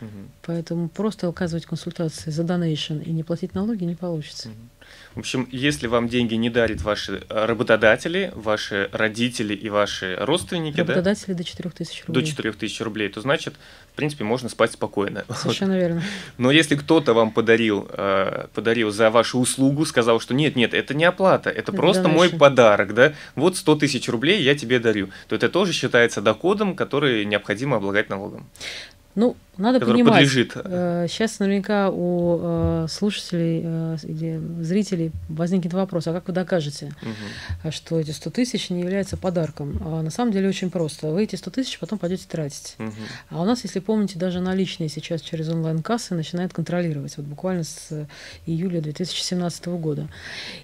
Угу. 0.01 0.31
Поэтому 0.43 0.89
просто 0.89 1.29
оказывать 1.29 1.67
консультации 1.67 2.31
за 2.31 2.45
донейшн 2.45 2.99
и 2.99 3.11
не 3.11 3.23
платить 3.23 3.55
налоги 3.55 3.85
не 3.85 3.95
получится. 3.95 4.49
Угу. 4.49 4.57
В 5.15 5.19
общем, 5.19 5.49
если 5.51 5.87
вам 5.87 6.09
деньги 6.09 6.35
не 6.35 6.51
дарят 6.51 6.83
ваши 6.83 7.23
э, 7.29 7.45
работодатели, 7.47 8.33
ваши 8.35 8.89
родители 8.93 9.55
и 9.55 9.69
ваши 9.69 10.17
родственники, 10.21 10.79
работодатели 10.79 11.33
да? 11.33 11.39
до 11.39 11.45
4000 11.45 12.05
рублей. 12.07 12.23
До 12.23 12.27
4000 12.27 12.83
рублей, 12.83 13.09
то 13.09 13.21
значит, 13.21 13.55
в 13.93 13.97
принципе, 13.97 14.25
можно 14.25 14.49
спать 14.49 14.73
спокойно. 14.73 15.25
Совершенно 15.35 15.75
вот. 15.75 15.81
верно. 15.81 16.03
Но 16.37 16.51
если 16.51 16.77
кто-то 16.77 17.15
вам 17.15 17.33
подарил, 17.33 17.89
э, 17.91 18.47
подарил 18.55 18.91
за 18.91 19.11
вашу 19.11 19.39
услугу, 19.39 19.85
сказал, 19.85 20.21
что 20.21 20.35
нет, 20.35 20.57
нет, 20.57 20.75
это 20.75 20.95
не 20.95 21.05
оплата, 21.05 21.51
это, 21.51 21.59
это 21.59 21.73
просто 21.73 22.05
donation. 22.05 22.13
мой 22.13 22.29
подарок, 22.31 22.95
да, 22.95 23.15
вот 23.35 23.57
100 23.57 23.77
тысяч 23.77 24.09
рублей 24.09 24.43
я 24.43 24.55
тебе 24.55 24.79
дарю, 24.79 25.11
то 25.27 25.35
это 25.35 25.49
тоже 25.49 25.73
считается 25.73 26.21
доходом, 26.21 26.77
который 26.77 27.25
необходимо 27.25 27.79
облагать 27.79 28.09
налогом. 28.09 28.49
Ну, 29.19 29.37
надо 29.57 29.81
понимать, 29.81 30.15
подлежит. 30.15 30.53
сейчас 31.11 31.41
наверняка 31.41 31.91
у 31.91 32.39
э, 32.41 32.87
слушателей 32.89 33.63
э, 33.65 33.97
или 34.05 34.41
зрителей 34.63 35.11
возникнет 35.29 35.75
вопрос, 35.75 36.07
а 36.07 36.13
как 36.13 36.29
вы 36.29 36.33
докажете, 36.33 36.95
угу. 37.03 37.73
что 37.73 37.99
эти 37.99 38.13
100 38.13 38.31
тысяч 38.31 38.71
не 38.71 38.83
являются 38.83 39.17
подарком? 39.17 39.83
А 39.85 40.03
на 40.03 40.11
самом 40.11 40.31
деле 40.31 40.49
очень 40.49 40.71
просто. 40.71 41.09
Вы 41.09 41.25
эти 41.25 41.35
100 41.35 41.51
тысяч 41.51 41.81
потом 41.81 41.99
пойдете 41.99 42.27
тратить. 42.29 42.77
Угу. 42.79 42.93
А 43.31 43.43
у 43.43 43.45
нас, 43.45 43.65
если 43.65 43.81
помните, 43.81 44.17
даже 44.17 44.41
наличные 44.41 44.89
сейчас 44.89 45.21
через 45.23 45.49
онлайн-кассы 45.49 46.15
начинают 46.15 46.53
контролировать. 46.53 47.17
Вот 47.17 47.27
буквально 47.27 47.65
с 47.65 48.07
июля 48.47 48.81
2017 48.81 49.67
года. 49.67 50.07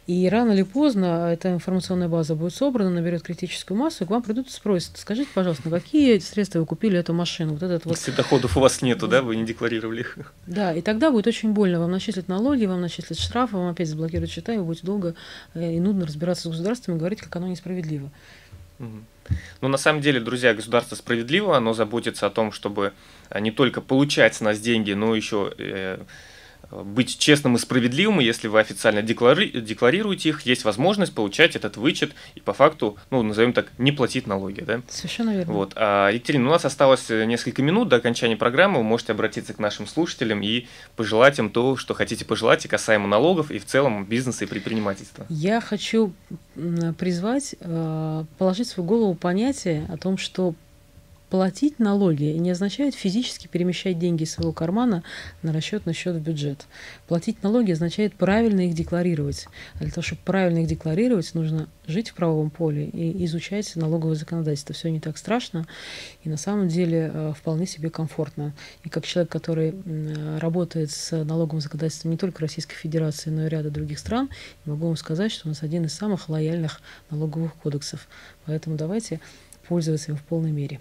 И 0.07 0.29
рано 0.29 0.53
или 0.53 0.63
поздно 0.63 1.31
эта 1.33 1.53
информационная 1.53 2.09
база 2.09 2.37
будет 2.37 2.55
собрана, 2.55 2.91
наберет 2.91 3.25
критическую 3.25 3.77
массу, 3.77 4.05
и 4.05 4.07
к 4.07 4.11
вам 4.11 4.23
придут 4.23 4.47
и 4.47 4.53
спросят, 4.53 4.93
скажите, 4.99 5.31
пожалуйста, 5.35 5.69
на 5.69 5.81
какие 5.81 6.21
средства 6.21 6.61
вы 6.61 6.67
купили 6.67 6.97
эту 6.97 7.13
машину? 7.13 7.55
Вот 7.55 7.63
этот 7.65 7.87
вот... 7.87 7.97
Если 7.97 8.13
доходов 8.45 8.57
у 8.57 8.61
вас 8.61 8.83
нету, 8.83 9.09
да, 9.09 9.23
вы 9.23 9.37
не 9.37 9.45
декларировали 9.45 10.01
их. 10.01 10.19
Да, 10.47 10.75
и 10.75 10.83
тогда 10.83 11.11
будет 11.11 11.27
очень 11.27 11.53
больно. 11.53 11.81
Вам 11.81 11.91
начислят 11.91 12.29
налоги, 12.29 12.67
вам 12.67 12.81
начислят 12.81 13.19
штрафы, 13.19 13.57
вам 13.57 13.71
опять 13.71 13.89
заблокируют 13.89 14.31
счета, 14.31 14.53
и 14.53 14.59
вы 14.59 14.65
будете 14.65 14.87
долго 14.87 15.15
э, 15.55 15.75
и 15.75 15.81
нудно 15.81 16.07
разбираться 16.07 16.49
с 16.49 16.51
государством 16.51 16.97
и 16.97 16.99
говорить, 16.99 17.21
как 17.21 17.35
оно 17.37 17.49
несправедливо. 17.49 18.11
Ну, 19.61 19.69
на 19.69 19.79
самом 19.79 20.03
деле, 20.03 20.21
друзья, 20.21 20.53
государство 20.53 20.97
справедливо, 20.97 21.57
оно 21.57 21.73
заботится 21.73 22.27
о 22.27 22.31
том, 22.31 22.53
чтобы 22.53 22.93
э, 23.31 23.41
не 23.41 23.51
только 23.51 23.81
получать 23.81 24.35
с 24.35 24.41
нас 24.41 24.61
деньги, 24.61 24.95
но 24.95 25.15
еще 25.15 25.53
э, 25.59 26.03
быть 26.71 27.19
честным 27.19 27.57
и 27.57 27.59
справедливым, 27.59 28.21
если 28.21 28.49
вы 28.49 28.61
официально 28.61 29.03
деклари 29.03 29.49
декларируете 29.61 30.31
их, 30.31 30.43
есть 30.43 30.65
возможность 30.65 31.15
получать 31.15 31.57
этот 31.57 31.77
вычет 31.77 32.15
и 32.35 32.41
по 32.41 32.53
факту, 32.53 32.97
ну, 33.11 33.23
назовем 33.23 33.53
так, 33.53 33.67
не 33.79 33.93
платить 33.93 34.27
налоги, 34.27 34.61
да? 34.61 34.81
Совершенно 34.89 35.37
верно. 35.37 35.53
Вот. 35.53 35.73
А, 35.77 36.11
Екатерина, 36.11 36.49
у 36.49 36.53
нас 36.53 36.65
осталось 36.65 37.09
несколько 37.09 37.63
минут 37.63 37.89
до 37.89 37.97
окончания 37.97 38.37
программы, 38.37 38.79
вы 38.79 38.85
можете 38.85 39.13
обратиться 39.13 39.53
к 39.55 39.59
нашим 39.59 39.87
слушателям 39.87 40.43
и 40.43 40.67
пожелать 40.97 41.39
им 41.39 41.51
то, 41.51 41.77
что 41.77 41.95
хотите 41.95 42.25
пожелать 42.25 42.65
и 42.65 42.69
касаемо 42.69 43.07
налогов, 43.07 43.51
и 43.51 43.59
в 43.59 43.67
целом 43.67 44.05
бизнеса 44.05 44.45
и 44.45 44.49
предпринимательства. 44.49 45.27
Я 45.29 45.61
хочу 45.61 46.13
призвать 46.99 47.55
э, 47.61 48.25
положить 48.39 48.69
в 48.69 48.71
свою 48.73 48.89
голову 48.89 49.15
понятие 49.15 49.87
о 49.93 49.97
том, 49.97 50.19
что 50.19 50.55
Платить 51.31 51.79
налоги 51.79 52.25
не 52.25 52.51
означает 52.51 52.95
физически 52.95 53.49
перемещать 53.49 53.99
деньги 53.99 54.23
из 54.23 54.33
своего 54.33 54.53
кармана 54.53 55.03
на 55.43 55.53
расчетный 55.53 55.93
счет 55.93 56.15
в 56.15 56.21
бюджет. 56.21 56.67
Платить 57.09 57.43
налоги 57.43 57.73
означает 57.73 58.15
правильно 58.15 58.67
их 58.67 58.75
декларировать. 58.75 59.49
А 59.75 59.79
для 59.79 59.91
того, 59.91 60.03
чтобы 60.03 60.21
правильно 60.25 60.59
их 60.59 60.69
декларировать, 60.69 61.35
нужно 61.35 61.69
жить 61.87 62.11
в 62.11 62.15
правовом 62.15 62.51
поле 62.51 62.87
и 62.87 63.25
изучать 63.25 63.75
налоговое 63.75 64.15
законодательство. 64.15 64.75
Все 64.75 64.91
не 64.91 65.01
так 65.01 65.19
страшно 65.19 65.67
и 66.23 66.29
на 66.29 66.37
самом 66.37 66.69
деле 66.69 67.11
э, 67.13 67.33
вполне 67.37 67.67
себе 67.67 67.91
комфортно. 67.91 68.55
И 68.85 68.89
как 68.89 69.05
человек, 69.05 69.33
который 69.33 69.75
работает 70.39 70.91
с 70.91 71.25
налоговым 71.25 71.61
законодательством 71.61 72.13
не 72.13 72.17
только 72.17 72.43
Российской 72.43 72.77
Федерации, 72.77 73.31
но 73.31 73.47
и 73.47 73.49
ряда 73.49 73.71
других 73.71 73.99
стран, 73.99 74.29
могу 74.67 74.87
вам 74.87 74.97
сказать, 74.97 75.33
что 75.33 75.49
у 75.49 75.51
нас 75.51 75.63
один 75.63 75.85
из 75.87 75.95
самых 75.95 76.29
лояльных 76.29 76.81
налоговых 77.11 77.55
кодексов. 77.55 78.09
Поэтому 78.47 78.77
давайте 78.77 79.21
пользоваться 79.67 80.13
им 80.13 80.17
в 80.17 80.23
полной 80.23 80.53
мере. 80.53 80.81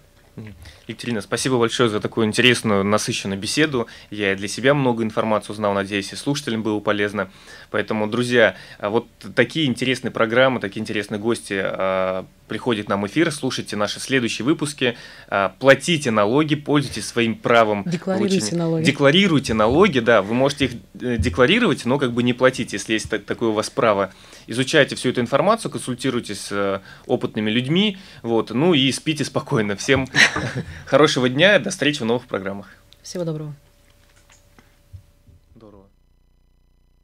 Екатерина, 0.88 1.20
спасибо 1.20 1.58
большое 1.58 1.88
за 1.88 2.00
такую 2.00 2.26
интересную, 2.26 2.84
насыщенную 2.84 3.38
беседу. 3.38 3.86
Я 4.10 4.34
для 4.34 4.48
себя 4.48 4.74
много 4.74 5.02
информации 5.02 5.52
узнал, 5.52 5.72
надеюсь, 5.72 6.12
и 6.12 6.16
слушателям 6.16 6.62
было 6.62 6.80
полезно. 6.80 7.30
Поэтому, 7.70 8.08
друзья, 8.08 8.56
а 8.78 8.90
вот 8.90 9.06
такие 9.34 9.66
интересные 9.66 10.10
программы, 10.10 10.60
такие 10.60 10.80
интересные 10.80 11.18
гости 11.18 11.60
а, 11.62 12.26
приходят 12.48 12.88
нам 12.88 13.02
в 13.02 13.06
эфир, 13.06 13.30
слушайте 13.30 13.76
наши 13.76 14.00
следующие 14.00 14.44
выпуски, 14.44 14.96
а, 15.28 15.54
платите 15.58 16.10
налоги, 16.10 16.56
пользуйтесь 16.56 17.06
своим 17.06 17.36
правом. 17.36 17.84
Декларируйте 17.86 18.38
получения. 18.38 18.58
налоги. 18.58 18.84
Декларируйте 18.84 19.54
налоги, 19.54 19.98
да, 20.00 20.22
вы 20.22 20.34
можете 20.34 20.64
их 20.66 20.72
э, 21.00 21.16
декларировать, 21.16 21.84
но 21.84 21.98
как 21.98 22.12
бы 22.12 22.22
не 22.22 22.32
платить, 22.32 22.72
если 22.72 22.94
есть 22.94 23.08
такое 23.24 23.50
у 23.50 23.52
вас 23.52 23.70
право. 23.70 24.12
Изучайте 24.46 24.96
всю 24.96 25.10
эту 25.10 25.20
информацию, 25.20 25.70
консультируйтесь 25.70 26.40
с 26.40 26.52
э, 26.52 26.80
опытными 27.06 27.50
людьми, 27.50 27.98
вот, 28.22 28.50
ну 28.50 28.74
и 28.74 28.90
спите 28.92 29.24
спокойно. 29.24 29.76
Всем 29.76 30.06
хорошего 30.86 31.28
дня, 31.28 31.58
до 31.58 31.70
встречи 31.70 32.02
в 32.02 32.04
новых 32.04 32.26
программах. 32.26 32.68
Всего 33.02 33.24
доброго. 33.24 33.54